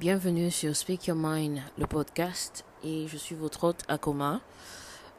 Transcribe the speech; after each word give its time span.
Bienvenue 0.00 0.50
sur 0.50 0.74
Speak 0.74 1.08
Your 1.08 1.16
Mind, 1.20 1.60
le 1.76 1.86
podcast, 1.86 2.64
et 2.82 3.06
je 3.06 3.18
suis 3.18 3.34
votre 3.34 3.64
hôte 3.64 3.82
Akoma. 3.86 4.40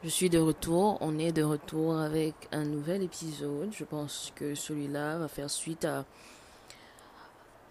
Je 0.02 0.08
suis 0.08 0.28
de 0.28 0.40
retour, 0.40 0.98
on 1.00 1.20
est 1.20 1.30
de 1.30 1.44
retour 1.44 1.96
avec 1.96 2.34
un 2.50 2.64
nouvel 2.64 3.04
épisode. 3.04 3.72
Je 3.72 3.84
pense 3.84 4.32
que 4.34 4.56
celui-là 4.56 5.18
va 5.18 5.28
faire 5.28 5.48
suite 5.48 5.84
à, 5.84 6.04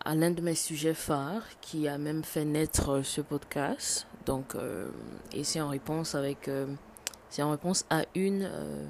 à 0.06 0.16
l'un 0.16 0.32
de 0.32 0.40
mes 0.40 0.56
sujets 0.56 0.94
phares 0.94 1.44
qui 1.60 1.90
a 1.90 1.98
même 1.98 2.24
fait 2.24 2.46
naître 2.46 3.02
ce 3.02 3.20
podcast. 3.20 4.08
Donc, 4.26 4.56
euh, 4.56 4.88
et 5.34 5.44
c'est 5.44 5.60
en 5.60 5.68
réponse 5.68 6.16
avec, 6.16 6.48
euh, 6.48 6.66
c'est 7.30 7.44
en 7.44 7.52
réponse 7.52 7.84
à 7.90 8.06
une 8.16 8.50
euh, 8.50 8.86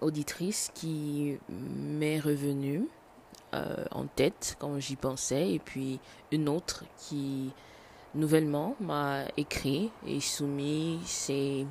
auditrice 0.00 0.72
qui 0.74 1.38
m'est 1.48 2.18
revenue 2.18 2.88
en 3.52 4.06
tête 4.06 4.56
quand 4.58 4.78
j'y 4.78 4.96
pensais, 4.96 5.52
et 5.52 5.58
puis 5.58 6.00
une 6.30 6.48
autre 6.48 6.84
qui 6.96 7.52
nouvellement 8.14 8.76
m'a 8.80 9.24
écrit 9.36 9.90
et 10.06 10.20
soumis 10.20 11.00
ses 11.06 11.66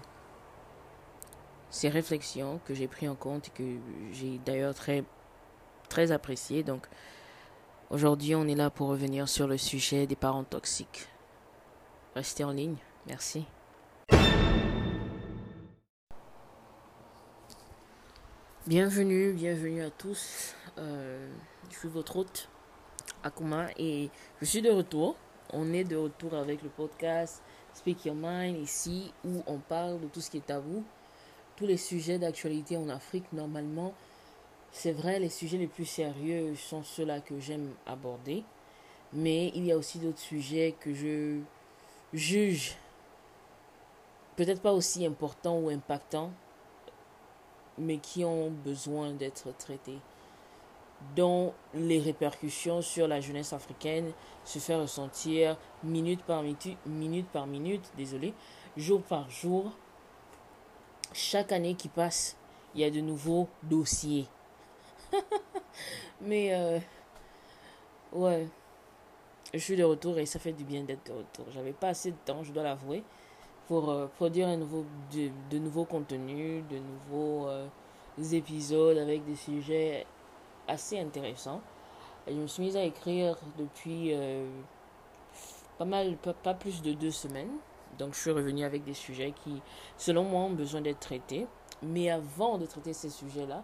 réflexions 1.84 2.60
que 2.66 2.74
j'ai 2.74 2.88
pris 2.88 3.08
en 3.08 3.16
compte 3.16 3.48
et 3.48 3.52
que 3.52 3.64
j'ai 4.12 4.40
d'ailleurs 4.46 4.74
très, 4.74 5.04
très 5.90 6.12
apprécié. 6.12 6.64
Donc, 6.64 6.88
aujourd'hui, 7.90 8.36
on 8.36 8.48
est 8.48 8.56
là 8.56 8.70
pour 8.70 8.90
revenir 8.90 9.28
sur 9.30 9.48
le 9.48 9.58
sujet 9.58 10.08
des 10.08 10.16
parents 10.16 10.44
toxiques. 10.44 11.08
Restez 12.16 12.44
en 12.44 12.52
ligne. 12.52 12.78
Merci. 13.08 13.46
Bienvenue, 18.68 19.34
bienvenue 19.34 19.82
à 19.82 19.90
tous. 19.90 20.54
Euh, 20.78 21.28
je 21.72 21.80
suis 21.80 21.88
votre 21.88 22.18
hôte, 22.18 22.50
Akuma, 23.24 23.68
et 23.78 24.10
je 24.40 24.46
suis 24.46 24.62
de 24.62 24.70
retour. 24.70 25.16
On 25.54 25.74
est 25.74 25.84
de 25.84 25.96
retour 25.96 26.34
avec 26.34 26.62
le 26.62 26.70
podcast 26.70 27.42
Speak 27.74 28.06
Your 28.06 28.16
Mind 28.16 28.58
ici 28.58 29.14
où 29.26 29.44
on 29.48 29.58
parle 29.58 30.00
de 30.00 30.08
tout 30.08 30.22
ce 30.22 30.30
qui 30.30 30.38
est 30.38 30.46
tabou, 30.46 30.84
tous 31.56 31.66
les 31.66 31.78
sujets 31.78 32.18
d'actualité 32.20 32.78
en 32.78 32.90
Afrique. 32.90 33.26
Normalement, 33.34 33.94
c'est 34.72 34.92
vrai, 34.92 35.20
les 35.20 35.30
sujets 35.30 35.58
les 35.58 35.68
plus 35.68 35.86
sérieux 35.86 36.56
sont 36.56 36.84
ceux-là 36.84 37.20
que 37.20 37.40
j'aime 37.40 37.74
aborder, 37.86 38.44
mais 39.14 39.52
il 39.56 39.66
y 39.66 39.72
a 39.72 39.78
aussi 39.78 40.00
d'autres 40.00 40.20
sujets 40.20 40.76
que 40.80 40.94
je 40.94 41.40
juge 42.14 42.78
peut-être 44.36 44.62
pas 44.62 44.74
aussi 44.74 45.06
importants 45.06 45.60
ou 45.60 45.70
impactants, 45.70 46.32
mais 47.78 47.98
qui 47.98 48.24
ont 48.24 48.50
besoin 48.50 49.12
d'être 49.12 49.56
traités 49.58 50.00
dont 51.16 51.54
les 51.74 52.00
répercussions 52.00 52.82
sur 52.82 53.08
la 53.08 53.20
jeunesse 53.20 53.54
africaine 53.54 54.12
se 54.46 54.60
font 54.60 54.82
ressentir 54.82 55.58
minute 55.84 56.22
par 56.24 56.42
minute, 56.44 56.78
minute 56.86 57.28
par 57.28 57.48
minute, 57.48 57.92
désolé, 57.98 58.34
jour 58.78 59.02
par 59.02 59.30
jour. 59.30 59.72
Chaque 61.14 61.52
année 61.52 61.76
qui 61.76 61.90
passe, 61.90 62.38
il 62.74 62.82
y 62.82 62.84
a 62.84 62.90
de 62.90 63.02
nouveaux 63.02 63.50
dossiers. 63.64 64.28
Mais 66.22 66.54
euh, 66.54 66.80
ouais, 68.14 68.48
je 69.54 69.60
suis 69.60 69.76
de 69.76 69.84
retour 69.84 70.18
et 70.18 70.26
ça 70.26 70.40
fait 70.40 70.54
du 70.54 70.64
bien 70.64 70.84
d'être 70.84 71.06
de 71.08 71.18
retour. 71.18 71.46
J'avais 71.54 71.74
pas 71.74 71.90
assez 71.90 72.12
de 72.12 72.18
temps, 72.26 72.44
je 72.44 72.54
dois 72.54 72.64
l'avouer, 72.64 73.04
pour 73.68 73.90
euh, 73.90 74.08
produire 74.08 74.48
un 74.48 74.58
de, 74.58 75.58
nouveaux 75.58 75.86
contenus, 75.86 76.64
de 76.70 76.78
nouveaux 76.78 77.48
euh, 77.48 77.68
épisodes 78.32 78.98
avec 78.98 79.26
des 79.26 79.36
sujets 79.36 80.06
assez 80.72 81.00
intéressant. 81.00 81.62
Je 82.28 82.34
me 82.34 82.48
suis 82.48 82.64
mise 82.64 82.78
à 82.78 82.84
écrire 82.84 83.38
depuis 83.58 84.14
euh, 84.14 84.48
pas 85.78 85.86
mal, 85.86 86.18
pas, 86.18 86.54
plus 86.54 86.82
de 86.82 86.94
deux 86.94 87.12
semaines. 87.12 87.52
Donc 87.98 88.14
je 88.14 88.20
suis 88.20 88.32
revenue 88.32 88.64
avec 88.64 88.84
des 88.84 88.94
sujets 88.94 89.34
qui, 89.44 89.62
selon 89.98 90.24
moi, 90.24 90.42
ont 90.42 90.52
besoin 90.52 90.82
d'être 90.82 91.00
traités. 91.00 91.48
Mais 91.84 92.10
avant 92.10 92.58
de 92.58 92.66
traiter 92.66 92.94
ces 92.94 93.10
sujets-là, 93.10 93.64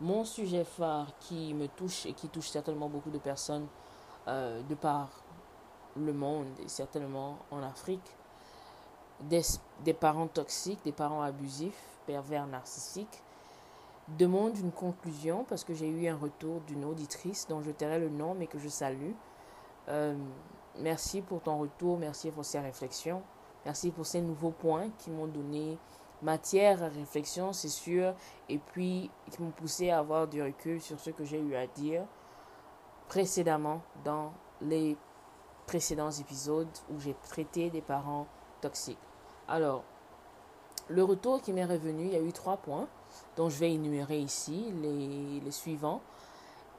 mon 0.00 0.24
sujet 0.24 0.64
phare 0.64 1.08
qui 1.20 1.52
me 1.54 1.68
touche 1.68 2.06
et 2.06 2.12
qui 2.12 2.28
touche 2.28 2.48
certainement 2.48 2.88
beaucoup 2.88 3.10
de 3.10 3.18
personnes 3.18 3.66
euh, 4.28 4.62
de 4.62 4.74
par 4.74 5.08
le 5.96 6.12
monde 6.12 6.48
et 6.64 6.68
certainement 6.68 7.38
en 7.50 7.62
Afrique, 7.62 8.16
des 9.20 9.94
parents 9.94 10.26
toxiques, 10.26 10.80
des 10.84 10.92
parents 10.92 11.22
abusifs, 11.22 11.82
pervers 12.06 12.46
narcissiques, 12.46 13.22
demande 14.08 14.56
une 14.58 14.72
conclusion 14.72 15.44
parce 15.48 15.64
que 15.64 15.74
j'ai 15.74 15.88
eu 15.88 16.06
un 16.08 16.16
retour 16.16 16.60
d'une 16.62 16.84
auditrice 16.84 17.46
dont 17.48 17.60
je 17.62 17.70
tairai 17.70 17.98
le 17.98 18.08
nom 18.08 18.34
mais 18.34 18.46
que 18.46 18.58
je 18.58 18.68
salue. 18.68 19.12
Euh, 19.88 20.16
merci 20.78 21.22
pour 21.22 21.42
ton 21.42 21.58
retour, 21.58 21.98
merci 21.98 22.30
pour 22.30 22.44
ces 22.44 22.60
réflexions, 22.60 23.22
merci 23.64 23.90
pour 23.90 24.06
ces 24.06 24.20
nouveaux 24.20 24.50
points 24.50 24.90
qui 24.98 25.10
m'ont 25.10 25.26
donné 25.26 25.78
matière 26.22 26.82
à 26.82 26.88
réflexion, 26.88 27.52
c'est 27.52 27.68
sûr, 27.68 28.14
et 28.48 28.58
puis 28.58 29.10
qui 29.30 29.42
m'ont 29.42 29.50
poussé 29.50 29.90
à 29.90 29.98
avoir 29.98 30.26
du 30.26 30.42
recul 30.42 30.80
sur 30.80 30.98
ce 30.98 31.10
que 31.10 31.24
j'ai 31.24 31.40
eu 31.40 31.54
à 31.54 31.66
dire 31.66 32.04
précédemment 33.08 33.82
dans 34.04 34.32
les 34.60 34.96
précédents 35.66 36.10
épisodes 36.10 36.68
où 36.90 36.98
j'ai 36.98 37.14
traité 37.28 37.70
des 37.70 37.80
parents 37.80 38.26
toxiques. 38.60 38.98
Alors, 39.48 39.84
le 40.88 41.02
retour 41.02 41.40
qui 41.40 41.52
m'est 41.52 41.64
revenu, 41.64 42.04
il 42.04 42.12
y 42.12 42.16
a 42.16 42.20
eu 42.20 42.32
trois 42.32 42.56
points 42.56 42.88
dont 43.36 43.48
je 43.48 43.58
vais 43.58 43.72
énumérer 43.72 44.18
ici 44.18 44.72
les, 44.82 45.40
les 45.40 45.50
suivants. 45.50 46.00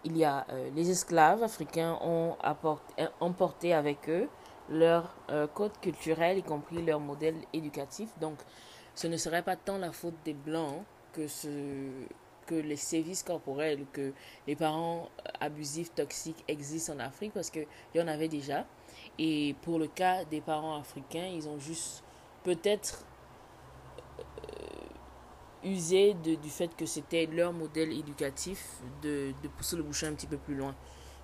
Il 0.04 0.18
y 0.18 0.24
a 0.24 0.46
euh, 0.50 0.70
les 0.76 0.90
esclaves 0.90 1.44
africains 1.44 1.98
ont 2.02 2.36
apporté, 2.42 3.06
emporté 3.20 3.74
avec 3.74 4.10
eux 4.10 4.30
leur 4.70 5.16
euh, 5.30 5.48
code 5.48 5.78
culturel, 5.80 6.38
y 6.38 6.44
compris 6.44 6.84
leur 6.84 7.00
modèle 7.00 7.36
éducatif. 7.54 8.10
Donc, 8.20 8.38
ce 8.96 9.08
ne 9.08 9.18
serait 9.18 9.44
pas 9.44 9.56
tant 9.56 9.78
la 9.78 9.92
faute 9.92 10.16
des 10.26 10.34
Blancs 10.34 10.84
que, 11.14 11.28
ce, 11.28 11.48
que 12.46 12.56
les 12.56 12.76
sévices 12.76 13.24
corporels, 13.24 13.86
que 13.94 14.14
les 14.46 14.56
parents 14.56 15.10
abusifs, 15.40 15.94
toxiques 15.94 16.44
existent 16.48 16.94
en 16.94 17.00
Afrique, 17.00 17.34
parce 17.34 17.50
qu'il 17.50 17.68
y 17.96 18.02
en 18.02 18.08
avait 18.08 18.28
déjà. 18.28 18.66
Et 19.18 19.56
pour 19.62 19.80
le 19.80 19.88
cas 19.88 20.26
des 20.26 20.42
parents 20.42 20.78
africains, 20.78 21.28
ils 21.28 21.48
ont 21.48 21.60
juste 21.60 22.04
peut-être 22.44 23.04
usé 25.64 26.14
de, 26.14 26.36
du 26.36 26.50
fait 26.50 26.76
que 26.76 26.86
c'était 26.86 27.26
leur 27.26 27.54
modèle 27.54 27.92
éducatif 27.92 28.82
de, 29.02 29.34
de 29.42 29.48
pousser 29.48 29.76
le 29.76 29.84
bouchon 29.84 30.08
un 30.08 30.14
petit 30.14 30.28
peu 30.28 30.38
plus 30.38 30.56
loin 30.56 30.76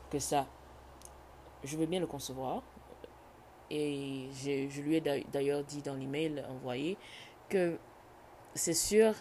que 0.09 0.19
ça. 0.19 0.47
Je 1.63 1.77
veux 1.77 1.85
bien 1.85 1.99
le 1.99 2.07
concevoir. 2.07 2.63
Et 3.69 4.27
je, 4.33 4.67
je 4.69 4.81
lui 4.81 4.97
ai 4.97 5.01
d'ailleurs 5.01 5.63
dit 5.63 5.81
dans 5.81 5.95
l'email 5.95 6.43
envoyé 6.49 6.97
que 7.49 7.77
c'est 8.53 8.73
sûr, 8.73 9.13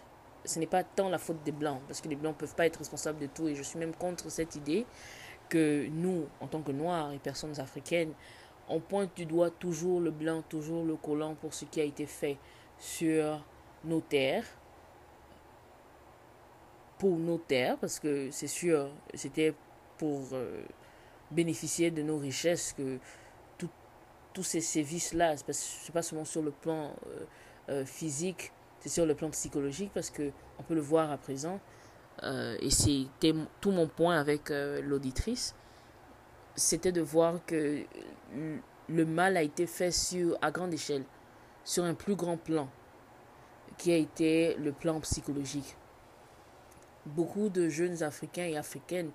ce 0.45 0.59
n'est 0.59 0.67
pas 0.67 0.85
tant 0.85 1.09
la 1.09 1.19
faute 1.19 1.43
des 1.43 1.53
Blancs, 1.53 1.81
parce 1.87 2.01
que 2.01 2.09
les 2.09 2.17
Blancs 2.17 2.35
ne 2.35 2.41
peuvent 2.41 2.55
pas 2.55 2.67
être 2.67 2.79
responsables 2.79 3.19
de 3.19 3.27
tout. 3.27 3.49
Et 3.49 3.55
je 3.55 3.63
suis 3.63 3.79
même 3.79 3.95
contre 3.95 4.31
cette 4.31 4.57
idée 4.57 4.85
que 5.49 5.87
nous, 5.89 6.27
en 6.41 6.49
tant 6.49 6.61
que 6.61 6.73
Noirs 6.73 7.13
et 7.13 7.19
personnes 7.19 7.59
africaines, 7.61 8.13
on 8.69 8.81
pointe 8.81 9.15
du 9.17 9.27
doigt 9.27 9.51
toujours 9.51 10.01
le 10.01 10.11
blanc, 10.11 10.43
toujours 10.49 10.85
le 10.85 10.97
collant 10.97 11.35
pour 11.35 11.55
ce 11.55 11.65
qui 11.65 11.81
a 11.81 11.85
été 11.85 12.07
fait 12.07 12.39
sur 12.79 13.45
nos 13.85 14.01
terres, 14.01 14.45
pour 17.03 17.19
nos 17.19 17.39
terres, 17.39 17.79
parce 17.79 17.99
que 17.99 18.31
c'est 18.31 18.47
sûr, 18.47 18.89
c'était 19.13 19.55
pour 19.99 20.23
euh, 20.35 20.63
bénéficier 21.33 21.91
de 21.91 22.01
nos 22.01 22.17
richesses 22.17 22.75
que 22.75 22.99
tous 24.33 24.45
ces 24.45 24.61
sévices-là, 24.61 25.35
c'est 25.37 25.93
pas 25.93 26.03
seulement 26.03 26.25
sur 26.25 26.43
le 26.43 26.53
plan 26.53 26.95
euh, 27.09 27.25
euh, 27.71 27.85
physique, 27.85 28.53
c'est 28.79 28.89
sur 28.89 29.05
le 29.05 29.17
plan 29.17 29.31
psychologique, 29.31 29.91
parce 29.93 30.11
que 30.11 30.31
on 30.61 30.63
peut 30.63 30.75
le 30.75 30.81
voir 30.81 31.11
à 31.11 31.19
présent, 31.19 31.59
et 32.23 32.71
c'était 32.71 33.35
tout 33.61 33.73
mon 33.73 33.89
point 33.89 34.17
avec 34.17 34.51
l'auditrice, 34.51 35.57
c'était 36.55 36.93
de 36.93 37.01
voir 37.01 37.45
que 37.45 37.83
le 38.89 39.05
mal 39.05 39.37
a 39.37 39.43
été 39.43 39.67
fait 39.67 39.91
sur, 39.91 40.39
à 40.41 40.53
grande 40.53 40.73
échelle, 40.73 41.05
sur 41.65 41.83
un 41.83 41.95
plus 41.95 42.15
grand 42.15 42.37
plan, 42.37 42.69
qui 43.77 43.93
a 43.93 43.97
été 43.97 44.55
le 44.55 44.71
plan 44.71 45.01
psychologique 45.01 45.77
beaucoup 47.07 47.49
de 47.49 47.69
jeunes 47.69 48.03
Africains 48.03 48.47
et 48.47 48.57
Africaines 48.57 49.11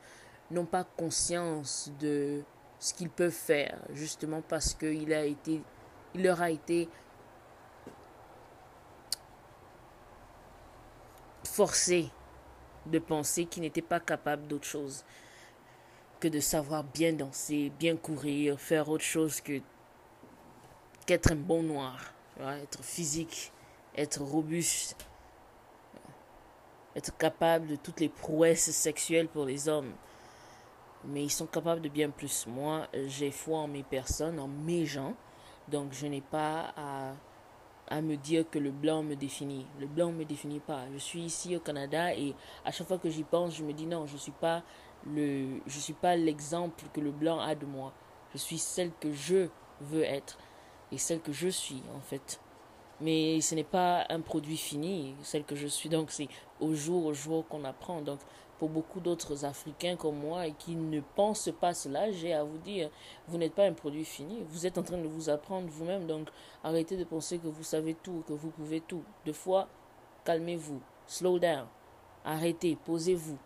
n'ont 0.51 0.65
pas 0.65 0.83
conscience 0.83 1.91
de 1.99 2.43
ce 2.79 2.93
qu'ils 2.93 3.09
peuvent 3.09 3.31
faire, 3.31 3.79
justement 3.93 4.41
parce 4.41 4.73
qu'il 4.73 5.11
a 5.13 5.25
été, 5.25 5.61
leur 6.15 6.41
a 6.41 6.49
été 6.51 6.87
forcé 11.43 12.09
de 12.85 12.99
penser 12.99 13.45
qu'ils 13.45 13.63
n'étaient 13.63 13.81
pas 13.81 13.99
capables 13.99 14.47
d'autre 14.47 14.65
chose 14.67 15.03
que 16.19 16.27
de 16.27 16.39
savoir 16.39 16.83
bien 16.83 17.13
danser, 17.13 17.71
bien 17.79 17.95
courir, 17.95 18.59
faire 18.59 18.89
autre 18.89 19.03
chose 19.03 19.41
que 19.41 19.61
qu'être 21.05 21.31
un 21.31 21.35
bon 21.35 21.63
noir, 21.63 22.13
être 22.39 22.83
physique, 22.83 23.51
être 23.95 24.21
robuste, 24.21 25.07
être 26.97 27.15
capable 27.17 27.67
de 27.67 27.75
toutes 27.77 28.01
les 28.01 28.09
prouesses 28.09 28.71
sexuelles 28.71 29.29
pour 29.29 29.45
les 29.45 29.69
hommes. 29.69 29.93
mais 31.05 31.23
ils 31.23 31.31
sont 31.31 31.45
capables 31.47 31.81
de 31.81 31.89
bien 31.89 32.09
plus. 32.09 32.47
Moi, 32.47 32.87
j'ai 33.07 33.31
foi 33.31 33.59
en 33.59 33.67
mes 33.67 33.83
personnes, 33.83 34.39
en 34.39 34.47
mes 34.47 34.85
gens, 34.85 35.15
donc 35.69 35.93
je 35.93 36.07
n'ai 36.07 36.21
pas 36.21 36.73
à, 36.75 37.13
à 37.89 38.01
me 38.01 38.17
dire 38.17 38.49
que 38.49 38.59
le 38.59 38.71
blanc 38.71 39.03
me 39.03 39.15
définit. 39.15 39.67
Le 39.79 39.87
blanc 39.87 40.07
ne 40.11 40.17
me 40.17 40.25
définit 40.25 40.59
pas. 40.59 40.85
Je 40.93 40.97
suis 40.97 41.21
ici 41.21 41.55
au 41.55 41.59
Canada 41.59 42.13
et 42.15 42.35
à 42.65 42.71
chaque 42.71 42.87
fois 42.87 42.97
que 42.97 43.09
j'y 43.09 43.23
pense, 43.23 43.55
je 43.55 43.63
me 43.63 43.73
dis 43.73 43.85
non, 43.85 44.05
je 44.07 44.13
ne 44.13 44.17
suis 44.19 44.31
pas 44.33 44.63
le, 45.05 45.61
je 45.67 45.79
suis 45.79 45.93
pas 45.93 46.15
l'exemple 46.15 46.85
que 46.93 46.99
le 47.01 47.11
blanc 47.11 47.39
a 47.39 47.55
de 47.55 47.65
moi. 47.65 47.93
Je 48.33 48.37
suis 48.39 48.57
celle 48.57 48.91
que 48.99 49.11
je 49.13 49.47
veux 49.81 50.03
être 50.03 50.37
et 50.91 50.97
celle 50.97 51.21
que 51.21 51.31
je 51.31 51.47
suis 51.49 51.83
en 51.95 52.01
fait. 52.01 52.41
Mais 52.99 53.41
ce 53.41 53.53
n'est 53.53 53.63
pas 53.63 54.05
un 54.09 54.21
produit 54.21 54.57
fini, 54.57 55.15
celle 55.21 55.43
que 55.43 55.55
je 55.55 55.67
suis. 55.67 55.89
Donc 55.89 56.11
c'est 56.11 56.27
au 56.59 56.73
jour 56.73 57.05
au 57.05 57.13
jour 57.13 57.47
qu'on 57.47 57.63
apprend. 57.63 58.01
Donc 58.01 58.19
pour 58.57 58.69
beaucoup 58.69 58.99
d'autres 58.99 59.45
Africains 59.45 59.95
comme 59.95 60.17
moi 60.17 60.47
et 60.47 60.53
qui 60.53 60.75
ne 60.75 60.99
pensent 60.99 61.51
pas 61.59 61.75
cela, 61.75 62.11
j'ai 62.11 62.33
à 62.33 62.43
vous 62.43 62.57
dire, 62.57 62.89
vous 63.27 63.37
n'êtes 63.37 63.53
pas 63.53 63.65
un 63.65 63.73
produit 63.73 64.05
fini. 64.05 64.43
Vous 64.49 64.65
êtes 64.65 64.77
en 64.79 64.83
train 64.83 64.97
de 64.97 65.07
vous 65.07 65.29
apprendre 65.29 65.67
vous-même. 65.69 66.07
Donc 66.07 66.29
arrêtez 66.63 66.97
de 66.97 67.03
penser 67.03 67.37
que 67.37 67.47
vous 67.47 67.63
savez 67.63 67.93
tout, 67.93 68.23
que 68.27 68.33
vous 68.33 68.49
pouvez 68.49 68.81
tout. 68.81 69.03
Deux 69.25 69.33
fois, 69.33 69.67
calmez-vous, 70.25 70.81
slow 71.05 71.37
down, 71.37 71.67
arrêtez, 72.25 72.77
posez-vous. 72.83 73.37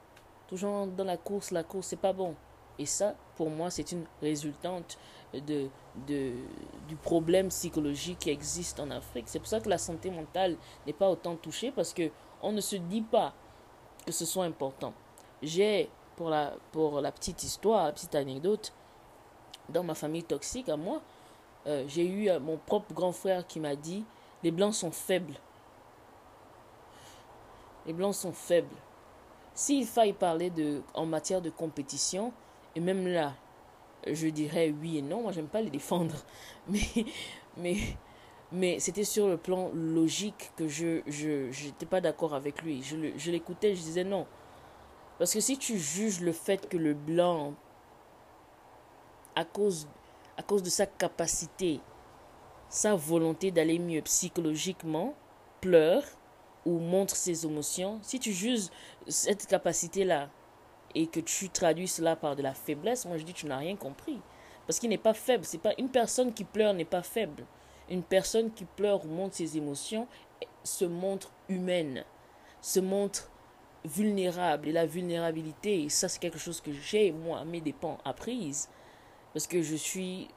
Toujours 0.48 0.88
dans 0.88 1.04
la 1.04 1.18
course, 1.18 1.52
la 1.52 1.64
course, 1.64 1.88
c'est 1.88 1.96
pas 1.96 2.14
bon. 2.14 2.36
Et 2.80 2.86
ça, 2.86 3.16
pour 3.36 3.50
moi, 3.50 3.70
c'est 3.70 3.92
une 3.92 4.06
résultante 4.22 4.98
de, 5.34 5.68
de, 6.08 6.34
du 6.88 6.96
problème 6.96 7.50
psychologique 7.50 8.20
qui 8.20 8.30
existe 8.30 8.80
en 8.80 8.92
Afrique. 8.92 9.26
C'est 9.28 9.40
pour 9.40 9.48
ça 9.48 9.60
que 9.60 9.70
la 9.70 9.78
santé 9.78 10.10
mentale 10.10 10.58
n'est 10.86 10.94
pas 10.94 11.10
autant 11.10 11.36
touchée 11.36 11.72
parce 11.72 11.94
que 11.94 12.10
on 12.42 12.52
ne 12.52 12.62
se 12.62 12.76
dit 12.76 13.02
pas 13.02 13.34
que 14.06 14.12
ce 14.12 14.26
soit 14.26 14.46
important. 14.46 14.94
J'ai, 15.42 15.90
pour 16.16 16.30
la, 16.30 16.54
pour 16.72 17.02
la 17.02 17.12
petite 17.12 17.44
histoire, 17.44 17.86
la 17.86 17.92
petite 17.92 18.16
anecdote, 18.16 18.74
dans 19.70 19.84
ma 19.84 19.96
famille 19.96 20.24
toxique 20.24 20.70
à 20.70 20.78
moi, 20.78 21.02
euh, 21.68 21.86
j'ai 21.88 22.06
eu 22.06 22.30
euh, 22.30 22.40
mon 22.40 22.58
propre 22.58 22.94
grand 22.94 23.12
frère 23.12 23.46
qui 23.46 23.60
m'a 23.60 23.76
dit 23.76 24.04
les 24.44 24.52
blancs 24.52 24.74
sont 24.74 24.92
faibles. 24.92 25.36
Les 27.86 27.94
blancs 27.94 28.16
sont 28.16 28.34
faibles. 28.34 28.76
S'il 29.54 29.86
faille 29.86 30.14
parler 30.14 30.50
de, 30.50 30.82
en 30.94 31.06
matière 31.06 31.42
de 31.42 31.50
compétition, 31.50 32.32
et 32.76 32.80
même 32.80 33.08
là, 33.08 33.34
je 34.08 34.28
dirais 34.28 34.74
oui 34.82 34.98
et 34.98 35.02
non, 35.02 35.22
moi 35.24 35.32
j'aime 35.32 35.48
pas 35.48 35.62
les 35.62 35.70
défendre, 35.70 36.16
mais, 36.68 36.82
mais, 37.58 37.78
mais 38.52 38.80
c'était 38.80 39.04
sur 39.04 39.28
le 39.28 39.38
plan 39.38 39.72
logique 39.74 40.52
que 40.56 40.68
je 40.68 41.02
n'étais 41.66 41.86
pas 41.86 42.02
d'accord 42.02 42.34
avec 42.34 42.62
lui. 42.62 42.84
Je 42.84 43.32
l'écoutais, 43.32 43.76
je 43.76 43.82
disais 43.82 44.04
non. 44.04 44.26
Parce 45.18 45.34
que 45.34 45.40
si 45.40 45.58
tu 45.58 45.78
juges 45.78 46.20
le 46.22 46.32
fait 46.32 46.68
que 46.68 46.78
le 46.78 46.94
blanc, 46.94 47.54
à 49.36 49.46
cause, 49.46 49.88
à 50.38 50.44
cause 50.44 50.64
de 50.64 50.70
sa 50.70 50.86
capacité, 50.86 51.80
sa 52.70 52.96
volonté 52.96 53.52
d'aller 53.52 53.78
mieux 53.80 54.02
psychologiquement, 54.02 55.14
pleure 55.60 56.04
ou 56.66 56.80
montre 56.80 57.16
ses 57.16 57.46
émotions, 57.46 58.00
si 58.02 58.20
tu 58.20 58.32
juges 58.32 58.70
cette 59.08 59.46
capacité-là 59.46 60.30
et 60.96 61.08
que 61.08 61.20
tu 61.20 61.50
traduis 61.50 61.88
cela 61.88 62.16
par 62.16 62.36
de 62.36 62.42
la 62.42 62.54
faiblesse, 62.54 63.06
moi 63.06 63.18
je 63.18 63.24
dis 63.24 63.34
tu 63.34 63.46
n'as 63.46 63.58
rien 63.58 63.76
compris. 63.76 64.20
Parce 64.68 64.80
qu'il 64.80 64.90
n'est 64.90 64.98
pas 64.98 65.14
faible, 65.14 65.44
c'est 65.46 65.58
pas 65.58 65.74
une 65.78 65.90
personne 65.90 66.34
qui 66.34 66.44
pleure 66.44 66.74
n'est 66.74 66.86
pas 66.86 67.02
faible. 67.02 67.46
Une 67.90 68.04
personne 68.04 68.52
qui 68.52 68.66
pleure 68.66 69.06
ou 69.06 69.10
montre 69.10 69.36
ses 69.36 69.58
émotions 69.58 70.08
se 70.64 70.86
montre 70.86 71.32
humaine, 71.50 72.06
se 72.62 72.80
montre 72.80 73.30
vulnérable. 73.84 74.70
Et 74.70 74.72
la 74.72 74.86
vulnérabilité, 74.86 75.90
ça 75.90 76.08
c'est 76.08 76.20
quelque 76.20 76.40
chose 76.40 76.62
que 76.62 76.72
j'ai, 76.72 77.12
moi, 77.12 77.40
à 77.40 77.46
mes 77.46 77.62
dépens, 77.62 77.98
apprise. 78.06 78.70
Parce 79.34 79.48
que 79.48 79.62
je 79.62 79.76
suis 79.76 80.28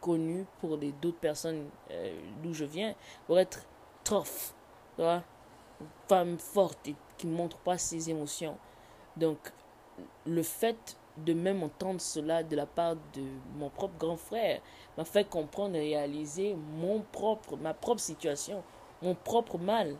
connu 0.00 0.44
pour 0.60 0.78
d'autres 0.78 1.18
personnes 1.18 1.68
euh, 1.90 2.18
d'où 2.42 2.52
je 2.52 2.64
viens, 2.64 2.94
pour 3.26 3.38
être 3.38 3.64
tough, 4.04 4.54
femme 6.08 6.38
forte 6.38 6.88
et 6.88 6.96
qui 7.16 7.26
montre 7.26 7.58
pas 7.58 7.78
ses 7.78 8.10
émotions. 8.10 8.56
Donc, 9.16 9.38
le 10.28 10.42
fait 10.42 10.96
de 11.24 11.32
même 11.32 11.62
entendre 11.62 12.00
cela 12.00 12.42
de 12.42 12.54
la 12.54 12.66
part 12.66 12.94
de 12.94 13.22
mon 13.56 13.70
propre 13.70 13.98
grand 13.98 14.16
frère 14.16 14.60
m'a 14.96 15.04
fait 15.04 15.28
comprendre 15.28 15.76
et 15.76 15.80
réaliser 15.80 16.54
mon 16.76 17.00
propre, 17.12 17.56
ma 17.56 17.74
propre 17.74 18.00
situation, 18.00 18.62
mon 19.02 19.14
propre 19.14 19.58
mal 19.58 19.96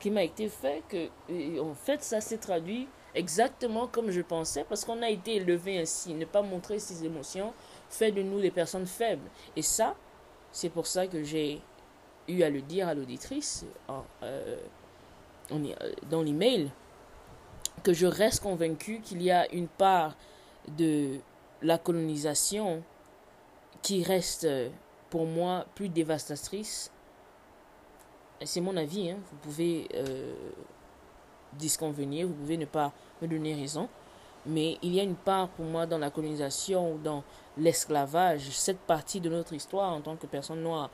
qui 0.00 0.10
m'a 0.10 0.24
été 0.24 0.48
fait 0.48 0.82
que, 0.88 1.60
en 1.60 1.74
fait, 1.74 2.02
ça 2.02 2.20
s'est 2.20 2.38
traduit 2.38 2.88
exactement 3.14 3.86
comme 3.86 4.10
je 4.10 4.20
pensais 4.20 4.64
parce 4.68 4.84
qu'on 4.84 5.02
a 5.02 5.08
été 5.08 5.36
élevé 5.36 5.78
ainsi, 5.80 6.12
ne 6.14 6.24
pas 6.24 6.42
montrer 6.42 6.78
ses 6.78 7.04
émotions 7.04 7.52
fait 7.88 8.12
de 8.12 8.22
nous 8.22 8.40
des 8.40 8.50
personnes 8.50 8.86
faibles. 8.86 9.28
Et 9.54 9.62
ça, 9.62 9.94
c'est 10.52 10.68
pour 10.68 10.86
ça 10.86 11.06
que 11.06 11.22
j'ai 11.22 11.60
eu 12.28 12.42
à 12.42 12.50
le 12.50 12.60
dire 12.60 12.88
à 12.88 12.94
l'auditrice 12.94 13.64
euh, 14.22 14.56
dans 16.10 16.22
l'email 16.22 16.70
que 17.82 17.92
je 17.92 18.06
reste 18.06 18.42
convaincu 18.42 19.00
qu'il 19.00 19.22
y 19.22 19.30
a 19.30 19.50
une 19.52 19.68
part 19.68 20.16
de 20.68 21.18
la 21.62 21.78
colonisation 21.78 22.82
qui 23.82 24.02
reste 24.02 24.44
euh, 24.44 24.68
pour 25.10 25.26
moi 25.26 25.66
plus 25.74 25.88
dévastatrice. 25.88 26.90
C'est 28.44 28.60
mon 28.60 28.76
avis, 28.76 29.10
hein. 29.10 29.18
vous 29.30 29.36
pouvez 29.38 29.88
euh, 29.94 30.34
disconvenir, 31.54 32.26
vous 32.26 32.34
pouvez 32.34 32.56
ne 32.56 32.66
pas 32.66 32.92
me 33.22 33.28
donner 33.28 33.54
raison, 33.54 33.88
mais 34.44 34.78
il 34.82 34.94
y 34.94 35.00
a 35.00 35.02
une 35.02 35.14
part 35.14 35.48
pour 35.48 35.64
moi 35.64 35.86
dans 35.86 35.98
la 35.98 36.10
colonisation, 36.10 36.96
dans 37.02 37.24
l'esclavage, 37.56 38.50
cette 38.50 38.80
partie 38.80 39.20
de 39.20 39.30
notre 39.30 39.54
histoire 39.54 39.92
en 39.92 40.00
tant 40.00 40.16
que 40.16 40.26
personne 40.26 40.62
noire, 40.62 40.90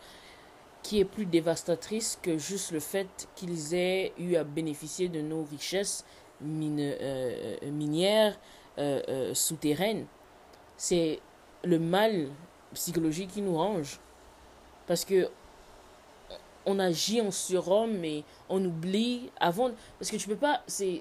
qui 0.83 1.01
est 1.01 1.05
plus 1.05 1.27
dévastatrice 1.27 2.19
que 2.21 2.39
juste 2.39 2.73
le 2.73 2.81
fait 2.81 3.29
qu'ils 3.37 3.75
aient 3.75 4.13
eu 4.19 4.37
à 4.37 4.45
bénéficier 4.45 5.09
de 5.09 5.21
nos 5.21 5.45
richesses 5.45 6.05
mine, 6.43 6.79
euh, 6.81 7.57
minières, 7.71 8.39
euh, 8.79 9.03
euh, 9.09 9.35
souterraine. 9.35 10.07
C'est 10.77 11.21
le 11.65 11.79
mal 11.79 12.29
psychologique 12.75 13.31
qui 13.33 13.43
nous 13.43 13.57
range. 13.57 14.01
Parce 14.87 15.05
que 15.05 15.29
on 16.65 16.79
agit 16.79 17.21
en 17.21 17.31
surhomme, 17.31 17.99
mais 17.99 18.25
on 18.49 18.65
oublie 18.65 19.31
avant. 19.41 19.71
Parce 19.99 20.11
que 20.11 20.17
tu 20.17 20.29
peux 20.29 20.37
pas. 20.37 20.63
C'est 20.67 21.01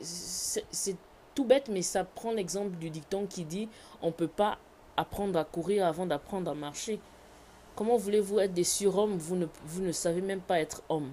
tout 1.36 1.46
bête, 1.46 1.70
mais 1.70 1.82
ça 1.82 2.04
prend 2.04 2.32
l'exemple 2.32 2.78
du 2.78 2.90
dicton 2.90 3.26
qui 3.26 3.46
dit 3.46 3.70
on 4.02 4.12
peut 4.12 4.28
pas 4.28 4.58
apprendre 4.98 5.40
à 5.40 5.46
courir 5.46 5.86
avant 5.86 6.06
d'apprendre 6.06 6.52
à 6.52 6.56
marcher. 6.56 7.00
Comment 7.76 7.96
voulez-vous 7.96 8.40
être 8.40 8.54
des 8.54 8.66
surhommes? 8.66 9.18
Vous 9.18 9.36
ne, 9.36 9.46
vous 9.66 9.82
ne 9.82 9.92
savez 9.92 10.22
même 10.22 10.42
pas 10.42 10.60
être 10.60 10.84
homme 10.90 11.12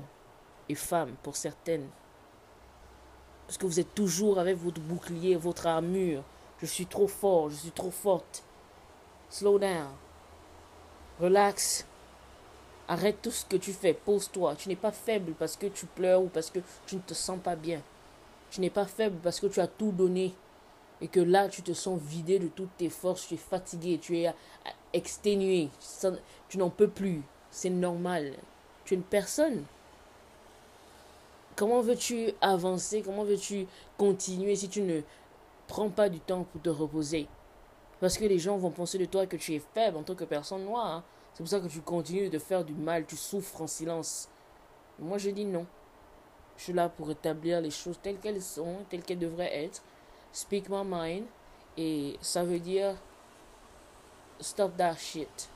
et 0.69 0.75
femme 0.75 1.14
pour 1.23 1.37
certaines. 1.37 1.87
Parce 3.49 3.57
que 3.57 3.64
vous 3.64 3.81
êtes 3.81 3.95
toujours 3.95 4.38
avec 4.38 4.59
votre 4.59 4.78
bouclier, 4.83 5.35
votre 5.35 5.67
armure, 5.67 6.23
je 6.61 6.67
suis 6.67 6.85
trop 6.85 7.09
fort, 7.09 7.49
je 7.49 7.55
suis 7.55 7.71
trop 7.71 7.90
forte. 7.90 8.45
Slow 9.31 9.59
down. 9.59 9.88
Relax. 11.19 11.87
Arrête 12.88 13.23
tout 13.23 13.31
ce 13.31 13.47
que 13.47 13.57
tu 13.57 13.73
fais. 13.73 13.95
Pose-toi. 13.95 14.55
Tu 14.57 14.69
n'es 14.69 14.76
pas 14.76 14.93
faible 14.93 15.33
parce 15.33 15.57
que 15.57 15.64
tu 15.64 15.87
pleures 15.87 16.21
ou 16.21 16.26
parce 16.26 16.50
que 16.50 16.59
tu 16.87 16.97
ne 16.97 17.00
te 17.00 17.14
sens 17.14 17.38
pas 17.43 17.57
bien. 17.57 17.81
Tu 18.50 18.61
n'es 18.61 18.69
pas 18.69 18.85
faible 18.85 19.17
parce 19.23 19.40
que 19.40 19.47
tu 19.47 19.61
as 19.61 19.67
tout 19.67 19.93
donné. 19.93 20.35
Et 21.00 21.09
que 21.09 21.21
là, 21.21 21.49
tu 21.49 21.62
te 21.62 21.73
sens 21.73 21.99
vidé 21.99 22.38
de 22.38 22.49
toutes 22.49 22.76
tes 22.76 22.90
forces. 22.90 23.28
Tu 23.28 23.35
es 23.35 23.38
fatigué. 23.38 23.99
Tu 23.99 24.19
es 24.19 24.35
exténué. 24.93 25.71
Tu 26.50 26.59
n'en 26.59 26.69
peux 26.69 26.88
plus. 26.88 27.23
C'est 27.50 27.71
normal. 27.71 28.35
Tu 28.85 28.93
es 28.93 28.99
une 28.99 29.02
personne. 29.02 29.64
Comment 31.59 31.81
veux-tu 31.81 32.31
avancer? 32.41 33.03
Comment 33.03 33.25
veux-tu 33.25 33.67
continuer 33.97 34.55
si 34.55 34.69
tu 34.69 34.81
ne 34.81 35.00
Prends 35.67 35.91
pas 35.91 36.09
du 36.09 36.21
temps 36.21 36.45
pour 36.45 36.62
te 36.62 36.69
reposer? 36.69 37.27
Parce 37.99 38.17
que 38.17 38.25
les 38.27 38.38
gens 38.38 38.57
vont 38.59 38.71
penser 38.71 38.97
de 38.97 39.07
toi 39.07 39.27
que 39.27 39.37
tu 39.37 39.57
es 39.57 39.59
faible 39.75 39.97
en 39.97 40.05
tant 40.05 40.15
que 40.15 40.23
personne 40.23 40.65
noire. 40.65 40.87
Hein. 40.87 41.05
C'est 41.35 41.43
pour 41.43 41.49
ça 41.49 41.59
que 41.59 41.67
tu 41.67 41.81
continues 41.81 42.31
de 42.31 42.38
faire 42.38 42.65
du 42.65 42.75
mal, 42.75 43.07
tu 43.07 43.17
souffres 43.17 43.61
en 43.61 43.67
silence. 43.67 44.29
Moi, 45.00 45.19
je 45.19 45.31
dis 45.31 45.45
non. 45.45 45.67
Je 46.57 46.62
suis 46.62 46.73
là 46.73 46.88
pour 46.88 47.11
établir 47.11 47.61
les 47.61 47.73
choses 47.73 47.99
telles 48.00 48.19
qu'elles 48.19 48.41
sont, 48.41 48.77
telles 48.88 49.03
qu'elles 49.03 49.19
devraient 49.19 49.65
être. 49.65 49.83
Speak 50.33 50.69
my 50.69 50.85
mind. 50.85 51.25
Et 51.77 52.17
ça 52.21 52.45
veut 52.45 52.61
dire 52.61 52.95
stop 54.38 54.77
that 54.77 54.95
shit. 54.95 55.50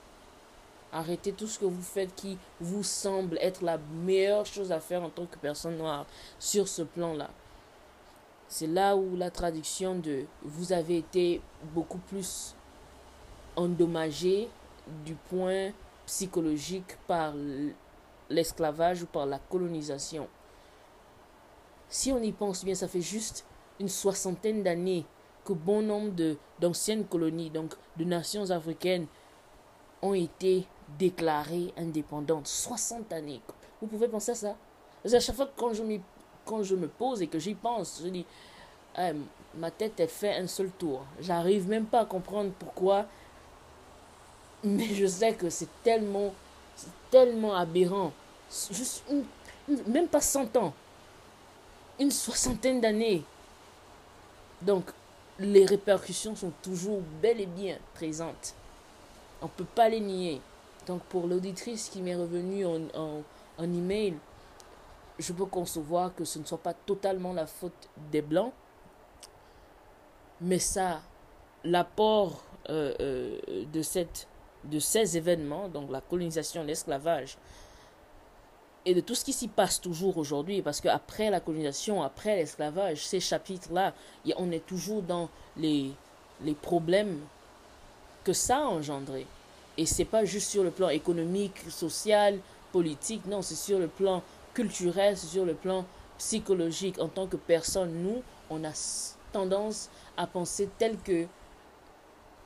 Arrêtez 0.92 1.32
tout 1.32 1.46
ce 1.46 1.58
que 1.58 1.64
vous 1.64 1.82
faites 1.82 2.14
qui 2.14 2.38
vous 2.60 2.82
semble 2.82 3.38
être 3.40 3.62
la 3.62 3.78
meilleure 3.78 4.44
chose 4.44 4.72
à 4.72 4.80
faire 4.80 5.02
en 5.02 5.08
tant 5.08 5.24
que 5.24 5.38
personne 5.38 5.78
noire 5.78 6.04
sur 6.38 6.68
ce 6.68 6.82
plan-là. 6.82 7.30
C'est 8.46 8.66
là 8.66 8.94
où 8.96 9.16
la 9.16 9.30
traduction 9.30 9.98
de 9.98 10.26
vous 10.42 10.74
avez 10.74 10.98
été 10.98 11.40
beaucoup 11.74 11.96
plus 11.96 12.54
endommagé 13.56 14.50
du 15.06 15.14
point 15.14 15.70
psychologique 16.04 16.98
par 17.06 17.32
l'esclavage 18.28 19.02
ou 19.02 19.06
par 19.06 19.24
la 19.24 19.38
colonisation. 19.38 20.28
Si 21.88 22.12
on 22.12 22.22
y 22.22 22.32
pense 22.32 22.64
bien, 22.64 22.74
ça 22.74 22.88
fait 22.88 23.00
juste 23.00 23.46
une 23.80 23.88
soixantaine 23.88 24.62
d'années 24.62 25.06
que 25.44 25.54
bon 25.54 25.80
nombre 25.80 26.36
d'anciennes 26.60 27.06
colonies, 27.06 27.50
donc 27.50 27.74
de 27.96 28.04
nations 28.04 28.50
africaines, 28.50 29.06
ont 30.02 30.14
été 30.14 30.66
déclarées 30.98 31.72
indépendantes. 31.76 32.46
60 32.46 33.12
années. 33.12 33.40
Vous 33.80 33.88
pouvez 33.88 34.08
penser 34.08 34.32
à 34.32 34.34
ça 34.34 34.56
à 35.04 35.20
chaque 35.20 35.36
fois 35.36 35.46
que 35.46 35.60
quand 36.44 36.62
je, 36.62 36.74
me 36.74 36.88
pose 36.88 37.22
et 37.22 37.26
que 37.26 37.38
j'y 37.38 37.54
pense, 37.54 38.00
je 38.04 38.08
dis, 38.08 38.26
eh, 38.98 39.12
ma 39.56 39.70
tête, 39.70 39.98
elle 39.98 40.08
fait 40.08 40.36
un 40.36 40.46
seul 40.46 40.70
tour. 40.70 41.04
J'arrive 41.20 41.68
même 41.68 41.86
pas 41.86 42.00
à 42.00 42.04
comprendre 42.04 42.52
pourquoi, 42.58 43.06
mais 44.62 44.94
je 44.94 45.06
sais 45.06 45.34
que 45.34 45.50
c'est 45.50 45.68
tellement, 45.82 46.32
tellement 47.10 47.54
aberrant. 47.54 48.12
Même 49.86 50.08
pas 50.08 50.20
100 50.20 50.56
ans, 50.56 50.74
une 51.98 52.10
soixantaine 52.10 52.80
d'années. 52.80 53.24
Donc, 54.60 54.90
les 55.38 55.64
répercussions 55.64 56.36
sont 56.36 56.52
toujours 56.62 57.00
bel 57.20 57.40
et 57.40 57.46
bien 57.46 57.78
présentes. 57.94 58.54
On 59.40 59.46
ne 59.46 59.50
peut 59.50 59.64
pas 59.64 59.88
les 59.88 60.00
nier. 60.00 60.40
Donc, 60.86 61.02
pour 61.02 61.26
l'auditrice 61.26 61.88
qui 61.88 62.00
m'est 62.00 62.16
revenue 62.16 62.66
en, 62.66 62.80
en, 62.94 63.22
en 63.58 63.64
email, 63.64 64.14
je 65.18 65.32
peux 65.32 65.46
concevoir 65.46 66.14
que 66.14 66.24
ce 66.24 66.38
ne 66.38 66.44
soit 66.44 66.58
pas 66.58 66.74
totalement 66.74 67.32
la 67.32 67.46
faute 67.46 67.88
des 68.10 68.22
Blancs, 68.22 68.52
mais 70.40 70.58
ça, 70.58 71.00
l'apport 71.64 72.42
euh, 72.68 72.94
euh, 73.00 73.64
de, 73.72 73.82
cette, 73.82 74.26
de 74.64 74.78
ces 74.78 75.16
événements, 75.16 75.68
donc 75.68 75.90
la 75.90 76.00
colonisation, 76.00 76.64
l'esclavage, 76.64 77.36
et 78.84 78.94
de 78.94 79.00
tout 79.00 79.14
ce 79.14 79.24
qui 79.24 79.32
s'y 79.32 79.46
passe 79.46 79.80
toujours 79.80 80.16
aujourd'hui, 80.18 80.60
parce 80.60 80.80
qu'après 80.80 81.30
la 81.30 81.38
colonisation, 81.38 82.02
après 82.02 82.34
l'esclavage, 82.36 83.06
ces 83.06 83.20
chapitres-là, 83.20 83.94
on 84.36 84.50
est 84.50 84.66
toujours 84.66 85.02
dans 85.02 85.28
les, 85.56 85.92
les 86.40 86.54
problèmes 86.54 87.20
que 88.24 88.32
ça 88.32 88.58
a 88.58 88.64
engendré. 88.64 89.26
Et 89.78 89.86
c'est 89.86 90.04
pas 90.04 90.24
juste 90.24 90.50
sur 90.50 90.62
le 90.62 90.70
plan 90.70 90.88
économique, 90.90 91.58
social, 91.70 92.38
politique, 92.72 93.26
non, 93.26 93.42
c'est 93.42 93.54
sur 93.54 93.78
le 93.78 93.88
plan 93.88 94.22
culturel, 94.54 95.16
c'est 95.16 95.28
sur 95.28 95.44
le 95.44 95.54
plan 95.54 95.84
psychologique. 96.18 96.98
En 96.98 97.08
tant 97.08 97.26
que 97.26 97.36
personne, 97.36 97.92
nous, 98.02 98.22
on 98.50 98.64
a 98.64 98.72
tendance 99.32 99.88
à 100.16 100.26
penser 100.26 100.68
tel 100.78 100.98
que 100.98 101.26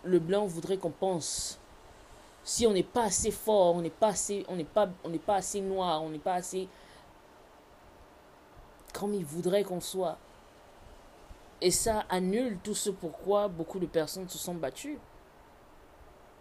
le 0.04 0.18
blanc 0.18 0.46
voudrait 0.46 0.76
qu'on 0.76 0.90
pense. 0.90 1.58
Si 2.44 2.64
on 2.66 2.72
n'est 2.72 2.84
pas 2.84 3.04
assez 3.04 3.32
fort, 3.32 3.74
on 3.74 3.82
n'est 3.82 3.90
pas 3.90 4.08
assez, 4.08 4.44
on 4.48 4.54
n'est 4.54 4.64
pas, 4.64 4.88
on 5.02 5.08
n'est 5.08 5.18
pas 5.18 5.36
assez 5.36 5.60
noir, 5.60 6.02
on 6.02 6.10
n'est 6.10 6.18
pas 6.18 6.34
assez 6.34 6.68
comme 8.92 9.14
il 9.14 9.24
voudrait 9.24 9.64
qu'on 9.64 9.80
soit. 9.80 10.16
Et 11.60 11.70
ça 11.70 12.04
annule 12.08 12.58
tout 12.62 12.74
ce 12.74 12.90
pourquoi 12.90 13.48
beaucoup 13.48 13.78
de 13.78 13.86
personnes 13.86 14.28
se 14.28 14.38
sont 14.38 14.54
battues. 14.54 14.98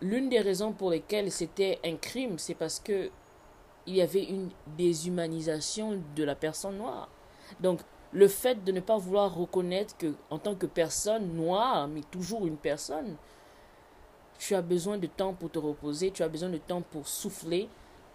L'une 0.05 0.29
des 0.29 0.39
raisons 0.39 0.71
pour 0.71 0.91
lesquelles 0.91 1.31
c'était 1.31 1.79
un 1.83 1.95
crime, 1.95 2.37
c'est 2.37 2.53
parce 2.53 2.79
que 2.79 3.09
il 3.87 3.95
y 3.95 4.03
avait 4.03 4.23
une 4.23 4.51
déshumanisation 4.77 5.99
de 6.15 6.23
la 6.23 6.35
personne 6.35 6.77
noire. 6.77 7.09
Donc, 7.59 7.79
le 8.11 8.27
fait 8.27 8.63
de 8.63 8.71
ne 8.71 8.81
pas 8.81 8.99
vouloir 8.99 9.33
reconnaître 9.33 9.97
que, 9.97 10.13
en 10.29 10.37
tant 10.37 10.53
que 10.53 10.67
personne 10.67 11.33
noire, 11.33 11.87
mais 11.87 12.01
toujours 12.11 12.45
une 12.45 12.57
personne, 12.57 13.15
tu 14.37 14.53
as 14.53 14.61
besoin 14.61 14.99
de 14.99 15.07
temps 15.07 15.33
pour 15.33 15.49
te 15.49 15.57
reposer, 15.57 16.11
tu 16.11 16.21
as 16.21 16.29
besoin 16.29 16.49
de 16.49 16.59
temps 16.59 16.83
pour 16.83 17.07
souffler, 17.07 17.67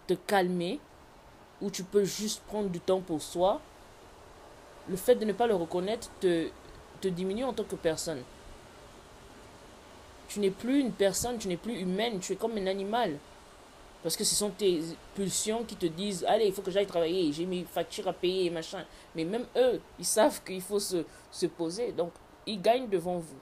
te 0.07 0.13
calmer, 0.13 0.79
ou 1.61 1.69
tu 1.69 1.83
peux 1.83 2.05
juste 2.05 2.41
prendre 2.43 2.69
du 2.69 2.79
temps 2.79 3.01
pour 3.01 3.21
soi. 3.21 3.59
Le 4.87 4.95
fait 4.95 5.15
de 5.15 5.25
ne 5.25 5.33
pas 5.33 5.45
le 5.45 5.55
reconnaître 5.55 6.09
te, 6.21 6.47
te 7.01 7.09
diminue 7.09 7.43
en 7.43 7.51
tant 7.51 7.65
que 7.65 7.75
personne. 7.75 8.23
Tu 10.31 10.39
n'es 10.39 10.49
plus 10.49 10.79
une 10.79 10.93
personne, 10.93 11.37
tu 11.37 11.49
n'es 11.49 11.57
plus 11.57 11.81
humaine, 11.81 12.19
tu 12.19 12.31
es 12.31 12.35
comme 12.37 12.55
un 12.57 12.67
animal. 12.67 13.17
Parce 14.01 14.15
que 14.15 14.23
ce 14.23 14.33
sont 14.33 14.49
tes 14.49 14.81
pulsions 15.13 15.65
qui 15.65 15.75
te 15.75 15.85
disent 15.85 16.23
Allez, 16.25 16.45
il 16.45 16.53
faut 16.53 16.61
que 16.61 16.71
j'aille 16.71 16.87
travailler, 16.87 17.33
j'ai 17.33 17.45
mes 17.45 17.65
factures 17.65 18.07
à 18.07 18.13
payer, 18.13 18.49
machin. 18.49 18.85
Mais 19.13 19.25
même 19.25 19.45
eux, 19.57 19.81
ils 19.99 20.05
savent 20.05 20.41
qu'il 20.43 20.61
faut 20.61 20.79
se, 20.79 21.03
se 21.31 21.45
poser. 21.47 21.91
Donc, 21.91 22.11
ils 22.47 22.61
gagnent 22.61 22.87
devant 22.87 23.17
vous 23.17 23.39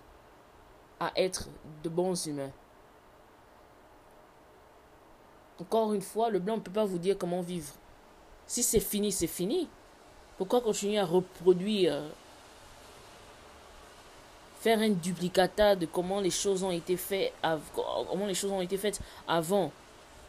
à 0.99 1.11
être 1.15 1.47
de 1.83 1.89
bons 1.89 2.25
humains. 2.25 2.51
Encore 5.61 5.93
une 5.93 6.01
fois, 6.01 6.31
le 6.31 6.39
blanc 6.39 6.55
ne 6.55 6.61
peut 6.61 6.71
pas 6.71 6.85
vous 6.85 6.97
dire 6.97 7.17
comment 7.19 7.41
vivre. 7.41 7.73
Si 8.47 8.63
c'est 8.63 8.79
fini, 8.79 9.11
c'est 9.11 9.27
fini. 9.27 9.69
Pourquoi 10.39 10.61
continuer 10.61 10.97
à 10.97 11.05
reproduire, 11.05 12.01
faire 14.59 14.79
un 14.79 14.89
duplicata 14.89 15.75
de 15.75 15.85
comment 15.85 16.19
les 16.19 16.29
choses 16.29 16.63
ont 16.63 16.71
été 16.71 16.97
faites, 16.97 17.33
comment 17.83 18.27
les 18.27 18.33
choses 18.33 18.51
ont 18.51 18.61
été 18.61 18.77
faites 18.77 18.99
avant 19.27 19.71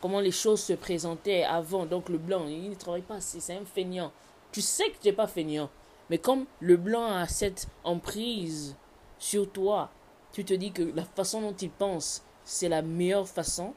comment 0.00 0.20
les 0.20 0.30
choses 0.32 0.62
se 0.62 0.72
présentaient 0.72 1.44
avant. 1.44 1.86
Donc 1.86 2.08
le 2.08 2.18
blanc, 2.18 2.46
il 2.48 2.70
ne 2.70 2.74
travaille 2.74 3.02
pas, 3.02 3.20
c'est 3.20 3.54
un 3.54 3.64
feignant. 3.64 4.12
Tu 4.52 4.60
sais 4.60 4.90
que 4.90 4.98
tu 5.00 5.08
n'es 5.08 5.12
pas 5.12 5.26
feignant. 5.26 5.70
Mais 6.08 6.18
comme 6.18 6.46
le 6.60 6.76
blanc 6.76 7.04
a 7.04 7.28
cette 7.28 7.68
emprise 7.84 8.74
sur 9.18 9.50
toi, 9.50 9.90
tu 10.32 10.44
te 10.44 10.54
dis 10.54 10.72
que 10.72 10.82
la 10.82 11.04
façon 11.04 11.40
dont 11.40 11.54
il 11.54 11.70
pense, 11.70 12.22
c'est 12.44 12.68
la 12.68 12.82
meilleure 12.82 13.28
façon. 13.28 13.74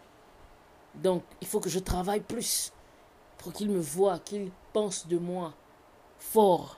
Donc 0.96 1.24
il 1.42 1.48
faut 1.48 1.60
que 1.60 1.70
je 1.70 1.80
travaille 1.80 2.22
plus 2.22 2.72
pour 3.38 3.54
qu'il 3.54 3.70
me 3.70 3.80
voie, 3.80 4.20
qu'il 4.20 4.52
pense 4.72 5.08
de 5.08 5.18
moi 5.18 5.54
fort, 6.18 6.78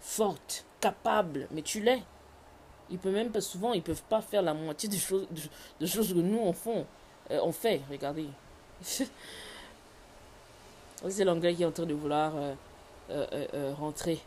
forte, 0.00 0.65
capable. 0.80 1.48
Mais 1.50 1.62
tu 1.62 1.80
l'es. 1.80 2.02
Ils 2.90 2.98
peuvent 2.98 3.14
même 3.14 3.30
pas 3.30 3.40
souvent, 3.40 3.72
ils 3.72 3.82
peuvent 3.82 4.02
pas 4.04 4.22
faire 4.22 4.42
la 4.42 4.54
moitié 4.54 4.88
des 4.88 4.98
choses, 4.98 5.26
de, 5.80 5.86
choses 5.86 6.12
que 6.12 6.18
nous 6.18 6.38
on, 6.38 6.52
font, 6.52 6.86
euh, 7.30 7.40
on 7.42 7.50
fait. 7.50 7.82
Regardez. 7.90 8.28
c'est 8.82 9.08
l'anglais 11.24 11.54
qui 11.54 11.64
est 11.64 11.66
en 11.66 11.72
train 11.72 11.86
de 11.86 11.94
vouloir 11.94 12.32
euh, 12.36 12.54
euh, 13.10 13.74
rentrer 13.76 14.20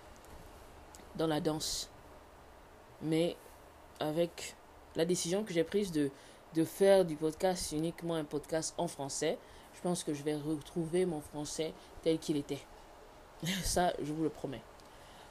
dans 1.15 1.27
la 1.27 1.39
danse. 1.39 1.89
Mais 3.01 3.37
avec 4.01 4.55
la 4.95 5.05
décision 5.05 5.43
que 5.45 5.53
j'ai 5.53 5.63
prise 5.63 5.93
de, 5.93 6.11
de 6.55 6.65
faire 6.65 7.05
du 7.05 7.15
podcast 7.15 7.71
uniquement 7.71 8.15
un 8.15 8.25
podcast 8.25 8.73
en 8.77 8.89
français, 8.89 9.37
je 9.75 9.81
pense 9.81 10.03
que 10.03 10.13
je 10.13 10.23
vais 10.23 10.35
retrouver 10.35 11.05
mon 11.05 11.21
français 11.21 11.73
tel 12.01 12.19
qu'il 12.19 12.35
était. 12.35 12.61
Ça, 13.63 13.93
je 14.01 14.11
vous 14.11 14.23
le 14.23 14.29
promets. 14.29 14.61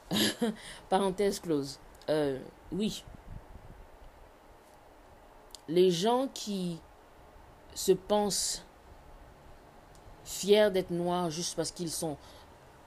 Parenthèse 0.89 1.39
close. 1.39 1.79
oui, 2.71 3.03
les 5.67 5.91
gens 5.91 6.27
qui 6.33 6.79
se 7.75 7.91
pensent 7.91 8.63
fiers 10.25 10.69
d'être 10.71 10.91
noirs 10.91 11.29
juste 11.29 11.55
parce 11.55 11.71
qu'ils 11.71 11.91
sont 11.91 12.17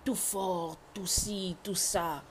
tout 0.04 0.14
forts, 0.14 0.76
tout 0.94 1.06
ci, 1.06 1.56
tout 1.62 1.76
ça, 1.76 2.22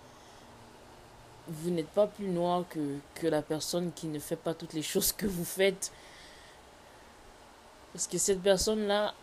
vous 1.48 1.70
n'êtes 1.70 1.90
pas 1.90 2.08
plus 2.08 2.28
noir 2.28 2.66
que, 2.70 2.98
que 3.16 3.28
la 3.28 3.42
personne 3.42 3.92
qui 3.94 4.08
ne 4.08 4.20
fait 4.20 4.36
pas 4.36 4.54
toutes 4.54 4.74
les 4.74 4.82
choses 4.82 5.12
que 5.12 5.26
vous 5.26 5.46
faites. 5.46 5.92
Parce 7.94 8.08
que 8.08 8.18
cette 8.18 8.42
personne-là, 8.42 9.14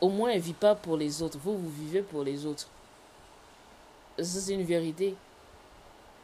au 0.00 0.08
moins, 0.08 0.30
elle 0.30 0.40
vit 0.40 0.52
pas 0.52 0.74
pour 0.74 0.96
les 0.96 1.22
autres. 1.22 1.38
Vous, 1.38 1.56
vous 1.56 1.70
vivez 1.70 2.02
pour 2.02 2.22
les 2.22 2.44
autres. 2.44 2.68
C'est 4.22 4.54
une 4.54 4.64
vérité. 4.64 5.16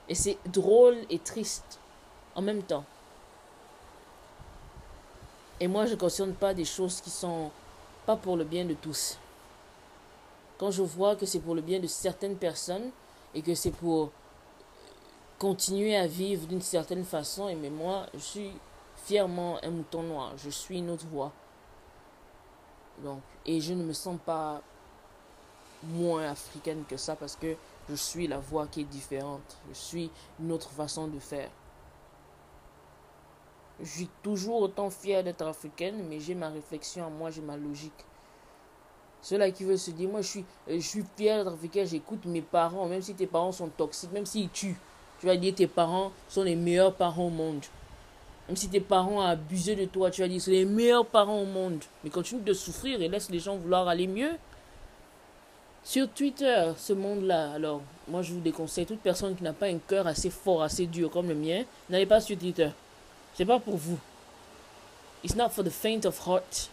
Et 0.09 0.15
c'est 0.15 0.39
drôle 0.47 0.97
et 1.11 1.19
triste 1.19 1.79
en 2.35 2.43
même 2.43 2.63
temps. 2.63 2.85
Et 5.61 5.69
moi, 5.69 5.87
je 5.87 5.93
ne 5.93 5.97
cautionne 5.97 6.35
pas 6.35 6.55
des 6.55 6.65
choses 6.65 7.01
qui 7.01 7.11
sont 7.11 7.51
pas 8.05 8.17
pour 8.17 8.37
le 8.37 8.45
bien 8.45 8.65
de 8.65 8.75
tous. 8.75 9.19
Quand 10.59 10.71
je 10.71 10.83
vois 10.83 11.17
que 11.17 11.27
c'est 11.27 11.41
pour 11.41 11.55
le 11.55 11.61
bien 11.61 11.79
de 11.79 11.87
certaines 11.87 12.37
personnes 12.37 12.91
et 13.35 13.43
que 13.43 13.55
c'est 13.55 13.71
pour 13.71 14.11
continuer 15.39 15.97
à 15.97 16.07
vivre 16.07 16.47
d'une 16.47 16.63
certaine 16.63 17.05
façon, 17.05 17.49
et 17.49 17.55
mais 17.55 17.71
moi, 17.71 18.07
je 18.15 18.19
suis 18.21 18.53
fièrement 19.05 19.59
un 19.63 19.71
mouton 19.71 20.03
noir. 20.03 20.33
Je 20.37 20.51
suis 20.51 20.79
une 20.79 20.91
autre 20.91 21.07
voix. 21.07 21.33
Donc, 23.03 23.21
et 23.47 23.61
je 23.61 23.75
ne 23.75 23.83
me 23.83 23.93
sens 23.93 24.19
pas 24.25 24.61
moins 25.83 26.31
africaine 26.31 26.85
que 26.89 26.97
ça 26.97 27.17
parce 27.17 27.37
que 27.37 27.57
je 27.89 27.95
suis 27.95 28.27
la 28.27 28.39
voix 28.39 28.67
qui 28.67 28.83
est 28.83 28.85
différente. 28.85 29.59
Je 29.71 29.79
suis 29.79 30.11
une 30.41 30.53
autre 30.53 30.71
façon 30.71 31.09
de 31.09 31.19
faire. 31.19 31.51
Je 33.81 33.89
suis 33.89 34.09
toujours 34.23 34.63
autant 34.63 34.91
fier 34.91 35.25
d'être 35.25 35.45
africaine, 35.47 36.07
mais 36.09 36.21
j'ai 36.21 36.35
ma 36.35 36.51
réflexion 36.51 37.07
à 37.07 37.09
moi, 37.11 37.31
j'ai 37.31 37.41
ma 37.41 37.57
logique. 37.57 37.93
Ceux-là 39.23 39.51
qui 39.51 39.65
veulent 39.65 39.79
se 39.79 39.91
dire, 39.91 40.09
moi 40.09 40.21
je 40.21 40.29
suis, 40.29 40.45
je 40.69 40.79
suis 40.79 41.05
fier 41.17 41.39
d'être 41.39 41.55
africain, 41.55 41.85
j'écoute 41.85 42.25
mes 42.27 42.43
parents, 42.43 42.87
même 42.87 43.03
si 43.03 43.15
tes 43.15 43.27
parents 43.27 43.53
sont 43.53 43.69
toxiques, 43.69 44.13
même 44.13 44.27
s'ils 44.27 44.51
tuent. 44.51 44.77
Tu 45.21 45.27
vas 45.27 45.37
dire 45.37 45.55
tes 45.55 45.69
parents 45.69 46.13
sont 46.29 46.43
les 46.43 46.57
meilleurs 46.57 46.95
parents 46.95 47.27
au 47.27 47.31
monde. 47.31 47.65
Même 48.49 48.57
si 48.57 48.69
tes 48.69 48.81
parents 48.81 49.19
ont 49.19 49.21
abusé 49.21 49.77
de 49.77 49.85
toi, 49.85 50.11
tu 50.11 50.21
vas 50.21 50.29
dire 50.29 50.41
c'est 50.41 50.51
les 50.51 50.65
meilleurs 50.65 51.07
parents 51.07 51.41
au 51.41 51.47
monde. 51.47 51.83
Mais 52.03 52.11
continue 52.11 52.43
de 52.43 52.53
souffrir 52.53 53.01
et 53.01 53.09
laisse 53.09 53.31
les 53.31 53.39
gens 53.39 53.57
vouloir 53.57 53.87
aller 53.87 54.09
mieux. 54.09 54.33
Sur 55.85 56.09
Twitter, 56.09 56.73
ce 56.79 56.93
monde-là, 56.93 57.53
alors, 57.53 57.83
moi 58.07 58.23
je 58.23 58.33
vous 58.33 58.41
déconseille, 58.41 58.87
toute 58.87 59.01
personne 59.01 59.35
qui 59.35 59.43
n'a 59.43 59.53
pas 59.53 59.67
un 59.67 59.79
cœur 59.79 60.07
assez 60.07 60.31
fort, 60.31 60.63
assez 60.63 60.87
dur 60.87 61.11
comme 61.11 61.29
le 61.29 61.35
mien, 61.35 61.65
n'allez 61.91 62.07
pas 62.07 62.21
sur 62.21 62.39
Twitter. 62.39 62.71
C'est 63.35 63.45
pas 63.45 63.59
pour 63.59 63.77
vous. 63.77 63.99
It's 65.25 65.35
not 65.35 65.51
for 65.51 65.65
the 65.65 65.71
faint 65.71 66.05
of 66.05 66.21
heart. 66.27 66.71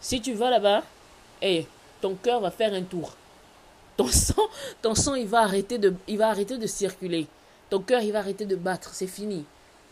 Si 0.00 0.20
tu 0.20 0.34
vas 0.34 0.50
là-bas, 0.50 0.82
hey, 1.40 1.66
ton 2.00 2.14
cœur 2.14 2.40
va 2.40 2.50
faire 2.50 2.74
un 2.74 2.82
tour. 2.82 3.14
Ton 3.96 4.08
sang, 4.12 4.48
ton 4.82 4.94
sang, 4.94 5.14
il 5.14 5.26
va 5.26 5.40
arrêter 5.40 5.78
de, 5.78 5.94
il 6.06 6.18
va 6.18 6.28
arrêter 6.28 6.58
de 6.58 6.66
circuler. 6.66 7.26
Ton 7.70 7.80
cœur, 7.80 8.02
il 8.02 8.12
va 8.12 8.18
arrêter 8.18 8.44
de 8.44 8.56
battre. 8.56 8.90
C'est 8.92 9.06
fini. 9.06 9.44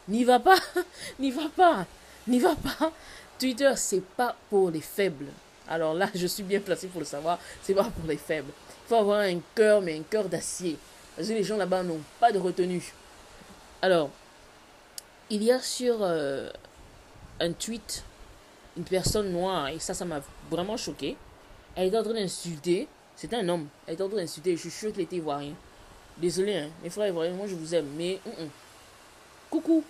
N'y 0.09 0.25
va 0.25 0.38
pas. 0.38 0.59
N'y 1.19 1.31
va 1.31 1.49
pas. 1.54 1.87
N'y 2.26 2.38
va 2.38 2.54
pas. 2.54 2.92
Twitter, 3.38 3.73
c'est 3.76 4.02
pas 4.02 4.37
pour 4.50 4.71
les 4.71 4.81
faibles. 4.81 5.28
Alors 5.69 5.95
là, 5.95 6.09
je 6.14 6.26
suis 6.26 6.42
bien 6.42 6.61
placé 6.61 6.88
pour 6.88 7.00
le 7.00 7.07
savoir. 7.07 7.38
C'est 7.62 7.75
pas 7.75 7.85
pour 7.85 8.09
les 8.09 8.16
faibles. 8.16 8.52
Il 8.85 8.88
faut 8.88 8.97
avoir 8.97 9.21
un 9.21 9.38
cœur, 9.54 9.81
mais 9.81 9.99
un 9.99 10.02
cœur 10.02 10.28
d'acier. 10.28 10.76
Parce 11.16 11.28
que 11.28 11.33
les 11.35 11.45
gens 11.45 11.57
là-bas 11.57 11.83
n'ont 11.83 12.00
pas 12.21 12.33
de 12.33 12.38
retenue. 12.38 12.92
Alors, 13.81 14.11
il 15.31 15.42
y 15.42 15.50
a 15.50 15.61
sur 15.61 15.99
euh, 16.00 16.50
un 17.40 17.52
tweet 17.52 18.04
une 18.76 18.85
personne 18.85 19.33
noire, 19.33 19.69
et 19.69 19.78
ça, 19.78 19.95
ça 19.95 20.04
m'a 20.04 20.21
vraiment 20.50 20.76
choqué. 20.76 21.16
Elle 21.76 21.88
était 21.88 21.99
en 21.99 22.02
train 22.02 22.14
d'insulter. 22.14 22.88
C'était 23.16 23.37
un 23.37 23.49
homme. 23.49 23.69
Elle 23.87 23.95
était 23.95 24.02
en 24.02 24.09
train 24.09 24.19
d'insulter. 24.19 24.57
Je 24.57 24.62
suis 24.62 24.71
sûr 24.71 24.92
qu'il 24.92 25.02
était 25.02 25.16
ivoirien. 25.16 25.52
Désolé, 26.19 26.57
hein. 26.57 26.71
mes 26.83 26.90
frères 26.90 27.09
ivoiriens, 27.09 27.35
moi 27.35 27.47
je 27.47 27.54
vous 27.54 27.75
aime. 27.75 27.87
Mais, 27.97 28.19
mm, 28.25 28.45
mm. 28.45 28.49
coucou. 29.50 29.85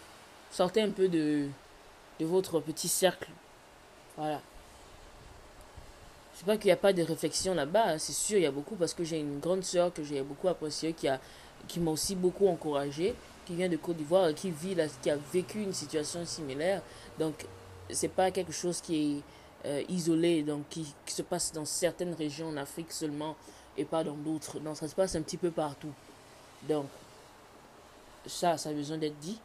Sortez 0.51 0.83
un 0.83 0.91
peu 0.91 1.09
de, 1.09 1.47
de 2.21 2.27
votre 2.27 2.61
petit 2.61 2.89
cercle. 2.89 3.29
Voilà. 4.17 4.41
C'est 6.43 6.47
pas 6.47 6.57
qu'il 6.57 6.67
n'y 6.67 6.73
a 6.73 6.77
pas 6.77 6.93
de 6.93 7.05
réflexion 7.05 7.55
là-bas, 7.55 7.85
hein. 7.91 7.99
c'est 7.99 8.13
sûr, 8.13 8.37
il 8.37 8.43
y 8.43 8.47
a 8.47 8.51
beaucoup 8.51 8.75
parce 8.75 8.95
que 8.95 9.05
j'ai 9.05 9.21
une 9.21 9.39
grande 9.39 9.63
soeur 9.63 9.95
que 9.95 10.03
j'ai 10.03 10.21
beaucoup 10.23 10.49
appréciée, 10.49 10.93
qui, 10.93 11.07
a, 11.07 11.21
qui 11.69 11.79
m'a 11.79 11.93
aussi 11.93 12.17
beaucoup 12.17 12.49
encouragé, 12.49 13.15
qui 13.47 13.55
vient 13.55 13.69
de 13.69 13.77
Côte 13.77 13.99
d'Ivoire, 13.99 14.35
qui 14.35 14.51
vit 14.51 14.75
là, 14.75 14.87
qui 15.03 15.09
a 15.09 15.17
vécu 15.33 15.63
une 15.63 15.73
situation 15.73 16.27
similaire. 16.27 16.83
Donc, 17.17 17.47
c'est 17.91 18.09
pas 18.09 18.33
quelque 18.33 18.51
chose 18.51 18.81
qui 18.81 19.23
est 19.65 19.69
euh, 19.69 19.85
isolé, 19.89 20.43
donc 20.43 20.69
qui, 20.69 20.93
qui, 21.07 21.15
se 21.15 21.23
passe 21.23 21.53
dans 21.53 21.65
certaines 21.65 22.15
régions 22.15 22.49
en 22.49 22.57
Afrique 22.57 22.91
seulement 22.91 23.37
et 23.77 23.85
pas 23.85 24.03
dans 24.03 24.17
d'autres. 24.17 24.59
Non, 24.59 24.75
ça 24.75 24.89
se 24.89 24.97
passe 24.97 25.15
un 25.15 25.23
petit 25.23 25.37
peu 25.37 25.53
partout. 25.53 25.93
Donc, 26.69 26.87
ça, 28.27 28.59
ça 28.59 28.71
a 28.71 28.73
besoin 28.73 28.99
d'être 28.99 29.21
dit. 29.21 29.39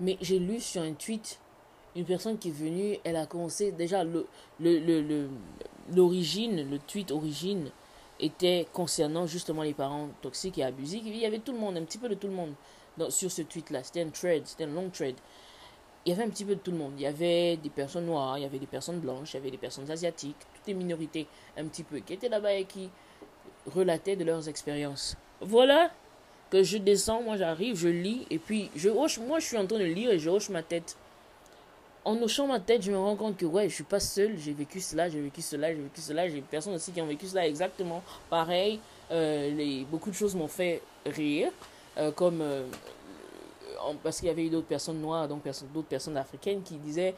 Mais 0.00 0.16
j'ai 0.22 0.38
lu 0.38 0.58
sur 0.58 0.80
un 0.80 0.94
tweet 0.94 1.38
une 1.96 2.04
personne 2.04 2.38
qui 2.38 2.48
est 2.48 2.52
venue, 2.52 2.98
elle 3.04 3.16
a 3.16 3.26
commencé 3.26 3.72
déjà 3.72 4.04
le 4.04 4.26
l'origine, 5.94 6.56
le, 6.56 6.62
le, 6.62 6.70
le, 6.70 6.78
tweet 6.78 7.10
origine 7.10 7.70
était 8.20 8.66
concernant 8.72 9.26
justement 9.26 9.62
les 9.62 9.74
parents 9.74 10.08
toxiques 10.22 10.58
et 10.58 10.64
abusifs. 10.64 11.02
Il 11.04 11.16
y 11.16 11.26
avait 11.26 11.38
tout 11.38 11.52
le 11.52 11.58
monde, 11.58 11.76
un 11.76 11.84
petit 11.84 11.98
peu 11.98 12.08
de 12.08 12.14
tout 12.14 12.26
le 12.26 12.32
monde 12.32 12.52
dans, 12.96 13.10
sur 13.10 13.30
ce 13.30 13.42
tweet-là. 13.42 13.82
C'était 13.82 14.02
un 14.02 14.08
thread, 14.08 14.46
c'était 14.46 14.64
un 14.64 14.68
long 14.68 14.90
thread. 14.90 15.16
Il 16.04 16.10
y 16.10 16.12
avait 16.12 16.22
un 16.22 16.28
petit 16.28 16.44
peu 16.44 16.54
de 16.54 16.60
tout 16.60 16.70
le 16.70 16.76
monde. 16.76 16.92
Il 16.96 17.02
y 17.02 17.06
avait 17.06 17.56
des 17.56 17.70
personnes 17.70 18.06
noires, 18.06 18.38
il 18.38 18.42
y 18.42 18.44
avait 18.44 18.58
des 18.58 18.66
personnes 18.66 19.00
blanches, 19.00 19.32
il 19.32 19.36
y 19.36 19.40
avait 19.40 19.50
des 19.50 19.58
personnes 19.58 19.90
asiatiques, 19.90 20.36
toutes 20.54 20.66
les 20.66 20.74
minorités 20.74 21.26
un 21.56 21.64
petit 21.64 21.82
peu 21.82 21.98
qui 21.98 22.12
étaient 22.12 22.28
là-bas 22.28 22.54
et 22.54 22.64
qui 22.64 22.90
relataient 23.74 24.16
de 24.16 24.24
leurs 24.24 24.48
expériences. 24.48 25.16
Voilà 25.40 25.90
que 26.50 26.62
je 26.62 26.78
descends, 26.78 27.22
moi 27.22 27.36
j'arrive, 27.36 27.76
je 27.76 27.88
lis 27.88 28.26
et 28.30 28.38
puis 28.38 28.70
je 28.76 28.88
hoche, 28.88 29.18
moi 29.18 29.40
je 29.40 29.46
suis 29.46 29.56
en 29.56 29.66
train 29.66 29.78
de 29.78 29.84
lire 29.84 30.10
et 30.10 30.18
je 30.18 30.30
hoche 30.30 30.48
ma 30.48 30.62
tête 30.62 30.96
en 32.06 32.22
hochant 32.22 32.46
ma 32.46 32.60
tête, 32.60 32.82
je 32.82 32.92
me 32.92 32.96
rends 32.96 33.16
compte 33.16 33.36
que 33.36 33.44
ouais, 33.44 33.68
je 33.68 33.74
suis 33.74 33.84
pas 33.84 33.98
seul, 33.98 34.38
j'ai 34.38 34.52
vécu 34.52 34.80
cela, 34.80 35.08
j'ai 35.08 35.20
vécu 35.20 35.42
cela, 35.42 35.74
j'ai 35.74 35.82
vécu 35.82 36.00
cela, 36.00 36.28
j'ai 36.28 36.40
personnes 36.40 36.74
aussi 36.74 36.92
qui 36.92 37.02
ont 37.02 37.06
vécu 37.06 37.26
cela 37.26 37.46
exactement 37.48 38.00
pareil. 38.30 38.78
Euh, 39.10 39.82
beaucoup 39.90 40.10
de 40.10 40.14
choses 40.14 40.36
m'ont 40.36 40.46
fait 40.46 40.82
rire, 41.04 41.50
euh, 41.98 42.12
comme 42.12 42.40
euh, 42.42 42.64
parce 44.04 44.20
qu'il 44.20 44.28
y 44.28 44.30
avait 44.30 44.46
eu 44.46 44.50
d'autres 44.50 44.68
personnes 44.68 45.00
noires, 45.00 45.26
donc 45.26 45.42
d'autres 45.74 45.88
personnes 45.88 46.16
africaines 46.16 46.62
qui 46.62 46.76
disaient, 46.76 47.14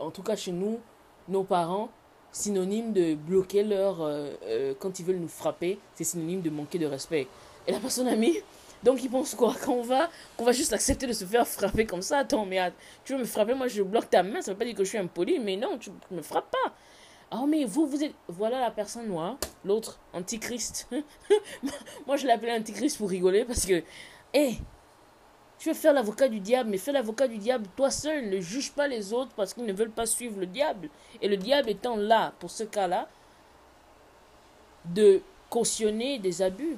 en 0.00 0.10
tout 0.10 0.22
cas 0.22 0.36
chez 0.36 0.52
nous, 0.52 0.80
nos 1.28 1.44
parents, 1.44 1.90
synonyme 2.32 2.94
de 2.94 3.14
bloquer 3.14 3.62
leur, 3.62 3.98
quand 4.80 4.98
ils 4.98 5.04
veulent 5.04 5.16
nous 5.16 5.28
frapper, 5.28 5.78
c'est 5.94 6.04
synonyme 6.04 6.40
de 6.40 6.50
manquer 6.50 6.78
de 6.78 6.86
respect. 6.86 7.26
Et 7.66 7.72
la 7.72 7.78
personne 7.78 8.08
a 8.08 8.16
mis 8.16 8.38
donc 8.84 9.02
ils 9.02 9.10
pensent 9.10 9.34
quoi? 9.34 9.54
Qu'on 9.64 9.82
va, 9.82 10.10
qu'on 10.36 10.44
va 10.44 10.52
juste 10.52 10.72
accepter 10.72 11.06
de 11.06 11.12
se 11.12 11.24
faire 11.24 11.46
frapper 11.46 11.86
comme 11.86 12.02
ça? 12.02 12.18
Attends, 12.18 12.44
mais 12.44 12.72
tu 13.04 13.14
veux 13.14 13.18
me 13.18 13.24
frapper, 13.24 13.54
moi 13.54 13.68
je 13.68 13.82
bloque 13.82 14.10
ta 14.10 14.22
main, 14.22 14.42
ça 14.42 14.52
veut 14.52 14.58
pas 14.58 14.64
dire 14.64 14.74
que 14.74 14.84
je 14.84 14.90
suis 14.90 14.98
impoli, 14.98 15.38
mais 15.38 15.56
non, 15.56 15.78
tu 15.78 15.90
me 16.10 16.22
frappes 16.22 16.50
pas. 16.50 16.74
Oh 17.32 17.46
mais 17.46 17.64
vous, 17.64 17.86
vous 17.86 18.04
êtes... 18.04 18.14
Voilà 18.28 18.60
la 18.60 18.70
personne 18.70 19.08
noire, 19.08 19.36
l'autre, 19.64 19.98
antichrist. 20.12 20.88
moi 22.06 22.16
je 22.16 22.26
l'appelais 22.26 22.56
antichrist 22.56 22.98
pour 22.98 23.08
rigoler 23.08 23.44
parce 23.44 23.66
que... 23.66 23.82
Hé 24.32 24.58
tu 25.64 25.70
veux 25.70 25.74
faire 25.74 25.94
l'avocat 25.94 26.28
du 26.28 26.40
diable, 26.40 26.68
mais 26.68 26.76
fais 26.76 26.92
l'avocat 26.92 27.26
du 27.26 27.38
diable 27.38 27.66
toi 27.74 27.90
seul. 27.90 28.28
Ne 28.28 28.38
juge 28.38 28.72
pas 28.72 28.86
les 28.86 29.14
autres 29.14 29.30
parce 29.34 29.54
qu'ils 29.54 29.64
ne 29.64 29.72
veulent 29.72 29.88
pas 29.88 30.04
suivre 30.04 30.38
le 30.38 30.44
diable. 30.44 30.90
Et 31.22 31.28
le 31.28 31.38
diable 31.38 31.70
étant 31.70 31.96
là, 31.96 32.34
pour 32.38 32.50
ce 32.50 32.64
cas-là, 32.64 33.08
de 34.84 35.22
cautionner 35.48 36.18
des 36.18 36.42
abus. 36.42 36.76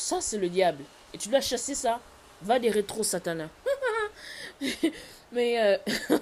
Ça, 0.00 0.22
c'est 0.22 0.38
le 0.38 0.48
diable. 0.48 0.82
Et 1.12 1.18
tu 1.18 1.28
dois 1.28 1.42
chasser 1.42 1.74
ça. 1.74 2.00
Va 2.40 2.58
des 2.58 2.70
rétro 2.70 3.02
satana. 3.02 3.50
mais, 5.32 5.60
euh, 5.60 5.78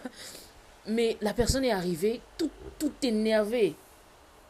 mais 0.88 1.16
la 1.20 1.32
personne 1.32 1.64
est 1.64 1.70
arrivée 1.70 2.20
tout, 2.36 2.50
tout 2.76 2.92
énervé. 3.02 3.76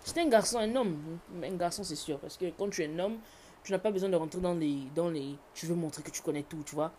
C'est 0.02 0.18
un 0.18 0.28
garçon, 0.28 0.58
un 0.58 0.74
homme. 0.74 1.18
Un 1.44 1.56
garçon, 1.56 1.84
c'est 1.84 1.94
sûr. 1.94 2.18
Parce 2.20 2.38
que 2.38 2.46
quand 2.58 2.70
tu 2.70 2.82
es 2.82 2.86
un 2.86 2.98
homme, 2.98 3.18
tu 3.62 3.72
n'as 3.72 3.78
pas 3.78 3.90
besoin 3.90 4.08
de 4.08 4.16
rentrer 4.16 4.40
dans 4.40 4.54
les, 4.54 4.78
dans 4.94 5.10
les. 5.10 5.34
Tu 5.52 5.66
veux 5.66 5.74
montrer 5.74 6.02
que 6.02 6.10
tu 6.10 6.22
connais 6.22 6.44
tout, 6.44 6.62
tu 6.64 6.74
vois. 6.74 6.90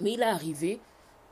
Mais 0.00 0.12
il 0.12 0.20
est 0.20 0.24
arrivé, 0.24 0.78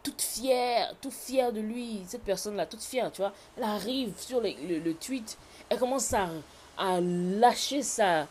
toute 0.03 0.23
fière, 0.23 0.95
tout 1.03 1.11
fière 1.11 1.53
de 1.53 1.61
lui, 1.61 2.01
cette 2.07 2.25
personne-là, 2.25 2.65
toute 2.65 2.83
fière, 2.83 3.13
tu 3.13 3.21
vois. 3.21 3.35
Elle 3.59 3.65
arrive 3.65 4.15
sur 4.17 4.41
le, 4.41 4.49
le, 4.79 4.95
tweet, 4.95 5.37
elle 5.69 5.79
commence 5.79 6.15
à, 6.15 6.31
à 6.79 7.01
lâcher 7.03 7.83
sa, 7.83 8.27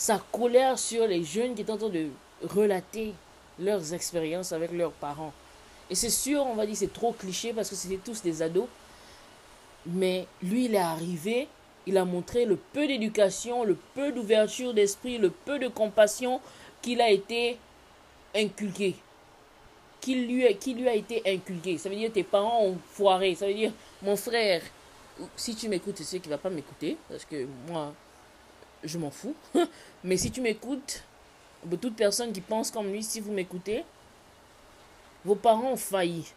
sa 0.00 0.18
colère 0.32 0.78
sur 0.78 1.06
les 1.06 1.22
jeunes 1.22 1.54
qui 1.54 1.60
étaient 1.60 1.72
en 1.72 1.76
train 1.76 1.90
de 1.90 2.06
relater 2.48 3.12
leurs 3.58 3.92
expériences 3.92 4.50
avec 4.50 4.72
leurs 4.72 4.92
parents. 4.92 5.34
Et 5.90 5.94
c'est 5.94 6.08
sûr, 6.08 6.46
on 6.46 6.54
va 6.54 6.64
dire 6.64 6.74
c'est 6.74 6.90
trop 6.90 7.12
cliché 7.12 7.52
parce 7.52 7.68
que 7.68 7.74
c'était 7.74 8.00
tous 8.02 8.22
des 8.22 8.40
ados. 8.40 8.66
Mais 9.84 10.26
lui, 10.42 10.64
il 10.64 10.74
est 10.74 10.78
arrivé, 10.78 11.48
il 11.86 11.98
a 11.98 12.06
montré 12.06 12.46
le 12.46 12.56
peu 12.56 12.86
d'éducation, 12.86 13.62
le 13.62 13.76
peu 13.94 14.10
d'ouverture 14.10 14.72
d'esprit, 14.72 15.18
le 15.18 15.28
peu 15.28 15.58
de 15.58 15.68
compassion 15.68 16.40
qu'il 16.80 17.02
a 17.02 17.10
été 17.10 17.58
inculqué. 18.34 18.96
Qui 20.00 20.14
lui, 20.14 20.56
qui 20.56 20.72
lui 20.72 20.88
a 20.88 20.94
été 20.94 21.20
inculqué. 21.26 21.76
Ça 21.76 21.90
veut 21.90 21.96
dire 21.96 22.10
tes 22.10 22.24
parents 22.24 22.64
ont 22.64 22.78
foiré. 22.90 23.34
Ça 23.34 23.46
veut 23.46 23.52
dire, 23.52 23.72
mon 24.00 24.16
frère, 24.16 24.62
si 25.36 25.54
tu 25.54 25.68
m'écoutes, 25.68 25.98
c'est 25.98 26.04
sûr 26.04 26.22
qu'il 26.22 26.30
ne 26.30 26.36
va 26.36 26.42
pas 26.42 26.48
m'écouter. 26.48 26.96
Parce 27.06 27.26
que 27.26 27.46
moi, 27.68 27.92
je 28.82 28.98
m'en 28.98 29.10
fous. 29.10 29.34
Mais 30.04 30.16
si 30.16 30.30
tu 30.30 30.40
m'écoutes, 30.40 31.02
toute 31.80 31.96
personne 31.96 32.32
qui 32.32 32.40
pense 32.40 32.70
comme 32.70 32.90
lui, 32.90 33.02
si 33.02 33.20
vous 33.20 33.32
m'écoutez, 33.32 33.84
vos 35.24 35.34
parents 35.34 35.72
ont 35.72 35.76
failli. 35.76 36.32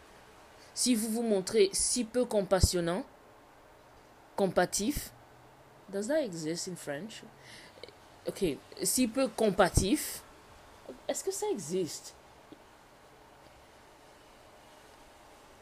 Si 0.73 0.95
vous 0.95 1.09
vous 1.09 1.21
montrez 1.21 1.69
si 1.71 2.03
peu 2.03 2.25
compassionnant, 2.25 3.03
compatif, 4.35 5.11
does 5.89 6.07
that 6.07 6.23
exist 6.23 6.67
in 6.67 6.75
French? 6.75 7.23
Ok, 8.27 8.57
si 8.81 9.07
peu 9.07 9.27
compatif, 9.27 10.23
est-ce 11.07 11.23
que 11.23 11.31
ça 11.31 11.45
existe? 11.51 12.13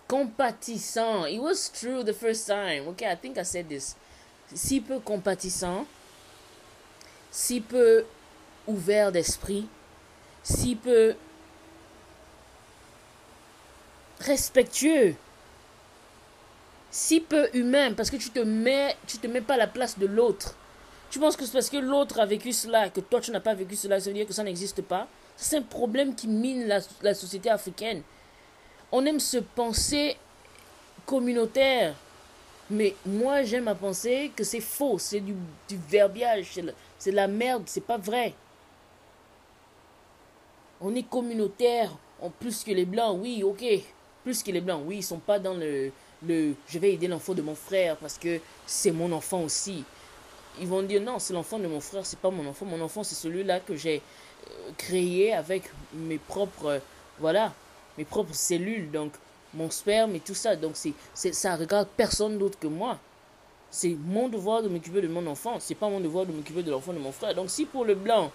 Compatissant. 0.07 1.25
It 1.25 1.39
was 1.39 1.69
true 1.69 2.03
the 2.03 2.13
first 2.13 2.45
time. 2.47 2.87
Okay, 2.89 3.09
I 3.09 3.15
think 3.15 3.37
I 3.37 3.43
said 3.43 3.67
this. 3.69 3.95
Si 4.53 4.81
peu 4.81 4.99
compatissant, 4.99 5.85
si 7.31 7.61
peu 7.61 8.05
ouvert 8.67 9.11
d'esprit, 9.11 9.67
si 10.43 10.75
peu 10.75 11.15
respectueux, 14.19 15.15
si 16.91 17.21
peu 17.21 17.49
humain, 17.53 17.93
parce 17.93 18.11
que 18.11 18.17
tu 18.17 18.29
te 18.29 18.39
mets, 18.39 18.95
tu 19.07 19.17
te 19.17 19.27
mets 19.27 19.41
pas 19.41 19.55
à 19.55 19.57
la 19.57 19.67
place 19.67 19.97
de 19.97 20.05
l'autre. 20.05 20.55
Tu 21.09 21.19
penses 21.19 21.35
que 21.35 21.45
c'est 21.45 21.53
parce 21.53 21.69
que 21.69 21.77
l'autre 21.77 22.19
a 22.19 22.25
vécu 22.25 22.51
cela, 22.51 22.89
que 22.89 22.99
toi 22.99 23.21
tu 23.21 23.31
n'as 23.31 23.39
pas 23.39 23.53
vécu 23.53 23.75
cela, 23.75 23.99
ça 23.99 24.09
veut 24.09 24.15
dire 24.15 24.27
que 24.27 24.33
ça 24.33 24.43
n'existe 24.43 24.81
pas? 24.81 25.07
C'est 25.35 25.57
un 25.57 25.61
problème 25.61 26.13
qui 26.13 26.27
mine 26.27 26.67
la, 27.01 27.13
société 27.13 27.49
africaine. 27.49 28.03
On 28.91 29.05
aime 29.05 29.19
se 29.19 29.37
penser 29.37 30.17
communautaire. 31.05 31.95
Mais 32.69 32.95
moi, 33.05 33.43
j'aime 33.43 33.67
à 33.67 33.75
penser 33.75 34.31
que 34.33 34.45
c'est 34.45 34.61
faux, 34.61 34.97
c'est 34.97 35.19
du, 35.19 35.35
du 35.67 35.77
verbiage, 35.89 36.53
c'est 37.01 37.11
la 37.11 37.27
merde, 37.27 37.63
c'est 37.65 37.83
pas 37.83 37.97
vrai. 37.97 38.35
On 40.79 40.93
est 40.93 41.01
communautaire, 41.01 41.89
en 42.21 42.29
plus 42.29 42.63
que 42.63 42.69
les 42.69 42.85
blancs, 42.85 43.17
oui, 43.19 43.41
ok. 43.41 43.63
Plus 44.23 44.43
que 44.43 44.51
les 44.51 44.61
blancs, 44.61 44.83
oui, 44.85 44.97
ils 44.97 45.03
sont 45.03 45.17
pas 45.17 45.39
dans 45.39 45.55
le, 45.55 45.91
le 46.27 46.53
je 46.67 46.77
vais 46.77 46.93
aider 46.93 47.07
l'enfant 47.07 47.33
de 47.33 47.41
mon 47.41 47.55
frère 47.55 47.97
parce 47.97 48.19
que 48.19 48.39
c'est 48.67 48.91
mon 48.91 49.11
enfant 49.13 49.41
aussi. 49.41 49.83
Ils 50.59 50.67
vont 50.67 50.83
dire 50.83 51.01
non, 51.01 51.17
c'est 51.17 51.33
l'enfant 51.33 51.57
de 51.57 51.65
mon 51.65 51.79
frère, 51.79 52.05
c'est 52.05 52.19
pas 52.19 52.29
mon 52.29 52.47
enfant. 52.47 52.67
Mon 52.67 52.79
enfant, 52.81 53.03
c'est 53.03 53.15
celui-là 53.15 53.61
que 53.61 53.75
j'ai 53.75 54.03
euh, 54.47 54.69
créé 54.77 55.33
avec 55.33 55.63
mes 55.93 56.19
propres, 56.19 56.81
voilà, 57.17 57.51
mes 57.97 58.05
propres 58.05 58.35
cellules. 58.35 58.91
Donc, 58.91 59.13
mon 59.55 59.71
sperme 59.71 60.13
et 60.13 60.19
tout 60.19 60.35
ça. 60.35 60.55
Donc, 60.55 60.73
c'est, 60.75 61.33
ça 61.33 61.55
regarde 61.55 61.87
personne 61.97 62.37
d'autre 62.37 62.59
que 62.59 62.67
moi. 62.67 62.99
C'est 63.71 63.95
mon 64.05 64.27
devoir 64.27 64.61
de 64.61 64.67
m'occuper 64.67 65.01
de 65.01 65.07
mon 65.07 65.25
enfant. 65.27 65.55
C'est 65.59 65.75
pas 65.75 65.89
mon 65.89 66.01
devoir 66.01 66.25
de 66.25 66.33
m'occuper 66.33 66.61
de 66.61 66.69
l'enfant 66.69 66.93
de 66.93 66.99
mon 66.99 67.11
frère. 67.11 67.33
Donc, 67.33 67.49
si 67.49 67.65
pour 67.65 67.85
le 67.85 67.95
blanc, 67.95 68.29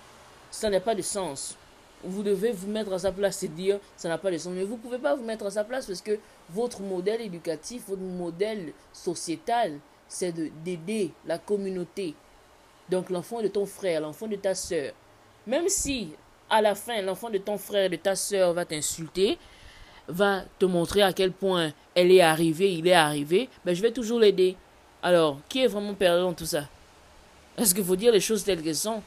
ça 0.51 0.71
n'a 0.71 0.81
pas 0.81 0.95
de 0.95 1.03
sens, 1.03 1.57
vous 2.03 2.23
devez 2.23 2.53
vous 2.53 2.69
mettre 2.69 2.93
à 2.93 2.99
sa 2.99 3.13
place 3.13 3.43
et 3.43 3.49
dire 3.49 3.79
ça 3.97 4.09
n'a 4.09 4.19
pas 4.19 4.31
de 4.31 4.39
sens. 4.39 4.53
Mais 4.55 4.65
vous 4.65 4.77
ne 4.77 4.81
pouvez 4.81 4.99
pas 4.99 5.15
vous 5.15 5.25
mettre 5.25 5.47
à 5.47 5.51
sa 5.51 5.65
place 5.65 5.87
parce 5.87 6.01
que 6.01 6.19
votre 6.51 6.81
modèle 6.81 7.21
éducatif, 7.21 7.85
votre 7.89 8.03
modèle 8.03 8.73
sociétal, 8.93 9.79
c'est 10.09 10.33
d'aider 10.65 11.13
la 11.27 11.39
communauté. 11.39 12.15
Donc 12.89 13.11
l'enfant 13.11 13.43
de 13.43 13.49
ton 13.49 13.67
frère, 13.67 14.01
l'enfant 14.01 14.29
de 14.29 14.37
ta 14.37 14.55
soeur. 14.55 14.93
Même 15.47 15.69
si 15.69 16.11
à 16.49 16.63
la 16.63 16.75
fin 16.75 17.01
l'enfant 17.03 17.31
de 17.31 17.39
ton 17.39 17.59
frère, 17.59 17.91
de 17.91 17.97
ta 17.97 18.15
soeur 18.15 18.53
va 18.53 18.65
t'insulter, 18.65 19.39
va 20.09 20.45
te 20.59 20.65
montrer 20.65 21.03
à 21.03 21.13
quel 21.13 21.33
point 21.33 21.73
elle 21.95 22.13
est 22.13 22.21
arrivée, 22.21 22.73
il 22.73 22.87
est 22.87 22.93
arrivé, 22.93 23.49
ben 23.65 23.75
je 23.75 23.83
vais 23.83 23.91
toujours 23.91 24.21
l'aider. 24.21 24.57
Alors, 25.03 25.39
qui 25.49 25.63
est 25.63 25.67
vraiment 25.67 25.95
perdant 25.95 26.31
dans 26.31 26.35
tout 26.35 26.47
ça? 26.47 26.65
Est-ce 27.57 27.75
qu'il 27.75 27.85
faut 27.85 27.97
dire 27.97 28.13
les 28.13 28.21
choses 28.21 28.45
telles 28.45 28.63
qu'elles 28.63 28.77
sont? 28.77 29.03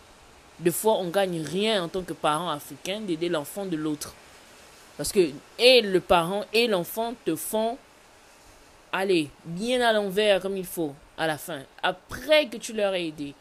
Des 0.59 0.71
fois, 0.71 0.95
on 0.97 1.09
gagne 1.09 1.41
rien 1.41 1.83
en 1.83 1.87
tant 1.87 2.01
que 2.01 2.13
parent 2.13 2.49
africain 2.49 2.99
d'aider 3.01 3.29
l'enfant 3.29 3.65
de 3.65 3.77
l'autre. 3.77 4.13
Parce 4.97 5.11
que 5.11 5.29
et 5.57 5.81
le 5.81 6.01
parent 6.01 6.43
et 6.51 6.67
l'enfant 6.67 7.13
te 7.25 7.35
font 7.35 7.77
aller 8.91 9.29
bien 9.45 9.81
à 9.81 9.93
l'envers 9.93 10.41
comme 10.41 10.57
il 10.57 10.65
faut 10.65 10.93
à 11.17 11.27
la 11.27 11.37
fin, 11.37 11.61
après 11.83 12.47
que 12.47 12.57
tu 12.57 12.73
leur 12.73 12.93
aies 12.93 13.07
aidé. 13.07 13.33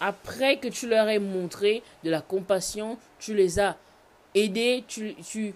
Après 0.00 0.58
que 0.58 0.68
tu 0.68 0.88
leur 0.88 1.08
aies 1.08 1.18
montré 1.18 1.82
de 2.02 2.10
la 2.10 2.20
compassion, 2.20 2.98
tu 3.18 3.34
les 3.34 3.58
as 3.58 3.76
aidés, 4.34 4.84
tu, 4.86 5.14
tu, 5.16 5.54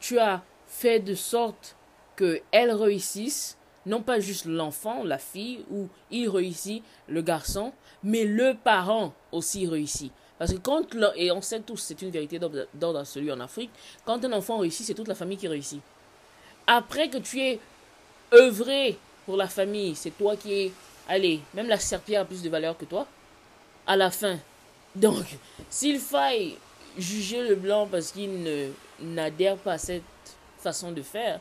tu 0.00 0.18
as 0.18 0.42
fait 0.74 0.98
de 0.98 1.14
sorte 1.14 1.76
qu'elles 2.16 2.72
réussissent, 2.72 3.56
non 3.86 4.02
pas 4.02 4.18
juste 4.18 4.46
l'enfant, 4.46 5.04
la 5.04 5.18
fille, 5.18 5.64
ou 5.70 5.88
il 6.10 6.28
réussit, 6.28 6.82
le 7.08 7.22
garçon, 7.22 7.72
mais 8.02 8.24
le 8.24 8.54
parent 8.54 9.12
aussi 9.30 9.66
réussit. 9.68 10.12
Parce 10.38 10.52
que 10.52 10.58
quand, 10.58 10.82
et 11.14 11.30
on 11.30 11.40
sait 11.40 11.60
tous, 11.60 11.76
c'est 11.76 12.02
une 12.02 12.10
vérité 12.10 12.38
d'ordre 12.38 13.04
celui 13.04 13.30
en 13.30 13.38
Afrique, 13.40 13.70
quand 14.04 14.24
un 14.24 14.32
enfant 14.32 14.58
réussit, 14.58 14.84
c'est 14.84 14.94
toute 14.94 15.08
la 15.08 15.14
famille 15.14 15.36
qui 15.36 15.46
réussit. 15.46 15.80
Après 16.66 17.08
que 17.08 17.18
tu 17.18 17.40
aies 17.40 17.60
œuvré 18.32 18.98
pour 19.26 19.36
la 19.36 19.46
famille, 19.46 19.94
c'est 19.94 20.10
toi 20.10 20.36
qui 20.36 20.52
es, 20.52 20.72
allez, 21.08 21.40
même 21.54 21.68
la 21.68 21.78
serpillère 21.78 22.22
a 22.22 22.24
plus 22.24 22.42
de 22.42 22.48
valeur 22.48 22.76
que 22.76 22.84
toi, 22.84 23.06
à 23.86 23.96
la 23.96 24.10
fin. 24.10 24.38
Donc, 24.96 25.24
s'il 25.70 26.00
faille 26.00 26.56
juger 26.98 27.46
le 27.46 27.54
blanc 27.54 27.88
parce 27.90 28.10
qu'il 28.10 28.72
n'adhère 29.00 29.56
pas 29.56 29.74
à 29.74 29.78
cette 29.78 30.02
façon 30.64 30.90
de 30.90 31.02
faire, 31.02 31.38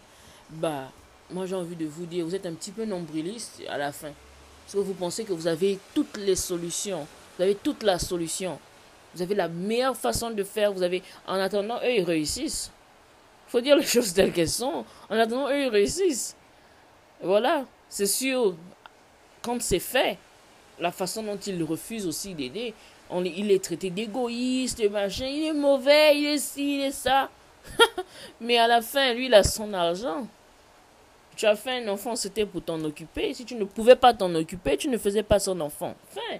bah, 0.49 0.91
moi 1.31 1.45
j'ai 1.47 1.55
envie 1.55 1.75
de 1.75 1.86
vous 1.86 2.05
dire, 2.05 2.25
vous 2.25 2.36
êtes 2.36 2.45
un 2.45 2.53
petit 2.53 2.71
peu 2.71 2.86
nombriliste 2.86 3.62
à 3.67 3.77
la 3.77 3.91
fin. 3.91 4.12
Parce 4.63 4.75
que 4.75 4.79
vous 4.79 4.93
pensez 4.93 5.23
que 5.23 5.33
vous 5.33 5.47
avez 5.47 5.79
toutes 5.93 6.17
les 6.17 6.36
solutions. 6.36 7.07
Vous 7.38 7.43
avez 7.43 7.55
toute 7.55 7.83
la 7.83 7.99
solution. 7.99 8.59
Vous 9.15 9.21
avez 9.21 9.36
la 9.36 9.47
meilleure 9.47 9.97
façon 9.97 10.29
de 10.29 10.43
faire. 10.43 10.71
Vous 10.71 10.83
avez, 10.83 11.01
en 11.27 11.36
attendant, 11.36 11.77
eux, 11.83 11.91
ils 11.91 12.03
réussissent. 12.03 12.71
Faut 13.47 13.62
dire 13.62 13.75
les 13.75 13.86
choses 13.95 14.13
telles 14.13 14.31
qu'elles 14.31 14.49
sont. 14.49 14.86
En 15.09 15.17
attendant, 15.17 15.49
eux, 15.49 15.63
ils 15.63 15.69
réussissent. 15.69 16.36
Voilà. 17.21 17.65
C'est 17.89 18.07
sûr, 18.07 18.55
quand 19.41 19.62
c'est 19.62 19.79
fait, 19.79 20.17
la 20.79 20.91
façon 20.91 21.23
dont 21.23 21.38
ils 21.38 21.62
refusent 21.63 22.07
aussi 22.07 22.33
d'aider, 22.33 22.73
il 23.12 23.51
est 23.51 23.63
traité 23.63 23.89
d'égoïste, 23.89 24.89
machin, 24.89 25.27
il 25.27 25.45
est 25.45 25.53
mauvais, 25.53 26.17
il 26.17 26.25
est 26.25 26.38
ci, 26.39 26.77
il 26.77 26.81
est 26.81 26.91
ça. 26.91 27.29
Mais 28.41 28.58
à 28.58 28.67
la 28.67 28.82
fin, 28.82 29.13
lui, 29.13 29.28
il 29.28 29.34
a 29.34 29.43
son 29.43 29.73
argent. 29.73 30.28
Tu 31.36 31.45
as 31.45 31.56
fait 31.56 31.84
un 31.84 31.88
enfant, 31.88 32.15
c'était 32.15 32.45
pour 32.45 32.63
t'en 32.63 32.82
occuper. 32.84 33.34
Si 33.34 33.45
tu 33.45 33.56
ne 33.56 33.63
pouvais 33.63 33.95
pas 33.95 34.13
t'en 34.13 34.34
occuper, 34.36 34.78
tu 34.78 34.88
ne 34.88 34.97
faisais 34.97 35.23
pas 35.23 35.39
son 35.39 35.60
enfant. 35.62 35.95
Fin. 36.10 36.39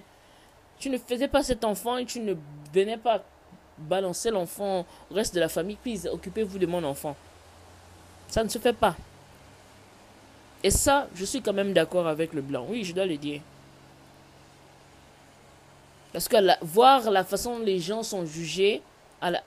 Tu 0.78 0.88
ne 0.90 0.98
faisais 0.98 1.28
pas 1.28 1.42
cet 1.42 1.64
enfant 1.64 1.96
et 1.96 2.04
tu 2.04 2.20
ne 2.20 2.34
venais 2.72 2.96
pas 2.96 3.22
balancer 3.78 4.30
l'enfant 4.30 4.86
au 5.10 5.14
reste 5.14 5.34
de 5.34 5.40
la 5.40 5.48
famille. 5.48 5.78
Puis 5.82 6.06
occupez-vous 6.06 6.58
de 6.58 6.66
mon 6.66 6.84
enfant. 6.84 7.16
Ça 8.28 8.44
ne 8.44 8.48
se 8.48 8.58
fait 8.58 8.72
pas. 8.72 8.96
Et 10.62 10.70
ça, 10.70 11.08
je 11.14 11.24
suis 11.24 11.42
quand 11.42 11.52
même 11.52 11.72
d'accord 11.72 12.06
avec 12.06 12.32
le 12.32 12.40
blanc. 12.40 12.66
Oui, 12.68 12.84
je 12.84 12.94
dois 12.94 13.06
le 13.06 13.16
dire. 13.16 13.40
Parce 16.12 16.28
que 16.28 16.36
voir 16.64 17.10
la 17.10 17.24
façon 17.24 17.58
dont 17.58 17.64
les 17.64 17.80
gens 17.80 18.02
sont 18.02 18.24
jugés 18.24 18.80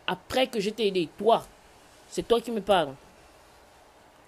après 0.05 0.47
que 0.47 0.59
je 0.59 0.69
aidé, 0.77 1.07
toi, 1.17 1.45
c'est 2.09 2.27
toi 2.27 2.41
qui 2.41 2.51
me 2.51 2.61
parles 2.61 2.93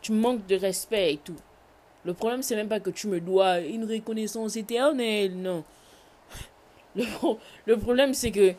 tu 0.01 0.11
manques 0.11 0.45
de 0.47 0.55
respect 0.55 1.13
et 1.13 1.17
tout. 1.17 1.35
Le 2.05 2.13
problème, 2.13 2.41
c'est 2.41 2.55
même 2.55 2.69
pas 2.69 2.79
que 2.79 2.89
tu 2.89 3.07
me 3.07 3.19
dois 3.19 3.59
une 3.59 3.85
reconnaissance 3.85 4.55
éternelle, 4.55 5.35
non. 5.35 5.63
Le, 6.95 7.05
le 7.65 7.77
problème, 7.77 8.13
c'est 8.13 8.31
que 8.31 8.53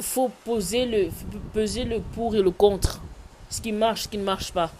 faut 0.00 0.28
poser 0.44 0.84
le, 0.84 1.10
peser 1.52 1.84
le 1.84 2.00
pour 2.00 2.34
et 2.34 2.42
le 2.42 2.50
contre. 2.50 3.00
Ce 3.48 3.60
qui 3.60 3.72
marche, 3.72 4.02
ce 4.02 4.08
qui 4.08 4.18
ne 4.18 4.24
marche 4.24 4.52
pas. 4.52 4.70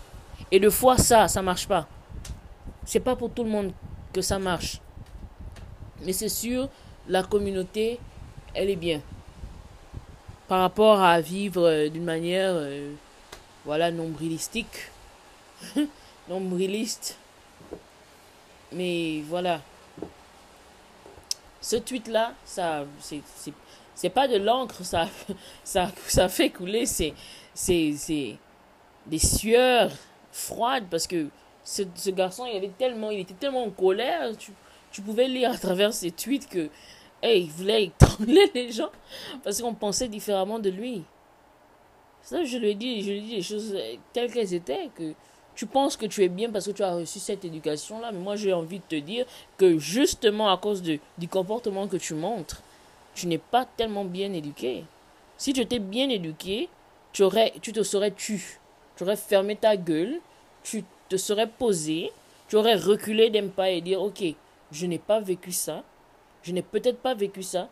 Et 0.51 0.59
de 0.61 0.69
fois, 0.69 0.99
ça, 0.99 1.29
ça 1.29 1.41
marche 1.41 1.67
pas. 1.67 1.87
C'est 2.85 3.01
pas 3.01 3.17
pour 3.17 3.31
tout 3.31 3.45
le 3.45 3.51
monde 3.51 3.73
que 4.13 4.21
ça 4.21 4.39
marche. 4.39 4.81
Mais 6.05 6.13
c'est 6.13 6.29
sûr, 6.29 6.69
la 7.09 7.23
communauté, 7.23 7.99
elle 8.53 8.69
est 8.69 8.77
bien. 8.77 9.01
Par 10.49 10.61
rapport 10.61 11.01
à 11.01 11.21
vivre 11.21 11.63
euh, 11.63 11.89
d'une 11.89 12.05
manière 12.05 12.53
euh, 12.55 12.93
voilà, 13.65 13.91
nombrilistique. 13.91 14.91
Nombriliste. 16.29 17.17
Mais 18.73 19.23
voilà. 19.27 19.63
Ce 21.61 21.77
tweet-là, 21.77 22.35
ça, 22.45 22.85
c'est 23.95 24.11
pas 24.11 24.29
de 24.29 24.37
l'encre, 24.37 24.85
ça, 24.85 25.09
ça, 25.65 25.91
ça 26.07 26.29
fait 26.29 26.51
couler, 26.51 26.85
c'est, 26.85 27.15
c'est, 27.55 28.37
des 29.07 29.19
sueurs 29.19 29.91
froides 30.31 30.87
parce 30.91 31.07
que 31.07 31.29
ce, 31.63 31.83
ce, 31.95 32.11
garçon, 32.11 32.45
il 32.45 32.57
avait 32.57 32.73
tellement, 32.77 33.11
il 33.11 33.21
était 33.21 33.35
tellement 33.35 33.65
en 33.65 33.71
colère, 33.71 34.37
tu, 34.37 34.53
tu 34.93 35.01
pouvais 35.01 35.27
lire 35.27 35.53
à 35.53 35.57
travers 35.57 35.95
ses 35.95 36.11
tweets 36.11 36.49
que, 36.49 36.69
hey, 37.25 37.45
il 37.45 37.51
voulait 37.51 37.85
étrangler 37.85 38.51
les 38.55 38.71
gens 38.71 38.91
parce 39.43 39.61
qu'on 39.61 39.75
pensait 39.75 40.09
différemment 40.09 40.59
de 40.59 40.71
lui. 40.71 41.03
Ça, 42.23 42.45
je 42.45 42.57
lui 42.57 42.75
dis, 42.75 43.03
je 43.03 43.13
lui 43.13 43.21
dis 43.21 43.37
les 43.37 43.43
choses 43.43 43.77
telles 44.13 44.33
qu'elles 44.33 44.55
étaient, 44.55 44.89
que 44.95 45.13
tu 45.55 45.67
penses 45.67 45.97
que 45.97 46.07
tu 46.07 46.23
es 46.23 46.29
bien 46.29 46.51
parce 46.51 46.67
que 46.67 46.73
tu 46.73 46.83
as 46.83 46.95
reçu 46.95 47.19
cette 47.19 47.45
éducation-là, 47.45 48.13
mais 48.13 48.19
moi 48.19 48.37
j'ai 48.37 48.53
envie 48.53 48.79
de 48.79 48.85
te 48.89 48.97
dire 48.97 49.27
que 49.57 49.79
justement 49.79 50.51
à 50.51 50.57
cause 50.57 50.83
de, 50.83 50.99
du 51.19 51.29
comportement 51.29 51.87
que 51.87 51.97
tu 51.97 52.15
montres, 52.15 52.63
tu 53.15 53.27
n'es 53.27 53.39
pas 53.39 53.65
tellement 53.65 54.05
bien 54.05 54.33
éduqué. 54.33 54.85
Si 55.37 55.53
tu 55.53 55.61
étais 55.61 55.79
bien 55.79 56.09
éduqué, 56.09 56.69
tu, 57.13 57.23
aurais, 57.23 57.53
tu 57.63 57.73
te 57.73 57.83
serais 57.83 58.11
tu. 58.11 58.59
Tu 58.97 59.05
aurais 59.05 59.17
fermé 59.17 59.57
ta 59.57 59.77
gueule, 59.77 60.21
tu 60.63 60.85
te 61.09 61.17
serais 61.17 61.47
posé, 61.47 62.11
tu 62.49 62.57
aurais 62.57 62.77
reculé 62.77 63.31
d'un 63.31 63.49
pas 63.49 63.71
et 63.71 63.81
dire, 63.81 64.01
ok, 64.01 64.25
je 64.73 64.87
n'ai 64.87 64.99
pas 64.99 65.21
vécu 65.21 65.53
ça, 65.53 65.85
je 66.45 66.53
n'ai 66.53 66.63
peut-être 66.63 66.99
pas 66.99 67.15
vécu 67.15 67.43
ça, 67.43 67.69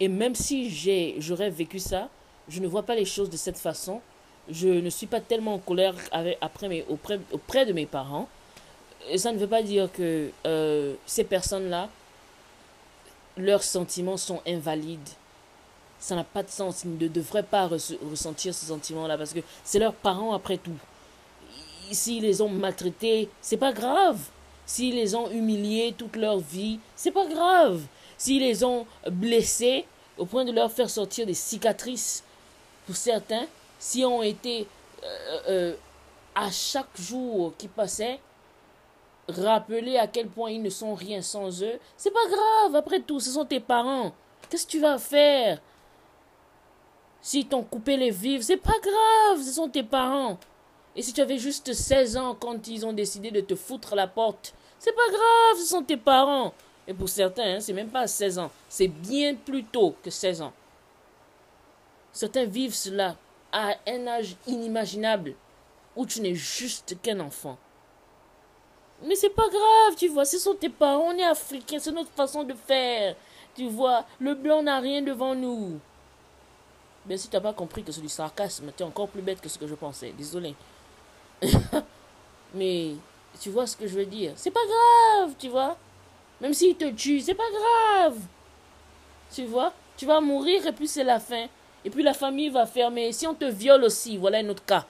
et 0.00 0.08
même 0.08 0.34
si 0.34 0.70
j'ai, 0.70 1.16
j'aurais 1.18 1.50
vécu 1.50 1.78
ça, 1.78 2.08
je 2.48 2.60
ne 2.60 2.66
vois 2.66 2.82
pas 2.82 2.94
les 2.94 3.04
choses 3.04 3.30
de 3.30 3.36
cette 3.36 3.58
façon. 3.58 4.00
Je 4.48 4.68
ne 4.68 4.90
suis 4.90 5.06
pas 5.06 5.20
tellement 5.20 5.54
en 5.54 5.58
colère 5.58 5.94
après 6.40 6.84
auprès, 6.88 7.20
auprès 7.32 7.66
de 7.66 7.72
mes 7.72 7.86
parents. 7.86 8.28
Ça 9.16 9.32
ne 9.32 9.38
veut 9.38 9.46
pas 9.46 9.62
dire 9.62 9.90
que 9.92 10.30
euh, 10.46 10.94
ces 11.04 11.24
personnes-là, 11.24 11.88
leurs 13.36 13.62
sentiments 13.62 14.16
sont 14.16 14.40
invalides. 14.46 15.08
Ça 15.98 16.14
n'a 16.14 16.24
pas 16.24 16.42
de 16.42 16.48
sens. 16.48 16.84
Ils 16.84 16.96
ne 16.96 17.08
devraient 17.08 17.42
pas 17.42 17.66
ressentir 17.66 18.54
ces 18.54 18.66
sentiments-là 18.66 19.18
parce 19.18 19.34
que 19.34 19.40
c'est 19.64 19.78
leurs 19.78 19.94
parents 19.94 20.32
après 20.32 20.58
tout. 20.58 20.76
S'ils 21.90 22.22
les 22.22 22.40
ont 22.40 22.48
maltraités, 22.48 23.28
c'est 23.40 23.56
pas 23.56 23.72
grave. 23.72 24.18
S'ils 24.68 24.96
les 24.96 25.14
ont 25.14 25.30
humiliés 25.30 25.94
toute 25.96 26.14
leur 26.14 26.40
vie, 26.40 26.78
c'est 26.94 27.10
pas 27.10 27.24
grave. 27.24 27.80
S'ils 28.18 28.42
les 28.42 28.62
ont 28.64 28.86
blessés 29.10 29.86
au 30.18 30.26
point 30.26 30.44
de 30.44 30.52
leur 30.52 30.70
faire 30.70 30.90
sortir 30.90 31.24
des 31.24 31.32
cicatrices, 31.32 32.22
pour 32.84 32.94
certains, 32.94 33.46
si 33.78 34.04
ont 34.04 34.22
été 34.22 34.66
euh, 35.04 35.38
euh, 35.48 35.74
à 36.34 36.50
chaque 36.50 37.00
jour 37.00 37.54
qui 37.56 37.66
passait, 37.66 38.20
rappelés 39.26 39.96
à 39.96 40.06
quel 40.06 40.28
point 40.28 40.50
ils 40.50 40.62
ne 40.62 40.68
sont 40.68 40.94
rien 40.94 41.22
sans 41.22 41.62
eux, 41.62 41.78
c'est 41.96 42.12
pas 42.12 42.26
grave, 42.28 42.76
après 42.76 43.00
tout, 43.00 43.20
ce 43.20 43.30
sont 43.30 43.46
tes 43.46 43.60
parents. 43.60 44.12
Qu'est-ce 44.50 44.66
que 44.66 44.72
tu 44.72 44.80
vas 44.80 44.98
faire? 44.98 45.62
S'ils 47.22 47.48
t'ont 47.48 47.62
coupé 47.62 47.96
les 47.96 48.10
vivres, 48.10 48.44
c'est 48.44 48.58
pas 48.58 48.78
grave, 48.82 49.42
ce 49.42 49.52
sont 49.52 49.70
tes 49.70 49.82
parents. 49.82 50.38
Et 50.94 51.00
si 51.00 51.14
tu 51.14 51.22
avais 51.22 51.38
juste 51.38 51.72
16 51.72 52.18
ans 52.18 52.36
quand 52.38 52.68
ils 52.68 52.84
ont 52.84 52.92
décidé 52.92 53.30
de 53.30 53.40
te 53.40 53.54
foutre 53.54 53.94
la 53.94 54.06
porte, 54.06 54.52
c'est 54.78 54.94
pas 54.94 55.08
grave, 55.08 55.58
ce 55.58 55.66
sont 55.66 55.82
tes 55.82 55.96
parents. 55.96 56.54
Et 56.86 56.94
pour 56.94 57.08
certains, 57.08 57.56
hein, 57.56 57.60
c'est 57.60 57.72
même 57.72 57.90
pas 57.90 58.06
16 58.06 58.38
ans, 58.38 58.50
c'est 58.68 58.88
bien 58.88 59.34
plus 59.34 59.64
tôt 59.64 59.94
que 60.02 60.10
16 60.10 60.42
ans. 60.42 60.52
Certains 62.12 62.46
vivent 62.46 62.74
cela 62.74 63.16
à 63.52 63.74
un 63.86 64.06
âge 64.06 64.36
inimaginable 64.46 65.34
où 65.94 66.06
tu 66.06 66.20
n'es 66.20 66.34
juste 66.34 66.96
qu'un 67.02 67.20
enfant. 67.20 67.58
Mais 69.02 69.14
c'est 69.14 69.30
pas 69.30 69.48
grave, 69.48 69.96
tu 69.96 70.08
vois, 70.08 70.24
ce 70.24 70.38
sont 70.38 70.54
tes 70.54 70.68
parents, 70.68 71.12
on 71.12 71.18
est 71.18 71.24
africains, 71.24 71.78
c'est 71.78 71.92
notre 71.92 72.10
façon 72.10 72.42
de 72.42 72.54
faire. 72.54 73.14
Tu 73.54 73.68
vois, 73.68 74.04
le 74.18 74.34
blanc 74.34 74.62
n'a 74.62 74.80
rien 74.80 75.02
devant 75.02 75.34
nous. 75.34 75.78
Mais 77.06 77.16
si 77.16 77.28
tu 77.28 77.36
n'as 77.36 77.42
pas 77.42 77.52
compris 77.52 77.82
que 77.82 77.92
c'est 77.92 78.00
du 78.00 78.08
sarcasme, 78.08 78.70
tu 78.76 78.82
encore 78.82 79.08
plus 79.08 79.22
bête 79.22 79.40
que 79.40 79.48
ce 79.48 79.58
que 79.58 79.66
je 79.66 79.74
pensais. 79.74 80.12
Désolé. 80.16 80.54
Mais 82.54 82.94
tu 83.40 83.50
vois 83.50 83.66
ce 83.66 83.76
que 83.76 83.86
je 83.86 83.94
veux 83.94 84.06
dire. 84.06 84.32
C'est 84.36 84.50
pas 84.50 84.60
grave, 84.66 85.34
tu 85.38 85.48
vois. 85.48 85.76
Même 86.40 86.54
s'il 86.54 86.76
te 86.76 86.90
tue, 86.90 87.20
c'est 87.20 87.34
pas 87.34 87.50
grave. 87.50 88.18
Tu 89.32 89.44
vois, 89.44 89.72
tu 89.96 90.06
vas 90.06 90.20
mourir 90.20 90.66
et 90.66 90.72
puis 90.72 90.88
c'est 90.88 91.04
la 91.04 91.20
fin. 91.20 91.46
Et 91.84 91.90
puis 91.90 92.02
la 92.02 92.14
famille 92.14 92.50
va 92.50 92.66
fermer. 92.66 93.12
Si 93.12 93.26
on 93.26 93.34
te 93.34 93.44
viole 93.44 93.84
aussi, 93.84 94.16
voilà 94.16 94.38
un 94.38 94.48
autre 94.48 94.64
cas. 94.64 94.84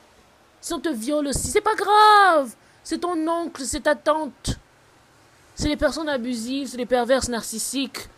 Si 0.60 0.72
on 0.72 0.80
te 0.80 0.88
viole 0.88 1.28
aussi, 1.28 1.48
c'est 1.48 1.60
pas 1.60 1.74
grave. 1.74 2.54
C'est 2.82 2.98
ton 2.98 3.26
oncle, 3.28 3.62
c'est 3.64 3.82
ta 3.82 3.94
tante. 3.94 4.58
C'est 5.54 5.68
les 5.68 5.76
personnes 5.76 6.08
abusives, 6.08 6.68
c'est 6.68 6.76
les 6.76 6.86
perverses 6.86 7.28
narcissiques. 7.28 8.08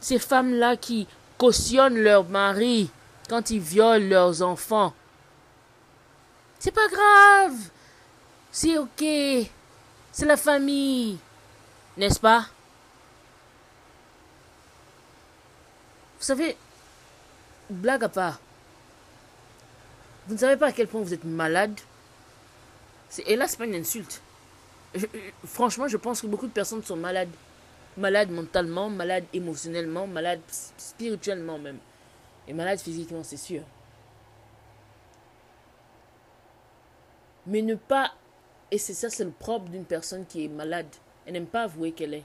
Ces 0.00 0.18
femmes-là 0.18 0.76
qui 0.76 1.06
cautionnent 1.38 1.98
leur 1.98 2.24
mari 2.24 2.90
quand 3.28 3.50
ils 3.50 3.60
violent 3.60 4.08
leurs 4.08 4.42
enfants. 4.42 4.92
C'est 6.58 6.70
pas 6.70 6.88
grave. 6.88 7.56
C'est 8.54 8.78
ok. 8.78 9.04
C'est 10.12 10.26
la 10.26 10.36
famille. 10.36 11.18
N'est-ce 11.96 12.20
pas? 12.20 12.46
Vous 16.18 16.24
savez, 16.24 16.56
blague 17.68 18.04
à 18.04 18.08
part, 18.08 18.38
vous 20.28 20.34
ne 20.34 20.38
savez 20.38 20.56
pas 20.56 20.68
à 20.68 20.72
quel 20.72 20.86
point 20.86 21.00
vous 21.00 21.12
êtes 21.12 21.24
malade. 21.24 21.78
C'est 23.10 23.24
pas 23.24 23.64
une 23.64 23.74
insulte. 23.74 24.22
franchement, 25.44 25.88
je 25.88 25.96
pense 25.96 26.20
que 26.20 26.28
beaucoup 26.28 26.46
de 26.46 26.52
personnes 26.52 26.84
sont 26.84 26.96
malades. 26.96 27.34
Malades 27.96 28.30
mentalement, 28.30 28.88
malades 28.88 29.24
émotionnellement, 29.32 30.06
malades 30.06 30.40
spirituellement 30.78 31.58
même. 31.58 31.78
Et 32.46 32.52
malade 32.52 32.78
physiquement, 32.78 33.24
c'est 33.24 33.36
sûr. 33.36 33.62
Mais 37.48 37.60
ne 37.60 37.74
pas... 37.74 38.12
Et 38.70 38.78
c'est 38.78 38.94
ça, 38.94 39.10
c'est 39.10 39.24
le 39.24 39.30
propre 39.30 39.68
d'une 39.68 39.84
personne 39.84 40.26
qui 40.26 40.44
est 40.44 40.48
malade. 40.48 40.88
Elle 41.26 41.34
n'aime 41.34 41.46
pas 41.46 41.62
avouer 41.62 41.92
qu'elle 41.92 42.14
est. 42.14 42.24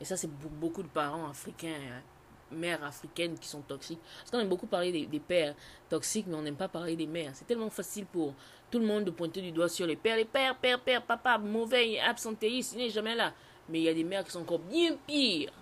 Et 0.00 0.04
ça, 0.04 0.16
c'est 0.16 0.30
beaucoup 0.30 0.82
de 0.82 0.88
parents 0.88 1.28
africains, 1.28 1.68
hein, 1.68 2.02
mères 2.50 2.82
africaines 2.84 3.38
qui 3.38 3.48
sont 3.48 3.60
toxiques. 3.62 4.00
Parce 4.18 4.30
qu'on 4.30 4.40
aime 4.40 4.48
beaucoup 4.48 4.66
parler 4.66 5.06
des, 5.06 5.20
pères 5.20 5.54
toxiques, 5.88 6.26
mais 6.28 6.36
on 6.36 6.42
n'aime 6.42 6.56
pas 6.56 6.68
parler 6.68 6.96
des 6.96 7.06
mères. 7.06 7.30
C'est 7.34 7.46
tellement 7.46 7.70
facile 7.70 8.06
pour 8.06 8.34
tout 8.70 8.78
le 8.78 8.86
monde 8.86 9.04
de 9.04 9.10
pointer 9.10 9.40
du 9.40 9.52
doigt 9.52 9.68
sur 9.68 9.86
les 9.86 9.96
pères. 9.96 10.16
Les 10.16 10.24
pères, 10.24 10.56
père, 10.56 10.80
père, 10.80 11.02
papa, 11.02 11.38
mauvais, 11.38 11.98
absentéistes, 12.00 12.72
il 12.74 12.78
n'est 12.78 12.90
jamais 12.90 13.14
là. 13.14 13.32
Mais 13.68 13.80
il 13.80 13.84
y 13.84 13.88
a 13.88 13.94
des 13.94 14.04
mères 14.04 14.24
qui 14.24 14.30
sont 14.32 14.42
encore 14.42 14.58
bien 14.58 14.96
pires 15.06 15.52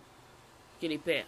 que 0.80 0.86
les 0.86 0.98
pères. 0.98 1.26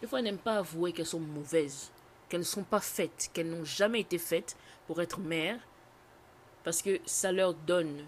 Des 0.00 0.06
fois, 0.06 0.18
elles 0.18 0.26
n'aiment 0.26 0.38
pas 0.38 0.58
avouer 0.58 0.92
qu'elles 0.92 1.06
sont 1.06 1.20
mauvaises, 1.20 1.90
qu'elles 2.28 2.40
ne 2.40 2.44
sont 2.44 2.62
pas 2.62 2.80
faites, 2.80 3.30
qu'elles 3.32 3.48
n'ont 3.48 3.64
jamais 3.64 4.00
été 4.00 4.18
faites 4.18 4.56
pour 4.86 5.00
être 5.00 5.18
mères, 5.18 5.60
parce 6.64 6.82
que 6.82 7.00
ça 7.06 7.32
leur 7.32 7.54
donne 7.54 8.04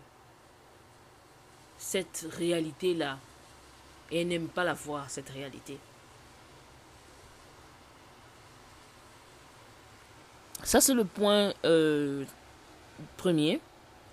cette 1.78 2.26
réalité-là. 2.32 3.18
Et 4.10 4.20
elles 4.20 4.28
n'aiment 4.28 4.48
pas 4.48 4.64
la 4.64 4.74
voir, 4.74 5.08
cette 5.08 5.30
réalité. 5.30 5.78
Ça, 10.62 10.80
c'est 10.80 10.94
le 10.94 11.04
point 11.04 11.54
euh, 11.64 12.24
premier. 13.16 13.60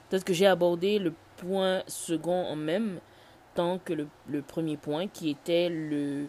Peut-être 0.10 0.24
que 0.24 0.34
j'ai 0.34 0.48
abordé 0.48 1.00
le 1.00 1.14
point 1.38 1.84
second 1.88 2.46
en 2.46 2.56
même 2.56 3.00
temps 3.54 3.80
que 3.84 3.94
le 3.94 4.42
premier 4.42 4.78
point, 4.78 5.08
qui 5.08 5.30
était 5.30 5.68
le, 5.70 6.28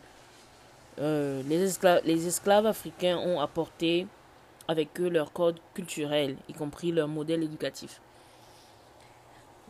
euh, 1.00 1.42
esclaves, 1.50 2.00
les 2.04 2.26
esclaves 2.26 2.66
africains 2.66 3.18
ont 3.18 3.40
apporté 3.40 4.06
avec 4.68 5.00
eux 5.00 5.08
leur 5.08 5.32
code 5.32 5.58
culturel, 5.74 6.36
y 6.48 6.52
compris 6.52 6.92
leur 6.92 7.08
modèle 7.08 7.42
éducatif. 7.42 8.00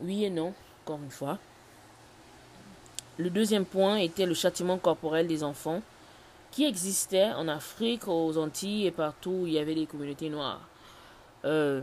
Oui 0.01 0.25
et 0.25 0.31
non, 0.31 0.53
encore 0.85 1.01
une 1.03 1.11
fois. 1.11 1.39
Le 3.17 3.31
deuxième 3.31 3.65
point 3.65 3.97
était 3.97 4.27
le 4.27 4.35
châtiment 4.35 4.79
corporel 4.79 5.27
des 5.27 5.43
enfants 5.43 5.83
qui 6.51 6.65
existait 6.65 7.33
en 7.33 7.49
Afrique, 7.49 8.09
aux 8.09 8.37
Antilles 8.39 8.87
et 8.87 8.91
partout 8.91 9.31
où 9.31 9.47
il 9.47 9.55
y 9.55 9.59
avait 9.59 9.75
des 9.75 9.87
communautés 9.87 10.29
noires. 10.29 10.61
Euh, 11.45 11.83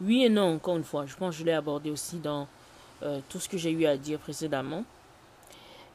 oui 0.00 0.24
et 0.24 0.28
non, 0.28 0.54
encore 0.54 0.76
une 0.76 0.84
fois. 0.84 1.06
Je 1.06 1.14
pense 1.16 1.34
que 1.34 1.40
je 1.40 1.44
l'ai 1.44 1.52
abordé 1.52 1.90
aussi 1.90 2.18
dans 2.18 2.48
euh, 3.02 3.20
tout 3.28 3.38
ce 3.40 3.48
que 3.48 3.56
j'ai 3.56 3.70
eu 3.70 3.86
à 3.86 3.96
dire 3.96 4.18
précédemment. 4.18 4.84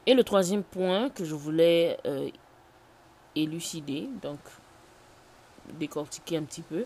Et 0.05 0.13
le 0.13 0.23
troisième 0.23 0.63
point 0.63 1.09
que 1.09 1.25
je 1.25 1.35
voulais 1.35 1.97
euh, 2.05 2.29
élucider, 3.35 4.07
donc 4.21 4.39
décortiquer 5.73 6.37
un 6.37 6.43
petit 6.43 6.61
peu, 6.61 6.85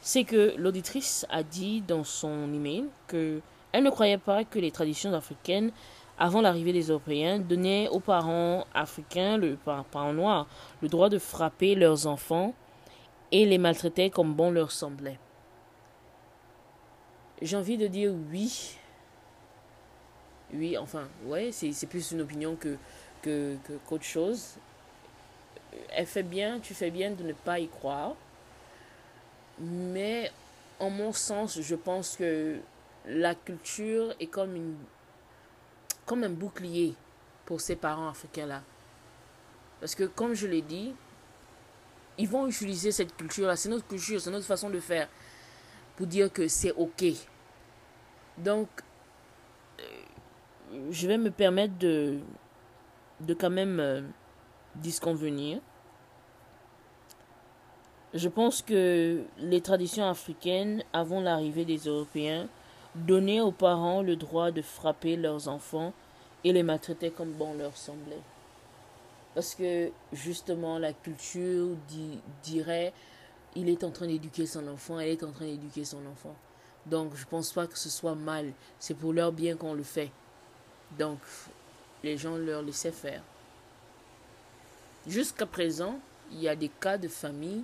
c'est 0.00 0.24
que 0.24 0.54
l'auditrice 0.56 1.26
a 1.30 1.42
dit 1.42 1.80
dans 1.80 2.04
son 2.04 2.52
email 2.52 2.84
que 3.06 3.40
elle 3.72 3.84
ne 3.84 3.90
croyait 3.90 4.18
pas 4.18 4.44
que 4.44 4.58
les 4.58 4.70
traditions 4.70 5.12
africaines 5.12 5.70
avant 6.18 6.40
l'arrivée 6.40 6.72
des 6.72 6.88
Européens 6.88 7.38
donnaient 7.38 7.88
aux 7.88 8.00
parents 8.00 8.64
africains, 8.72 9.36
le 9.36 9.56
parents 9.56 10.12
noirs, 10.12 10.46
le 10.80 10.88
droit 10.88 11.08
de 11.08 11.18
frapper 11.18 11.74
leurs 11.74 12.06
enfants 12.06 12.54
et 13.32 13.44
les 13.44 13.58
maltraiter 13.58 14.08
comme 14.08 14.34
bon 14.34 14.50
leur 14.50 14.70
semblait. 14.70 15.18
J'ai 17.42 17.56
envie 17.56 17.76
de 17.76 17.86
dire 17.86 18.14
oui, 18.32 18.76
oui, 20.54 20.78
enfin, 20.78 21.06
ouais, 21.26 21.50
c'est 21.52 21.86
plus 21.86 22.12
une 22.12 22.22
opinion 22.22 22.56
que 22.56 22.78
qu'autre 23.22 24.02
que, 24.02 24.08
chose. 24.08 24.56
Elle 25.90 26.06
fait 26.06 26.22
bien, 26.22 26.60
tu 26.60 26.74
fais 26.74 26.90
bien 26.90 27.10
de 27.10 27.22
ne 27.22 27.32
pas 27.32 27.58
y 27.58 27.68
croire. 27.68 28.14
Mais 29.58 30.30
en 30.78 30.90
mon 30.90 31.12
sens, 31.12 31.60
je 31.60 31.74
pense 31.74 32.16
que 32.16 32.58
la 33.06 33.34
culture 33.34 34.14
est 34.20 34.26
comme 34.26 34.56
une 34.56 34.76
comme 36.04 36.22
un 36.22 36.30
bouclier 36.30 36.94
pour 37.44 37.60
ces 37.60 37.74
parents 37.74 38.08
africains-là. 38.08 38.62
Parce 39.80 39.94
que 39.94 40.04
comme 40.04 40.34
je 40.34 40.46
l'ai 40.46 40.62
dit, 40.62 40.94
ils 42.18 42.28
vont 42.28 42.46
utiliser 42.46 42.92
cette 42.92 43.16
culture-là, 43.16 43.56
c'est 43.56 43.68
notre 43.68 43.86
culture, 43.86 44.20
c'est 44.20 44.30
notre 44.30 44.46
façon 44.46 44.70
de 44.70 44.78
faire, 44.80 45.08
pour 45.96 46.06
dire 46.06 46.32
que 46.32 46.46
c'est 46.48 46.72
OK. 46.72 47.04
Donc, 48.38 48.68
je 50.90 51.08
vais 51.08 51.18
me 51.18 51.30
permettre 51.30 51.76
de, 51.78 52.18
de 53.20 53.34
quand 53.34 53.50
même 53.50 53.80
euh, 53.80 54.02
disconvenir. 54.76 55.60
Je 58.14 58.28
pense 58.28 58.62
que 58.62 59.24
les 59.38 59.60
traditions 59.60 60.08
africaines, 60.08 60.82
avant 60.92 61.20
l'arrivée 61.20 61.64
des 61.64 61.78
Européens, 61.78 62.48
donnaient 62.94 63.40
aux 63.40 63.52
parents 63.52 64.02
le 64.02 64.16
droit 64.16 64.50
de 64.50 64.62
frapper 64.62 65.16
leurs 65.16 65.48
enfants 65.48 65.92
et 66.44 66.52
les 66.52 66.62
maltraiter 66.62 67.10
comme 67.10 67.32
bon 67.32 67.54
leur 67.54 67.76
semblait. 67.76 68.22
Parce 69.34 69.54
que 69.54 69.90
justement, 70.12 70.78
la 70.78 70.94
culture 70.94 71.68
dirait 72.42 72.94
il 73.56 73.68
est 73.68 73.84
en 73.84 73.90
train 73.90 74.06
d'éduquer 74.06 74.46
son 74.46 74.68
enfant, 74.68 75.00
elle 75.00 75.08
est 75.08 75.24
en 75.24 75.32
train 75.32 75.46
d'éduquer 75.46 75.84
son 75.84 76.04
enfant. 76.06 76.34
Donc, 76.84 77.16
je 77.16 77.24
pense 77.24 77.52
pas 77.52 77.66
que 77.66 77.78
ce 77.78 77.88
soit 77.88 78.14
mal. 78.14 78.52
C'est 78.78 78.94
pour 78.94 79.12
leur 79.12 79.32
bien 79.32 79.56
qu'on 79.56 79.74
le 79.74 79.82
fait. 79.82 80.10
Donc, 80.98 81.18
les 82.04 82.16
gens 82.16 82.36
leur 82.36 82.62
laissaient 82.62 82.92
faire. 82.92 83.22
Jusqu'à 85.06 85.46
présent, 85.46 86.00
il 86.32 86.40
y 86.40 86.48
a 86.48 86.56
des 86.56 86.68
cas 86.68 86.98
de 86.98 87.08
famille, 87.08 87.62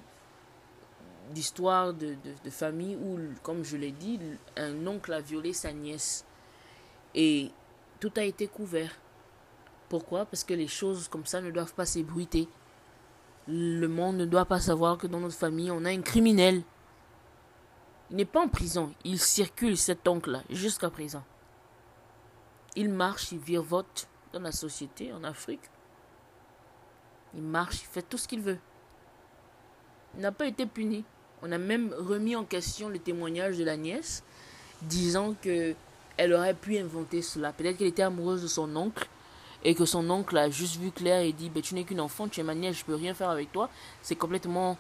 d'histoire 1.31 1.93
de, 1.93 2.15
de, 2.45 2.51
famille 2.51 2.97
où, 2.97 3.19
comme 3.43 3.65
je 3.65 3.77
l'ai 3.77 3.91
dit, 3.91 4.19
un 4.57 4.87
oncle 4.87 5.13
a 5.13 5.21
violé 5.21 5.53
sa 5.53 5.73
nièce. 5.73 6.25
Et 7.15 7.51
tout 8.01 8.13
a 8.17 8.23
été 8.23 8.47
couvert. 8.47 8.93
Pourquoi? 9.89 10.25
Parce 10.25 10.45
que 10.45 10.55
les 10.55 10.69
choses 10.69 11.09
comme 11.09 11.27
ça 11.27 11.41
ne 11.41 11.51
doivent 11.51 11.75
pas 11.75 11.87
s'ébruiter. 11.87 12.49
Le 13.49 13.87
monde 13.87 14.17
ne 14.17 14.25
doit 14.25 14.45
pas 14.45 14.61
savoir 14.61 14.97
que 14.99 15.07
dans 15.07 15.21
notre 15.21 15.37
famille, 15.37 15.71
on 15.71 15.85
a 15.85 15.91
un 15.91 16.01
criminel. 16.01 16.63
Il 18.11 18.17
n'est 18.17 18.25
pas 18.25 18.43
en 18.43 18.49
prison. 18.49 18.95
Il 19.05 19.19
circule, 19.19 19.77
cet 19.77 20.07
oncle-là, 20.07 20.43
jusqu'à 20.49 20.91
présent. 20.91 21.25
Il 22.77 22.89
marche, 22.89 23.33
il 23.33 23.39
virevote 23.39 24.09
dans 24.33 24.41
la 24.41 24.53
société 24.53 25.13
en 25.13 25.25
Afrique. 25.25 25.63
Il 27.35 27.43
marche, 27.43 27.83
il 27.83 27.87
fait 27.87 28.03
tout 28.03 28.19
ce 28.19 28.29
qu'il 28.29 28.41
veut. 28.41 28.59
Il 30.15 30.21
n'a 30.21 30.33
pas 30.33 30.47
été 30.47 30.67
puni. 30.67 31.05
On 31.43 31.51
a 31.51 31.59
même 31.59 31.95
remis 31.99 32.37
en 32.37 32.45
question 32.45 32.89
le 32.89 32.99
témoignage 32.99 33.59
de 33.59 33.65
la 33.65 33.77
nièce, 33.77 34.23
disant 34.83 35.35
que 35.43 35.75
elle 36.17 36.33
aurait 36.35 36.55
pu 36.55 36.79
inventer 36.79 37.23
cela. 37.23 37.53
Peut-être 37.53 37.79
qu'elle 37.79 37.89
était 37.89 38.03
amoureuse 38.03 38.43
de 38.43 38.49
son 38.49 38.75
oncle 38.77 39.09
et 39.65 39.75
que 39.75 39.85
son 39.85 40.09
oncle 40.11 40.37
a 40.37 40.51
juste 40.51 40.77
vu 40.77 40.91
clair 40.91 41.21
et 41.21 41.33
dit 41.33 41.49
ben, 41.49 41.63
Tu 41.63 41.75
n'es 41.75 41.85
qu'une 41.85 42.01
enfant, 42.01 42.29
tu 42.29 42.41
es 42.41 42.43
ma 42.43 42.55
nièce, 42.55 42.79
je 42.79 42.85
peux 42.85 42.95
rien 42.95 43.15
faire 43.15 43.31
avec 43.31 43.51
toi. 43.53 43.71
C'est 44.03 44.17
complètement. 44.17 44.77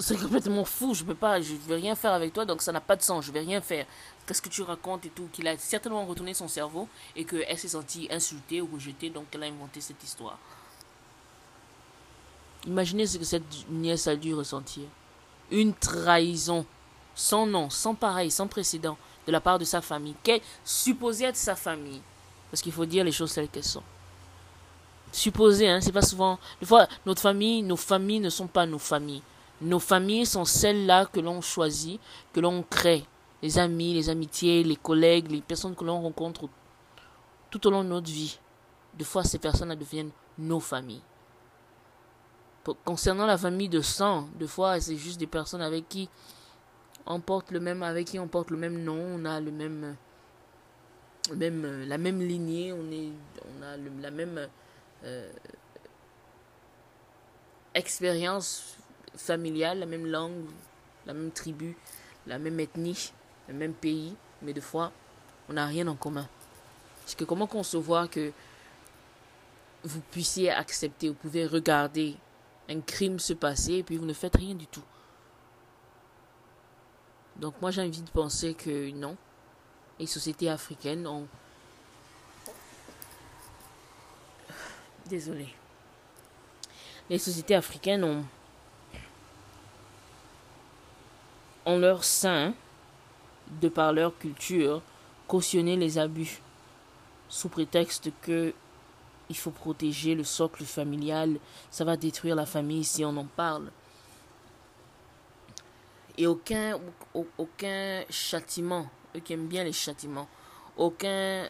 C'est 0.00 0.20
complètement 0.20 0.64
fou, 0.64 0.92
je 0.92 1.04
peux 1.04 1.14
pas, 1.14 1.40
je 1.40 1.54
vais 1.54 1.76
rien 1.76 1.94
faire 1.94 2.12
avec 2.12 2.32
toi, 2.32 2.44
donc 2.44 2.62
ça 2.62 2.72
n'a 2.72 2.80
pas 2.80 2.96
de 2.96 3.02
sens, 3.02 3.24
je 3.24 3.30
vais 3.30 3.40
rien 3.40 3.60
faire. 3.60 3.86
Qu'est-ce 4.26 4.42
que 4.42 4.48
tu 4.48 4.62
racontes 4.62 5.06
et 5.06 5.08
tout? 5.10 5.28
Qu'il 5.32 5.46
a 5.46 5.56
certainement 5.56 6.04
retourné 6.04 6.34
son 6.34 6.48
cerveau 6.48 6.88
et 7.14 7.24
qu'elle 7.24 7.56
s'est 7.56 7.68
sentie 7.68 8.08
insultée 8.10 8.60
ou 8.60 8.68
rejetée, 8.74 9.08
donc 9.08 9.26
elle 9.30 9.44
a 9.44 9.46
inventé 9.46 9.80
cette 9.80 10.02
histoire. 10.02 10.36
Imaginez 12.66 13.06
ce 13.06 13.18
que 13.18 13.24
cette 13.24 13.68
nièce 13.68 14.06
a 14.06 14.16
dû 14.16 14.34
ressentir. 14.34 14.84
Une 15.50 15.74
trahison 15.74 16.64
sans 17.14 17.46
nom, 17.46 17.68
sans 17.68 17.94
pareil, 17.94 18.30
sans 18.30 18.46
précédent 18.46 18.96
de 19.26 19.32
la 19.32 19.40
part 19.40 19.58
de 19.58 19.64
sa 19.64 19.80
famille, 19.80 20.14
qu'elle 20.22 20.40
supposée 20.64 21.26
être 21.26 21.36
sa 21.36 21.54
famille. 21.54 22.00
Parce 22.50 22.62
qu'il 22.62 22.72
faut 22.72 22.86
dire 22.86 23.04
les 23.04 23.12
choses 23.12 23.32
telles 23.32 23.48
qu'elles 23.48 23.64
sont. 23.64 23.82
Supposé, 25.12 25.68
hein, 25.68 25.80
c'est 25.80 25.92
pas 25.92 26.02
souvent. 26.02 26.38
Des 26.60 26.66
fois, 26.66 26.88
notre 27.04 27.22
famille, 27.22 27.62
nos 27.62 27.76
familles 27.76 28.20
ne 28.20 28.30
sont 28.30 28.46
pas 28.46 28.66
nos 28.66 28.78
familles. 28.78 29.22
Nos 29.60 29.78
familles 29.78 30.26
sont 30.26 30.44
celles-là 30.44 31.06
que 31.06 31.20
l'on 31.20 31.40
choisit, 31.40 32.00
que 32.32 32.40
l'on 32.40 32.62
crée. 32.62 33.04
Les 33.42 33.58
amis, 33.58 33.94
les 33.94 34.08
amitiés, 34.08 34.64
les 34.64 34.76
collègues, 34.76 35.30
les 35.30 35.42
personnes 35.42 35.76
que 35.76 35.84
l'on 35.84 36.00
rencontre 36.00 36.48
tout 37.50 37.66
au 37.66 37.70
long 37.70 37.84
de 37.84 37.90
notre 37.90 38.10
vie. 38.10 38.38
Des 38.94 39.04
fois, 39.04 39.22
ces 39.22 39.38
personnes 39.38 39.74
deviennent 39.74 40.10
nos 40.38 40.60
familles 40.60 41.02
concernant 42.84 43.26
la 43.26 43.38
famille 43.38 43.68
de 43.68 43.80
sang, 43.80 44.28
des 44.38 44.46
fois 44.46 44.80
c'est 44.80 44.96
juste 44.96 45.18
des 45.18 45.26
personnes 45.26 45.62
avec 45.62 45.88
qui 45.88 46.08
on 47.06 47.20
porte 47.20 47.50
le 47.50 47.60
même, 47.60 47.82
avec 47.82 48.06
qui 48.06 48.18
on 48.18 48.28
porte 48.28 48.50
le 48.50 48.56
même 48.56 48.82
nom, 48.82 48.98
on 48.98 49.24
a 49.24 49.40
le 49.40 49.50
même, 49.50 49.96
même 51.34 51.84
la 51.86 51.98
même 51.98 52.20
lignée, 52.20 52.72
on 52.72 52.90
est, 52.90 53.10
on 53.58 53.62
a 53.62 53.76
la 54.00 54.10
même 54.10 54.48
euh, 55.04 55.30
expérience 57.74 58.76
familiale, 59.16 59.80
la 59.80 59.86
même 59.86 60.06
langue, 60.06 60.46
la 61.06 61.12
même 61.12 61.30
tribu, 61.30 61.76
la 62.26 62.38
même 62.38 62.58
ethnie, 62.60 63.12
le 63.48 63.54
même 63.54 63.74
pays, 63.74 64.14
mais 64.42 64.52
des 64.52 64.62
fois 64.62 64.92
on 65.48 65.52
n'a 65.54 65.66
rien 65.66 65.86
en 65.88 65.94
commun. 65.94 66.26
Parce 67.02 67.14
que 67.14 67.24
comment 67.24 67.46
concevoir 67.46 68.08
que 68.08 68.32
vous 69.82 70.00
puissiez 70.10 70.50
accepter, 70.50 71.08
vous 71.08 71.14
pouvez 71.14 71.46
regarder 71.46 72.16
un 72.68 72.80
crime 72.80 73.18
se 73.18 73.32
passer 73.32 73.74
et 73.74 73.82
puis 73.82 73.96
vous 73.96 74.06
ne 74.06 74.12
faites 74.12 74.36
rien 74.36 74.54
du 74.54 74.66
tout. 74.66 74.82
Donc 77.36 77.54
moi 77.60 77.70
j'ai 77.70 77.82
envie 77.82 78.02
de 78.02 78.10
penser 78.10 78.54
que 78.54 78.90
non. 78.92 79.16
Les 79.98 80.06
sociétés 80.06 80.48
africaines 80.48 81.06
ont... 81.06 81.26
Désolé. 85.06 85.48
Les 87.10 87.18
sociétés 87.18 87.54
africaines 87.54 88.04
ont 88.04 88.24
en 91.66 91.78
leur 91.78 92.04
sein, 92.04 92.54
de 93.60 93.68
par 93.68 93.92
leur 93.92 94.16
culture, 94.18 94.82
cautionné 95.26 95.76
les 95.76 95.98
abus, 95.98 96.40
sous 97.28 97.48
prétexte 97.48 98.10
que 98.22 98.54
il 99.30 99.36
faut 99.36 99.50
protéger 99.50 100.14
le 100.14 100.24
socle 100.24 100.64
familial. 100.64 101.38
Ça 101.70 101.84
va 101.84 101.96
détruire 101.96 102.36
la 102.36 102.46
famille 102.46 102.84
si 102.84 103.04
on 103.04 103.16
en 103.16 103.24
parle. 103.24 103.70
Et 106.16 106.26
aucun, 106.26 106.78
aucun 107.38 108.04
châtiment, 108.08 108.88
eux 109.16 109.20
qui 109.20 109.32
aiment 109.32 109.48
bien 109.48 109.64
les 109.64 109.72
châtiments, 109.72 110.28
aucun, 110.76 111.48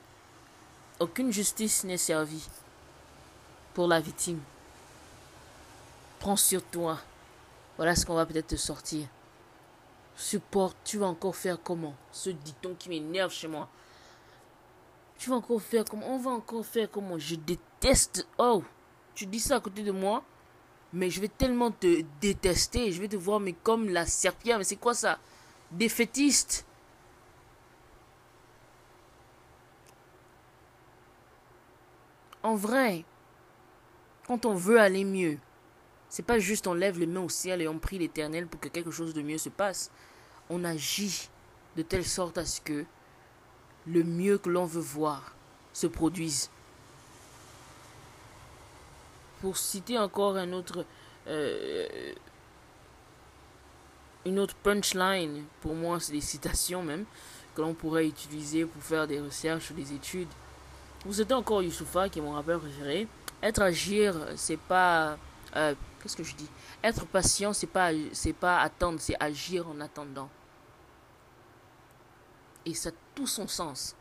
aucune 1.01 1.33
justice 1.33 1.85
n'est 1.85 1.99
servie 1.99 2.49
pour 3.75 3.89
la 3.89 4.01
victime. 4.01 4.41
Prends 6.19 6.37
sur 6.37 6.63
toi. 6.63 6.99
Voilà 7.77 7.95
ce 7.95 8.07
qu'on 8.07 8.15
va 8.15 8.25
peut-être 8.25 8.47
te 8.47 8.57
sortir. 8.57 9.07
Supporte, 10.17 10.77
tu 10.85 11.03
encore 11.03 11.37
faire 11.37 11.59
comment? 11.63 11.95
Ce 12.13 12.31
dit-on 12.31 12.75
qui 12.75 12.89
m'énerve 12.89 13.33
chez 13.33 13.49
moi. 13.49 13.69
Tu 15.19 15.31
vas 15.31 15.37
encore 15.37 15.63
faire 15.63 15.85
comment 15.85 16.07
On 16.09 16.19
va 16.19 16.31
encore 16.33 16.67
faire 16.67 16.91
comment 16.91 17.19
Je 17.19 17.37
déteste. 17.37 18.27
Oh, 18.39 18.63
tu 19.15 19.27
dis 19.27 19.41
ça 19.41 19.57
à 19.57 19.61
côté 19.61 19.83
de 19.83 19.93
moi, 19.93 20.25
mais 20.93 21.11
je 21.11 21.21
vais 21.21 21.29
tellement 21.29 21.71
te 21.71 22.03
détester. 22.21 22.93
Je 22.93 23.01
vais 23.01 23.09
te 23.09 23.17
voir, 23.17 23.41
mais 23.41 23.53
comme 23.53 23.89
la 23.89 24.07
serpillère. 24.07 24.59
Mais 24.59 24.65
c'est 24.65 24.77
quoi 24.77 24.95
ça? 24.95 25.19
Défaitiste. 25.71 26.67
En 32.43 32.57
vrai, 32.57 33.05
quand 34.27 34.45
on 34.45 34.55
veut 34.55 34.79
aller 34.79 35.05
mieux, 35.05 35.39
c'est 36.11 36.23
pas 36.23 36.39
juste 36.39 36.67
on 36.67 36.75
lève 36.75 36.99
les 36.99 37.07
mains 37.07 37.23
au 37.23 37.29
ciel 37.31 37.63
et 37.63 37.69
on 37.69 37.79
prie 37.79 37.99
l'éternel 37.99 38.47
pour 38.47 38.61
que 38.61 38.69
quelque 38.69 38.91
chose 38.91 39.15
de 39.15 39.23
mieux 39.23 39.39
se 39.39 39.49
passe. 39.49 39.91
On 40.51 40.63
agit 40.63 41.31
de 41.77 41.83
telle 41.83 42.05
sorte 42.05 42.37
à 42.37 42.45
ce 42.45 42.61
que 42.61 42.85
le 43.87 44.03
mieux 44.03 44.39
que 44.39 44.49
l'on 44.49 44.65
veut 44.65 44.81
voir 44.81 45.35
se 45.73 45.87
produise. 45.87 46.51
Pour 49.41 49.57
citer 49.57 49.99
encore 49.99 50.37
un 50.37 50.53
autre, 50.53 50.87
euh, 51.27 52.15
une 54.25 54.39
autre 54.39 54.55
punchline, 54.57 55.45
pour 55.61 55.75
moi 55.75 56.01
c'est 56.01 56.13
des 56.13 56.21
citations 56.21 56.83
même, 56.83 57.05
que 57.55 57.61
l'on 57.61 57.75
pourrait 57.75 58.07
utiliser 58.07 58.65
pour 58.65 58.83
faire 58.83 59.07
des 59.07 59.21
recherches 59.21 59.71
ou 59.71 59.75
des 59.75 59.93
études. 59.93 60.29
Vous 61.05 61.21
êtes 61.21 61.33
encore 61.33 61.63
Youssoufa, 61.63 62.09
qui 62.09 62.19
est 62.19 62.23
mon 62.23 62.33
rappeur 62.33 62.61
préféré. 62.61 63.07
Être 63.43 63.61
agir, 63.63 64.15
c'est 64.37 64.57
pas. 64.57 65.19
Euh, 65.55 65.75
qu'est-ce 66.03 66.17
que 66.17 66.25
je 66.25 66.35
dis? 66.35 66.49
Être 66.83 67.05
patient, 67.05 67.53
c'est 67.53 67.67
pas, 67.67 67.91
c'est 68.13 68.33
pas 68.33 68.61
attendre, 68.61 68.99
c'est 69.01 69.17
agir 69.21 69.69
en 69.69 69.81
attendant. 69.81 70.31
Et 72.65 72.73
ça 72.73 72.91
tout 73.15 73.27
son 73.27 73.47
sens. 73.47 73.97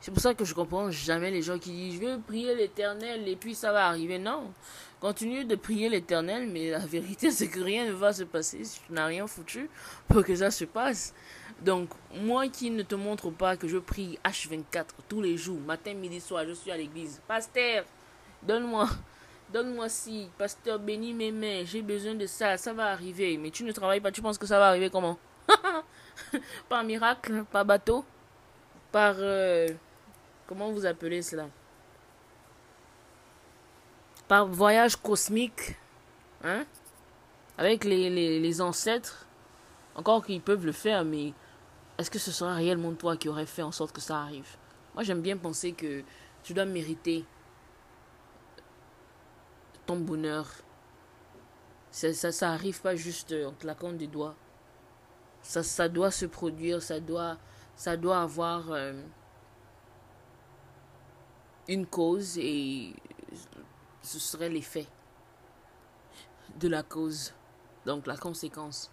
C'est 0.00 0.10
pour 0.10 0.22
ça 0.22 0.32
que 0.32 0.46
je 0.46 0.54
comprends 0.54 0.90
jamais 0.90 1.30
les 1.30 1.42
gens 1.42 1.58
qui 1.58 1.72
disent 1.72 2.00
je 2.00 2.06
vais 2.06 2.18
prier 2.18 2.54
l'éternel 2.54 3.28
et 3.28 3.36
puis 3.36 3.54
ça 3.54 3.70
va 3.70 3.86
arriver. 3.86 4.18
Non. 4.18 4.52
Continue 4.98 5.44
de 5.44 5.56
prier 5.56 5.90
l'éternel, 5.90 6.48
mais 6.48 6.70
la 6.70 6.78
vérité 6.78 7.30
c'est 7.30 7.48
que 7.48 7.60
rien 7.60 7.86
ne 7.86 7.92
va 7.92 8.12
se 8.12 8.24
passer 8.24 8.64
si 8.64 8.80
tu 8.80 8.92
n'as 8.92 9.06
rien 9.06 9.26
foutu 9.26 9.68
pour 10.08 10.24
que 10.24 10.34
ça 10.34 10.50
se 10.50 10.64
passe. 10.64 11.14
Donc, 11.60 11.90
moi 12.14 12.48
qui 12.48 12.70
ne 12.70 12.82
te 12.82 12.94
montre 12.94 13.30
pas 13.30 13.56
que 13.56 13.68
je 13.68 13.76
prie 13.76 14.18
H24 14.24 14.86
tous 15.06 15.20
les 15.20 15.36
jours, 15.36 15.60
matin, 15.60 15.92
midi, 15.92 16.18
soir, 16.18 16.44
je 16.48 16.54
suis 16.54 16.70
à 16.70 16.76
l'église. 16.76 17.20
Pasteur, 17.28 17.84
donne-moi, 18.42 18.88
donne-moi 19.52 19.90
si, 19.90 20.30
pasteur, 20.38 20.78
bénis 20.78 21.12
mes 21.12 21.30
mains, 21.30 21.64
j'ai 21.66 21.82
besoin 21.82 22.14
de 22.14 22.24
ça, 22.24 22.56
ça 22.56 22.72
va 22.72 22.86
arriver. 22.86 23.36
Mais 23.36 23.50
tu 23.50 23.64
ne 23.64 23.72
travailles 23.72 24.00
pas, 24.00 24.10
tu 24.10 24.22
penses 24.22 24.38
que 24.38 24.46
ça 24.46 24.58
va 24.58 24.68
arriver 24.68 24.88
comment? 24.88 25.18
par 26.68 26.84
miracle, 26.84 27.44
par 27.50 27.64
bateau, 27.64 28.04
par... 28.92 29.14
Euh, 29.18 29.68
comment 30.46 30.70
vous 30.72 30.86
appelez 30.86 31.22
cela? 31.22 31.48
Par 34.28 34.46
voyage 34.46 34.96
cosmique, 34.96 35.76
hein? 36.44 36.64
Avec 37.58 37.84
les, 37.84 38.38
les, 38.40 38.60
ancêtres, 38.60 39.26
encore 39.94 40.24
qu'ils 40.24 40.40
peuvent 40.40 40.64
le 40.64 40.72
faire, 40.72 41.04
mais 41.04 41.34
est-ce 41.98 42.10
que 42.10 42.18
ce 42.18 42.30
sera 42.32 42.54
réellement 42.54 42.94
toi 42.94 43.16
qui 43.16 43.28
aurais 43.28 43.44
fait 43.44 43.62
en 43.62 43.72
sorte 43.72 43.92
que 43.92 44.00
ça 44.00 44.20
arrive? 44.20 44.56
Moi, 44.94 45.04
j'aime 45.04 45.20
bien 45.20 45.36
penser 45.36 45.72
que 45.72 46.02
tu 46.42 46.54
dois 46.54 46.64
mériter 46.64 47.24
ton 49.84 49.96
bonheur. 49.96 50.48
Ça, 51.90 52.14
ça, 52.14 52.32
ça 52.32 52.50
arrive 52.52 52.80
pas 52.80 52.96
juste 52.96 53.34
en 53.46 53.52
claquant 53.52 53.92
des 53.92 54.06
doigts. 54.06 54.36
Ça, 55.42 55.62
ça 55.62 55.88
doit 55.88 56.10
se 56.10 56.26
produire, 56.26 56.82
ça 56.82 57.00
doit, 57.00 57.38
ça 57.74 57.96
doit 57.96 58.20
avoir 58.20 58.70
euh, 58.70 59.02
une 61.68 61.86
cause 61.86 62.36
et 62.38 62.94
ce 64.02 64.18
serait 64.18 64.48
l'effet 64.48 64.86
de 66.58 66.68
la 66.68 66.82
cause, 66.82 67.32
donc 67.86 68.06
la 68.06 68.16
conséquence. 68.16 68.90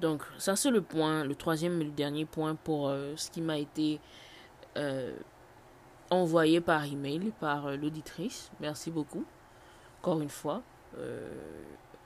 Donc 0.00 0.22
ça 0.38 0.56
c'est 0.56 0.70
le 0.70 0.82
point, 0.82 1.24
le 1.24 1.34
troisième 1.34 1.80
et 1.80 1.84
le 1.84 1.90
dernier 1.90 2.24
point 2.24 2.56
pour 2.56 2.88
euh, 2.88 3.14
ce 3.16 3.30
qui 3.30 3.40
m'a 3.40 3.58
été 3.58 4.00
euh, 4.76 5.16
envoyé 6.10 6.60
par 6.60 6.84
email 6.84 7.32
par 7.40 7.76
l'auditrice. 7.76 8.50
Merci 8.60 8.90
beaucoup. 8.90 9.24
Encore 10.00 10.20
une 10.20 10.30
fois 10.30 10.62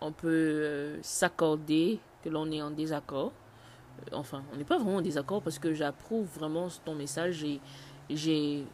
on 0.01 0.13
peut 0.13 0.29
euh, 0.29 0.99
s'accorder 1.03 1.99
que 2.23 2.29
l'on 2.29 2.51
est 2.51 2.63
en 2.63 2.71
désaccord. 2.71 3.33
Euh, 4.01 4.17
enfin, 4.17 4.43
on 4.53 4.57
n'est 4.57 4.65
pas 4.65 4.79
vraiment 4.79 4.97
en 4.97 5.03
désaccord 5.03 5.43
parce 5.43 5.59
que 5.59 5.75
j'approuve 5.75 6.27
vraiment 6.27 6.69
ton 6.85 6.95
message 6.95 7.45
j'ai 8.11 8.65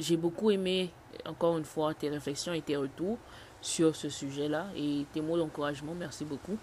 j'ai 0.00 0.16
beaucoup 0.16 0.50
aimé, 0.50 0.90
encore 1.26 1.58
une 1.58 1.64
fois, 1.64 1.94
tes 1.94 2.08
réflexions 2.08 2.52
et 2.52 2.62
tes 2.62 2.76
retours 2.76 3.18
sur 3.60 3.94
ce 3.94 4.08
sujet-là 4.08 4.66
et 4.74 5.04
tes 5.12 5.20
mots 5.20 5.36
d'encouragement. 5.36 5.92
Merci 5.94 6.24
beaucoup. 6.24 6.56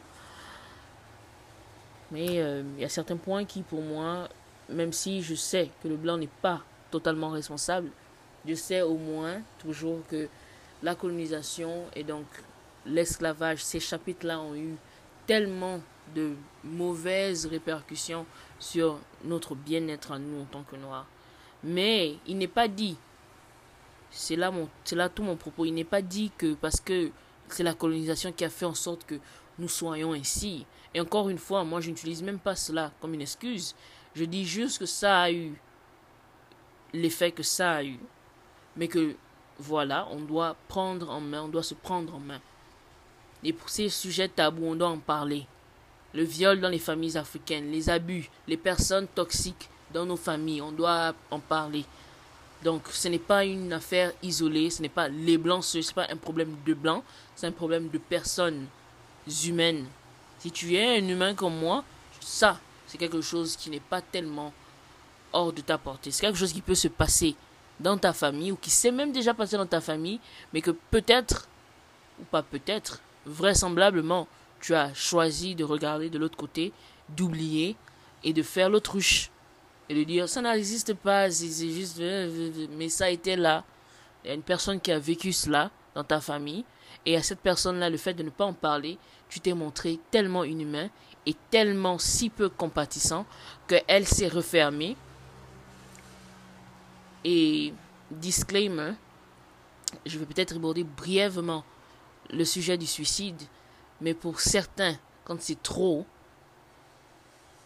Mais 2.11 2.39
euh, 2.39 2.63
il 2.75 2.82
y 2.82 2.86
a 2.86 2.89
certains 2.89 3.17
points 3.17 3.45
qui, 3.45 3.61
pour 3.61 3.82
moi, 3.82 4.28
même 4.69 4.91
si 4.91 5.21
je 5.21 5.36
sais 5.36 5.69
que 5.84 5.88
le 5.88 5.97
blanc 5.97 6.17
n'est 6.17 6.30
pas 6.41 6.61
totalement 6.89 7.30
responsable, 7.30 7.89
je 8.45 8.55
sais 8.55 8.82
au 8.82 8.95
moins 8.95 9.41
toujours 9.59 9.99
que 10.07 10.28
la 10.82 10.95
colonisation 10.95 11.84
et 11.95 12.03
donc 12.03 12.25
l'esclavage, 12.88 13.63
ces 13.63 13.79
chapitres-là 13.79 14.39
ont 14.39 14.55
eu 14.55 14.75
tellement 15.25 15.81
de 16.15 16.35
mauvaises 16.63 17.45
répercussions 17.45 18.25
sur 18.59 18.99
notre 19.23 19.55
bien-être 19.55 20.11
à 20.11 20.19
nous 20.19 20.41
en 20.41 20.45
tant 20.45 20.63
que 20.63 20.75
Noirs. 20.75 21.07
Mais 21.63 22.17
il 22.27 22.38
n'est 22.38 22.47
pas 22.47 22.67
dit, 22.67 22.97
c'est 24.09 24.35
là, 24.35 24.51
c'est 24.83 24.95
là 24.95 25.09
tout 25.09 25.23
mon 25.23 25.35
propos, 25.35 25.65
il 25.65 25.73
n'est 25.73 25.83
pas 25.83 26.01
dit 26.01 26.31
que 26.38 26.53
parce 26.55 26.79
que 26.79 27.11
c'est 27.49 27.63
la 27.63 27.73
colonisation 27.73 28.31
qui 28.31 28.45
a 28.45 28.49
fait 28.49 28.65
en 28.65 28.73
sorte 28.73 29.05
que 29.05 29.15
nous 29.59 29.67
soyons 29.67 30.13
ainsi. 30.13 30.65
Et 30.93 31.01
encore 31.01 31.29
une 31.29 31.38
fois, 31.38 31.63
moi 31.63 31.81
je 31.81 31.89
n'utilise 31.89 32.23
même 32.23 32.39
pas 32.39 32.55
cela 32.55 32.91
comme 33.01 33.13
une 33.13 33.21
excuse. 33.21 33.75
Je 34.15 34.25
dis 34.25 34.45
juste 34.45 34.79
que 34.79 34.85
ça 34.85 35.21
a 35.21 35.31
eu 35.31 35.59
l'effet 36.93 37.31
que 37.31 37.43
ça 37.43 37.73
a 37.73 37.83
eu. 37.83 37.99
Mais 38.75 38.88
que 38.88 39.15
voilà, 39.59 40.07
on 40.11 40.21
doit 40.21 40.55
prendre 40.67 41.09
en 41.09 41.19
main, 41.19 41.43
on 41.43 41.47
doit 41.47 41.63
se 41.63 41.73
prendre 41.73 42.15
en 42.15 42.19
main. 42.19 42.39
Et 43.43 43.53
pour 43.53 43.69
ces 43.69 43.89
sujets 43.89 44.27
tabous, 44.27 44.65
on 44.65 44.75
doit 44.75 44.89
en 44.89 44.97
parler. 44.97 45.45
Le 46.13 46.23
viol 46.23 46.59
dans 46.59 46.69
les 46.69 46.79
familles 46.79 47.17
africaines, 47.17 47.71
les 47.71 47.89
abus, 47.89 48.29
les 48.47 48.57
personnes 48.57 49.07
toxiques 49.07 49.69
dans 49.93 50.05
nos 50.05 50.17
familles, 50.17 50.61
on 50.61 50.71
doit 50.71 51.13
en 51.31 51.39
parler. 51.39 51.85
Donc 52.63 52.83
ce 52.91 53.07
n'est 53.07 53.19
pas 53.19 53.45
une 53.45 53.71
affaire 53.73 54.11
isolée, 54.23 54.69
ce 54.69 54.81
n'est 54.81 54.89
pas 54.89 55.07
les 55.07 55.38
blancs, 55.38 55.63
ce 55.63 55.77
n'est 55.77 55.93
pas 55.93 56.07
un 56.09 56.17
problème 56.17 56.55
de 56.65 56.73
blancs, 56.73 57.03
c'est 57.35 57.47
un 57.47 57.51
problème 57.51 57.89
de 57.89 57.97
personnes 57.97 58.65
humaines. 59.45 59.85
Si 60.39 60.51
tu 60.51 60.75
es 60.75 60.97
un 60.97 61.07
humain 61.07 61.35
comme 61.35 61.57
moi, 61.57 61.83
ça, 62.19 62.59
c'est 62.88 62.97
quelque 62.97 63.21
chose 63.21 63.55
qui 63.55 63.69
n'est 63.69 63.79
pas 63.79 64.01
tellement 64.01 64.53
hors 65.33 65.53
de 65.53 65.61
ta 65.61 65.77
portée. 65.77 66.11
C'est 66.11 66.21
quelque 66.21 66.39
chose 66.39 66.53
qui 66.53 66.61
peut 66.61 66.75
se 66.75 66.88
passer 66.88 67.35
dans 67.79 67.97
ta 67.97 68.13
famille 68.13 68.51
ou 68.51 68.55
qui 68.55 68.69
s'est 68.69 68.91
même 68.91 69.11
déjà 69.11 69.33
passé 69.33 69.57
dans 69.57 69.65
ta 69.65 69.81
famille, 69.81 70.19
mais 70.53 70.61
que 70.61 70.71
peut-être, 70.71 71.47
ou 72.19 72.23
pas 72.23 72.41
peut-être, 72.41 73.01
vraisemblablement, 73.28 74.28
tu 74.59 74.73
as 74.73 74.93
choisi 74.93 75.55
de 75.55 75.63
regarder 75.63 76.09
de 76.09 76.17
l'autre 76.17 76.38
côté, 76.38 76.73
d'oublier 77.09 77.75
et 78.23 78.34
de 78.34 78.41
faire 78.41 78.69
l'autruche. 78.69 79.30
Et 79.89 79.95
de 79.95 80.03
dire, 80.03 80.28
ça 80.28 80.41
n'existe 80.41 80.93
pas, 80.95 81.32
c'est 81.32 81.69
juste, 81.69 82.01
mais 82.71 82.89
ça 82.89 83.09
été 83.09 83.36
là. 83.36 83.63
Il 84.23 84.28
y 84.28 84.32
a 84.32 84.34
une 84.34 84.41
personne 84.41 84.82
qui 84.82 84.91
a 84.91 84.99
vécu 84.99 85.32
cela 85.32 85.71
dans 85.95 86.03
ta 86.03 86.19
famille. 86.19 86.65
Et 87.05 87.15
à 87.15 87.23
cette 87.23 87.39
personne-là, 87.39 87.89
le 87.89 87.97
fait 87.97 88.13
de 88.13 88.23
ne 88.23 88.30
pas 88.30 88.45
en 88.45 88.53
parler, 88.53 88.97
tu 89.30 89.39
t'es 89.39 89.53
montré 89.53 89.99
tellement 90.11 90.43
inhumain 90.43 90.89
et 91.25 91.36
tellement 91.49 91.97
si 91.97 92.30
peu 92.30 92.49
compatissant 92.49 93.25
qu'elle 93.67 94.07
s'est 94.07 94.28
refermée 94.28 94.97
et 97.23 97.73
disclaimer, 98.11 98.93
je 100.05 100.17
vais 100.17 100.25
peut-être 100.25 100.55
aborder 100.55 100.84
brièvement 100.84 101.63
le 102.32 102.45
sujet 102.45 102.78
du 102.78 102.88
suicide, 102.88 103.41
mais 104.01 104.13
pour 104.13 104.39
certains, 104.39 104.95
quand 105.25 105.41
c'est 105.41 105.61
trop, 105.61 106.05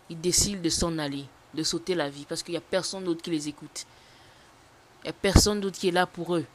ils 0.09 0.19
décident 0.19 0.61
de 0.61 0.69
s'en 0.69 0.97
aller, 0.97 1.25
de 1.53 1.63
sauter 1.63 1.95
la 1.95 2.09
vie, 2.09 2.25
parce 2.25 2.43
qu'il 2.43 2.53
n'y 2.53 2.57
a 2.57 2.61
personne 2.61 3.03
d'autre 3.03 3.21
qui 3.21 3.31
les 3.31 3.47
écoute. 3.47 3.85
Il 5.03 5.05
n'y 5.05 5.09
a 5.09 5.13
personne 5.13 5.61
d'autre 5.61 5.79
qui 5.79 5.87
est 5.87 5.91
là 5.91 6.05
pour 6.05 6.35
eux. 6.35 6.45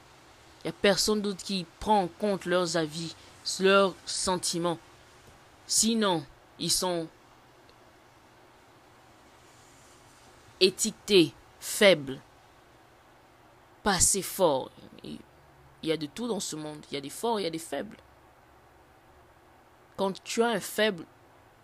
Il 0.60 0.66
n'y 0.66 0.70
a 0.70 0.74
personne 0.80 1.20
d'autre 1.20 1.42
qui 1.42 1.66
prend 1.80 2.02
en 2.02 2.08
compte 2.08 2.44
leurs 2.44 2.76
avis, 2.76 3.14
leurs 3.60 3.94
sentiments. 4.04 4.78
Sinon, 5.66 6.24
ils 6.58 6.70
sont 6.70 7.08
étiquetés, 10.60 11.32
faibles, 11.60 12.20
pas 13.82 13.94
assez 13.94 14.22
fort. 14.22 14.70
Il 15.86 15.90
y 15.90 15.92
a 15.92 15.96
de 15.96 16.06
tout 16.06 16.26
dans 16.26 16.40
ce 16.40 16.56
monde. 16.56 16.84
Il 16.90 16.94
y 16.94 16.96
a 16.96 17.00
des 17.00 17.10
forts, 17.10 17.38
il 17.38 17.44
y 17.44 17.46
a 17.46 17.50
des 17.50 17.60
faibles. 17.60 17.96
Quand 19.96 20.20
tu 20.24 20.42
as 20.42 20.48
un 20.48 20.58
faible 20.58 21.04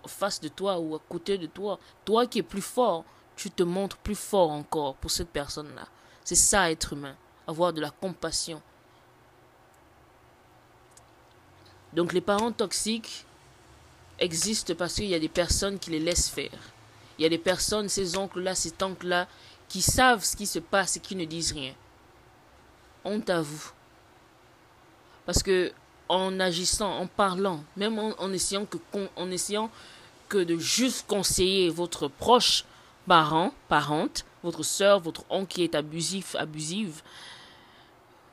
face 0.07 0.41
de 0.41 0.47
toi 0.47 0.79
ou 0.79 0.95
à 0.95 1.01
côté 1.09 1.39
de 1.39 1.47
toi, 1.47 1.81
toi 2.05 2.29
qui 2.29 2.39
es 2.39 2.45
plus 2.45 2.63
fort, 2.63 3.05
tu 3.35 3.51
te 3.51 3.65
montres 3.65 3.97
plus 3.97 4.15
fort 4.15 4.53
encore 4.53 4.95
pour 4.95 5.11
cette 5.11 5.31
personne-là. 5.31 5.89
C'est 6.23 6.37
ça 6.37 6.71
être 6.71 6.93
humain, 6.93 7.17
avoir 7.49 7.73
de 7.73 7.81
la 7.81 7.91
compassion. 7.91 8.63
Donc 11.93 12.13
les 12.13 12.21
parents 12.21 12.53
toxiques 12.53 13.27
existent 14.21 14.77
parce 14.77 14.95
qu'il 14.95 15.07
y 15.07 15.17
a 15.17 15.19
des 15.19 15.29
personnes 15.29 15.81
qui 15.81 15.91
les 15.91 15.99
laissent 15.99 16.31
faire. 16.31 16.61
Il 17.19 17.23
y 17.23 17.27
a 17.27 17.29
des 17.29 17.39
personnes, 17.39 17.89
ces 17.89 18.17
oncles-là, 18.17 18.55
ces 18.55 18.73
oncles-là, 18.81 19.27
qui 19.69 19.83
savent 19.83 20.23
ce 20.23 20.37
qui 20.37 20.47
se 20.47 20.61
passe 20.61 20.97
et 20.97 21.01
qui 21.01 21.17
ne 21.17 21.25
disent 21.25 21.53
rien 21.53 21.75
honte 23.05 23.31
à 23.31 23.41
vous. 23.41 23.73
Parce 25.27 25.43
que 25.43 25.73
en 26.09 26.41
agissant, 26.41 26.99
en 26.99 27.07
parlant, 27.07 27.65
même 27.77 27.99
en, 27.99 28.33
essayant, 28.33 28.67
que, 28.67 28.77
en 29.17 29.31
essayant 29.31 29.71
que 30.29 30.39
de 30.39 30.59
juste 30.59 31.07
conseiller 31.07 31.71
votre 31.71 32.09
proche 32.09 32.65
parent, 33.07 33.53
parente, 33.69 34.25
votre 34.43 34.63
soeur, 34.63 35.01
votre 35.01 35.25
oncle 35.31 35.55
qui 35.55 35.65
est 35.65 35.75
abusif, 35.75 36.35
abusive, 36.35 37.03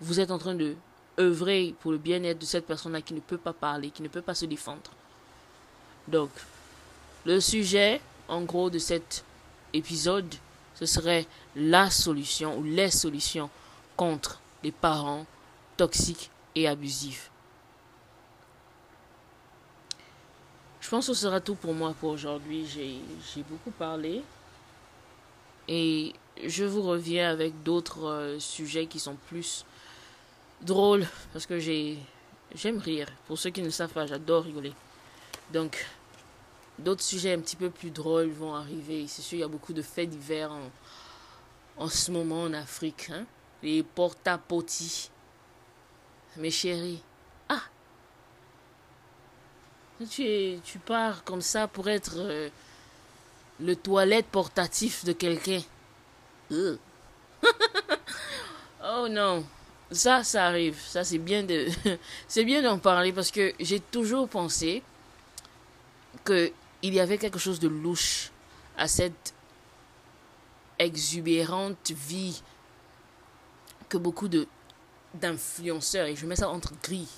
vous 0.01 0.19
êtes 0.19 0.31
en 0.31 0.37
train 0.37 0.55
de 0.55 0.75
œuvrer 1.19 1.75
pour 1.81 1.91
le 1.91 1.97
bien-être 1.97 2.39
de 2.39 2.45
cette 2.45 2.65
personne-là 2.65 3.01
qui 3.01 3.13
ne 3.13 3.19
peut 3.19 3.37
pas 3.37 3.53
parler, 3.53 3.91
qui 3.91 4.01
ne 4.01 4.07
peut 4.07 4.21
pas 4.21 4.35
se 4.35 4.45
défendre. 4.45 4.91
Donc, 6.07 6.29
le 7.25 7.39
sujet, 7.39 8.01
en 8.27 8.41
gros, 8.41 8.69
de 8.69 8.79
cet 8.79 9.23
épisode, 9.73 10.33
ce 10.75 10.85
serait 10.85 11.27
la 11.55 11.89
solution 11.89 12.57
ou 12.57 12.63
les 12.63 12.89
solutions 12.89 13.49
contre 13.97 14.39
des 14.63 14.71
parents 14.71 15.25
toxiques 15.75 16.31
et 16.55 16.67
abusifs. 16.67 17.31
Je 20.81 20.89
pense 20.89 21.07
que 21.07 21.13
ce 21.13 21.21
sera 21.21 21.39
tout 21.39 21.55
pour 21.55 21.73
moi 21.73 21.93
pour 21.99 22.11
aujourd'hui. 22.11 22.65
J'ai 22.65 23.43
beaucoup 23.43 23.71
parlé. 23.71 24.23
Et 25.67 26.13
je 26.43 26.63
vous 26.63 26.81
reviens 26.81 27.29
avec 27.29 27.61
d'autres 27.63 28.07
euh, 28.07 28.39
sujets 28.39 28.87
qui 28.87 28.99
sont 28.99 29.15
plus 29.27 29.65
drôles. 30.61 31.05
Parce 31.31 31.45
que 31.45 31.59
j'aime 31.59 32.79
rire. 32.79 33.07
Pour 33.27 33.37
ceux 33.37 33.51
qui 33.51 33.61
ne 33.61 33.69
savent 33.69 33.93
pas, 33.93 34.07
j'adore 34.07 34.45
rigoler. 34.45 34.73
Donc, 35.53 35.85
d'autres 36.79 37.03
sujets 37.03 37.33
un 37.33 37.39
petit 37.39 37.55
peu 37.55 37.69
plus 37.69 37.91
drôles 37.91 38.29
vont 38.29 38.55
arriver. 38.55 39.05
C'est 39.07 39.21
sûr, 39.21 39.37
il 39.37 39.41
y 39.41 39.43
a 39.43 39.47
beaucoup 39.47 39.73
de 39.73 39.83
faits 39.83 40.09
divers 40.09 40.51
en, 40.51 40.71
en 41.77 41.87
ce 41.87 42.09
moment 42.09 42.43
en 42.43 42.53
Afrique. 42.53 43.11
Hein? 43.11 43.25
les 43.61 43.83
porta-potty. 43.83 45.09
Mes 46.37 46.51
chéris. 46.51 47.01
Ah 47.49 47.61
tu, 50.09 50.59
pars 50.85 51.23
comme 51.23 51.41
ça 51.41 51.67
pour 51.67 51.89
être 51.89 52.13
euh, 52.17 52.49
le 53.59 53.75
toilette 53.75 54.27
portatif 54.27 55.03
de 55.03 55.11
quelqu'un. 55.13 55.61
oh 56.51 56.77
non. 59.09 59.45
Ça, 59.91 60.23
ça 60.23 60.45
arrive. 60.45 60.79
Ça, 60.79 61.03
c'est 61.03 61.17
bien 61.17 61.43
de, 61.43 61.67
c'est 62.27 62.45
bien 62.45 62.61
d'en 62.61 62.77
parler 62.77 63.11
parce 63.11 63.31
que 63.31 63.53
j'ai 63.59 63.79
toujours 63.79 64.29
pensé 64.29 64.83
que 66.23 66.51
il 66.81 66.93
y 66.93 66.99
avait 66.99 67.17
quelque 67.17 67.39
chose 67.39 67.59
de 67.59 67.67
louche 67.67 68.31
à 68.77 68.87
cette 68.87 69.33
exubérante 70.77 71.91
vie 71.91 72.41
que 73.89 73.97
beaucoup 73.97 74.29
de 74.29 74.47
d'influenceurs, 75.13 76.07
et 76.07 76.15
je 76.15 76.25
mets 76.25 76.35
ça 76.35 76.49
entre 76.49 76.73
gris, 76.83 77.09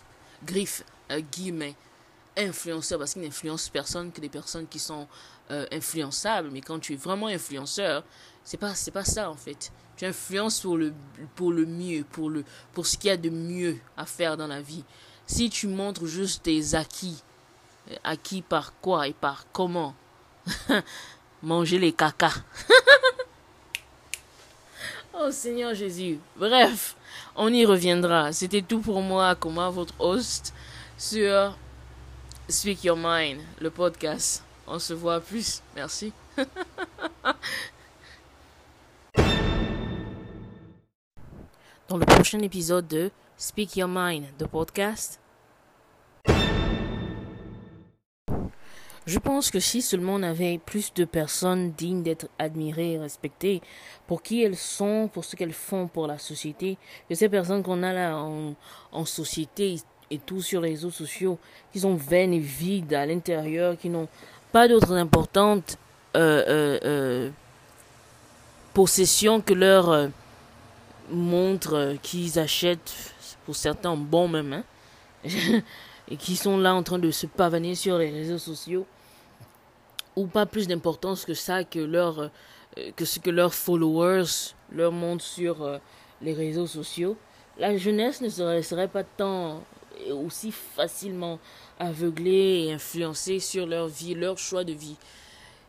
griffes, 0.46 0.84
euh, 1.12 1.22
guillemets, 1.32 1.76
influenceurs, 2.38 3.00
parce 3.00 3.14
qu'ils 3.14 3.24
n'influencent 3.24 3.70
personne 3.72 4.12
que 4.12 4.22
des 4.22 4.30
personnes 4.30 4.68
qui 4.68 4.80
sont 4.80 5.08
euh, 5.52 5.66
influençables. 5.72 6.50
Mais 6.52 6.62
quand 6.62 6.80
tu 6.80 6.94
es 6.94 6.96
vraiment 6.96 7.28
influenceur, 7.28 8.04
c'est 8.44 8.58
pas, 8.58 8.74
pas 8.94 9.06
ça 9.06 9.30
en 9.30 9.36
fait. 9.36 9.72
Tu 9.98 10.06
influences 10.06 10.62
pour 10.62 10.78
le, 10.78 10.94
pour 11.36 11.52
le 11.52 11.66
mieux, 11.66 12.04
pour, 12.04 12.30
le, 12.30 12.44
pour 12.74 12.88
ce 12.88 12.98
qu'il 12.98 13.10
y 13.10 13.12
a 13.12 13.18
de 13.18 13.30
mieux 13.30 13.78
à 13.98 14.06
faire 14.06 14.38
dans 14.38 14.48
la 14.48 14.62
vie. 14.62 14.84
Si 15.28 15.50
tu 15.50 15.68
montres 15.68 16.06
juste 16.06 16.44
tes 16.44 16.74
acquis, 16.76 17.22
euh, 17.92 17.96
acquis 18.04 18.42
par 18.42 18.74
quoi 18.80 19.08
et 19.08 19.14
par 19.14 19.46
comment, 19.52 19.94
manger 21.44 21.80
les 21.80 21.94
cacas. 21.94 22.34
Oh 25.14 25.32
Seigneur 25.32 25.74
Jésus. 25.74 26.20
Bref, 26.38 26.96
on 27.36 27.54
y 27.54 27.66
reviendra. 27.66 28.32
C'était 28.32 28.62
tout 28.62 28.80
pour 28.80 29.02
moi, 29.02 29.36
comment 29.36 29.70
votre 29.70 29.94
host 30.00 30.54
sur 30.98 31.58
Speak 32.48 32.84
Your 32.84 32.98
Mind, 32.98 33.42
le 33.60 33.70
podcast. 33.70 34.44
On 34.68 34.80
se 34.80 34.94
voit 34.94 35.20
plus. 35.20 35.62
Merci. 35.76 36.14
dans 41.92 41.98
le 41.98 42.06
prochain 42.06 42.40
épisode 42.40 42.88
de 42.88 43.12
Speak 43.38 43.76
Your 43.76 43.90
Mind, 43.90 44.26
the 44.38 44.48
podcast. 44.48 45.21
Je 49.08 49.18
pense 49.18 49.50
que 49.50 49.60
si 49.60 49.82
seulement 49.82 50.16
on 50.16 50.24
avait 50.24 50.60
plus 50.64 50.94
de 50.94 51.06
personnes 51.06 51.72
dignes 51.72 52.04
d'être 52.04 52.28
admirées 52.38 52.94
et 52.94 53.00
respectées 53.00 53.62
pour 54.06 54.22
qui 54.22 54.44
elles 54.44 54.58
sont, 54.58 55.10
pour 55.12 55.26
ce 55.26 55.36
qu'elles 55.36 55.54
font 55.54 55.88
pour 55.88 56.06
la 56.06 56.20
société, 56.20 56.78
que 57.10 57.16
ces 57.16 57.28
personnes 57.28 57.64
qu'on 57.64 57.82
a 57.82 57.94
là 57.94 58.16
en, 58.16 59.06
société 59.06 59.78
et 60.12 60.20
tout 60.20 60.42
sur 60.42 60.62
les 60.62 60.72
réseaux 60.72 60.92
sociaux, 60.92 61.40
qui 61.74 61.80
sont 61.80 61.96
vaines 61.96 62.34
et 62.34 62.40
vides 62.40 62.94
à 62.94 63.08
l'intérieur, 63.08 63.76
qui 63.76 63.90
n'ont 63.90 64.08
pas 64.52 64.68
d'autres 64.68 64.94
importantes 64.94 65.78
euh, 66.16 66.44
euh, 66.48 66.80
euh, 66.84 67.30
possessions 68.74 69.42
que 69.42 69.54
leur 69.54 70.10
montre 71.10 71.96
qu'ils 72.04 72.38
achètent, 72.38 72.94
pour 73.46 73.56
certains 73.56 73.96
bon 73.96 74.28
même, 74.28 74.54
hein, 74.54 74.64
et 76.12 76.18
qui 76.18 76.36
sont 76.36 76.58
là 76.58 76.76
en 76.76 76.84
train 76.84 77.00
de 77.00 77.10
se 77.10 77.26
pavaner 77.26 77.74
sur 77.74 77.98
les 77.98 78.12
réseaux 78.12 78.38
sociaux, 78.38 78.86
ou 80.18 80.28
pas 80.28 80.46
plus 80.46 80.68
d'importance 80.68 81.24
que 81.24 81.34
ça, 81.34 81.64
que, 81.64 81.80
leur, 81.80 82.20
euh, 82.20 82.30
que 82.98 83.06
ce 83.06 83.20
que 83.20 83.30
leurs 83.30 83.54
followers 83.54 84.52
leur 84.74 84.92
montrent 84.92 85.24
sur 85.24 85.64
euh, 85.64 85.78
les 86.22 86.34
réseaux 86.34 86.68
sociaux. 86.68 87.16
La 87.58 87.78
jeunesse 87.78 88.20
ne 88.20 88.28
serait, 88.28 88.90
pas 88.90 89.06
tant 89.06 89.64
et 90.06 90.12
aussi 90.12 90.52
facilement 90.52 91.40
aveuglée 91.80 92.66
et 92.66 92.74
influencée 92.74 93.40
sur 93.40 93.66
leur 93.66 93.88
vie, 93.88 94.14
leur 94.14 94.38
choix 94.38 94.66
de 94.66 94.74
vie. 94.74 94.98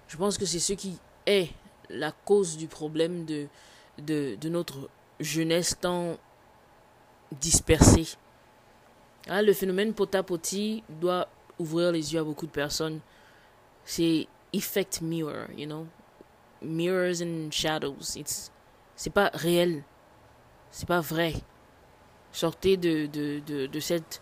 Je 0.08 0.16
pense 0.16 0.38
que 0.38 0.44
c'est 0.44 0.58
ce 0.58 0.72
qui 0.72 0.98
est 1.24 1.50
la 1.88 2.10
cause 2.10 2.56
du 2.56 2.66
problème 2.66 3.24
de, 3.26 3.46
de 3.98 4.48
notre 4.48 4.88
jeunesse 5.20 5.76
tant 5.80 6.16
dispersée. 7.40 8.16
Ah, 9.28 9.42
le 9.42 9.52
phénomène 9.52 9.94
pot 9.94 10.12
à 10.14 10.22
poti 10.22 10.82
doit 10.88 11.28
ouvrir 11.58 11.92
les 11.92 12.12
yeux 12.12 12.20
à 12.20 12.24
beaucoup 12.24 12.46
de 12.46 12.50
personnes. 12.50 13.00
C'est 13.84 14.26
effect 14.52 15.00
mirror, 15.00 15.46
you 15.56 15.66
know. 15.66 15.86
Mirrors 16.60 17.22
and 17.22 17.50
shadows. 17.50 18.16
C'est 18.96 19.10
pas 19.10 19.30
réel. 19.34 19.84
C'est 20.70 20.88
pas 20.88 21.00
vrai. 21.00 21.34
Sortez 22.32 22.76
de, 22.76 23.06
de, 23.06 23.40
de, 23.46 23.66
de 23.66 23.80
cette, 23.80 24.20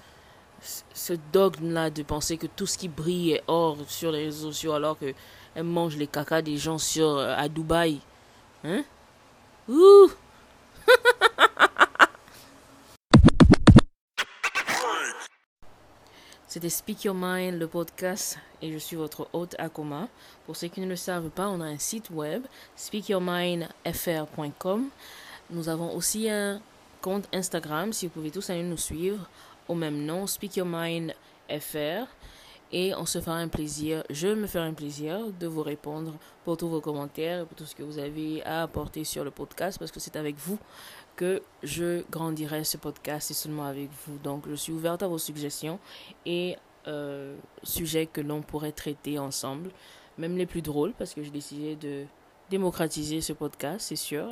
ce 0.61 1.15
dogme-là 1.33 1.91
de 1.91 2.03
penser 2.03 2.37
que 2.37 2.47
tout 2.47 2.67
ce 2.67 2.77
qui 2.77 2.89
brille 2.89 3.33
est 3.33 3.43
or 3.47 3.79
sur 3.87 4.13
les 4.13 4.25
réseaux 4.25 4.53
sociaux 4.53 4.73
alors 4.73 4.99
que 4.99 5.15
elle 5.55 5.65
mange 5.65 5.97
les 5.97 6.07
cacas 6.07 6.43
des 6.43 6.57
gens 6.57 6.79
sur, 6.79 7.09
euh, 7.09 7.35
à 7.37 7.49
Dubaï. 7.49 8.01
Hein? 8.65 8.85
Ouh! 9.69 10.11
C'était 16.51 16.69
Speak 16.69 17.05
Your 17.05 17.15
Mind, 17.17 17.59
le 17.61 17.69
podcast, 17.69 18.37
et 18.61 18.73
je 18.73 18.79
suis 18.79 18.97
votre 18.97 19.29
hôte 19.33 19.55
Akoma. 19.61 20.09
Pour 20.47 20.57
ceux 20.57 20.67
qui 20.67 20.81
ne 20.81 20.89
le 20.89 20.97
savent 20.97 21.31
pas, 21.31 21.47
on 21.47 21.61
a 21.61 21.65
un 21.65 21.79
site 21.79 22.11
web, 22.11 22.43
speakyourmindfr.com. 22.75 24.89
Nous 25.51 25.69
avons 25.69 25.95
aussi 25.95 26.29
un 26.29 26.61
compte 27.03 27.29
Instagram, 27.33 27.93
si 27.93 28.09
vous 28.09 28.13
pouvez 28.15 28.33
tous 28.33 28.51
aller 28.51 28.65
nous 28.65 28.77
suivre 28.77 29.29
au 29.69 29.77
même 29.77 30.05
nom, 30.05 30.27
Speak. 30.27 30.61
Et 32.73 32.95
on 32.97 33.07
se 33.07 33.21
fera 33.21 33.37
un 33.37 33.47
plaisir, 33.47 34.03
je 34.11 34.27
me 34.27 34.49
ferai 34.49 34.67
un 34.67 34.75
plaisir 34.75 35.21
de 35.39 35.47
vous 35.47 35.63
répondre 35.63 36.15
pour 36.45 36.57
tous 36.57 36.69
vos 36.69 36.81
commentaires, 36.81 37.47
pour 37.47 37.57
tout 37.57 37.65
ce 37.65 37.77
que 37.77 37.85
vous 37.85 37.99
avez 37.99 38.45
à 38.45 38.63
apporter 38.63 39.05
sur 39.05 39.23
le 39.23 39.31
podcast, 39.31 39.79
parce 39.79 39.93
que 39.93 40.01
c'est 40.01 40.17
avec 40.17 40.35
vous 40.37 40.59
je 41.63 42.03
grandirai 42.11 42.65
ce 42.65 42.77
podcast 42.77 43.31
et 43.31 43.35
seulement 43.35 43.65
avec 43.65 43.91
vous. 44.07 44.19
Donc, 44.19 44.49
je 44.49 44.55
suis 44.55 44.73
ouverte 44.73 45.03
à 45.03 45.09
vos 45.09 45.19
suggestions 45.19 45.79
et 46.27 46.57
euh, 46.87 47.37
sujets 47.63 48.07
que 48.07 48.21
l'on 48.21 48.43
pourrait 48.43 48.73
traiter 48.73 49.19
ensemble, 49.19 49.71
même 50.19 50.37
les 50.37 50.47
plus 50.47 50.63
drôles, 50.63 50.93
parce 50.93 51.15
que 51.15 51.23
j'ai 51.23 51.31
décidé 51.31 51.77
de 51.77 52.05
démocratiser 52.51 53.21
ce 53.21 53.33
podcast, 53.33 53.87
c'est 53.89 53.97
sûr. 53.97 54.29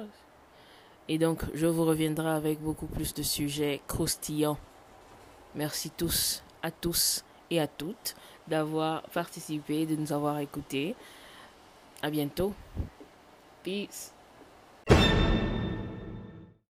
Et 1.09 1.19
donc, 1.19 1.43
je 1.55 1.67
vous 1.67 1.85
reviendrai 1.85 2.31
avec 2.31 2.61
beaucoup 2.61 2.87
plus 2.87 3.15
de 3.15 3.23
sujets 3.23 3.81
croustillants. 3.87 4.59
Merci 5.55 5.91
tous, 5.91 6.43
à 6.63 6.71
tous 6.71 7.25
et 7.51 7.61
à 7.61 7.67
toutes 7.67 8.15
d'avoir 8.47 9.03
participé, 9.11 9.87
de 9.87 9.97
nous 9.97 10.13
avoir 10.13 10.39
écoutés. 10.39 10.95
À 12.03 12.11
bientôt. 12.11 12.53
Peace. 13.63 14.18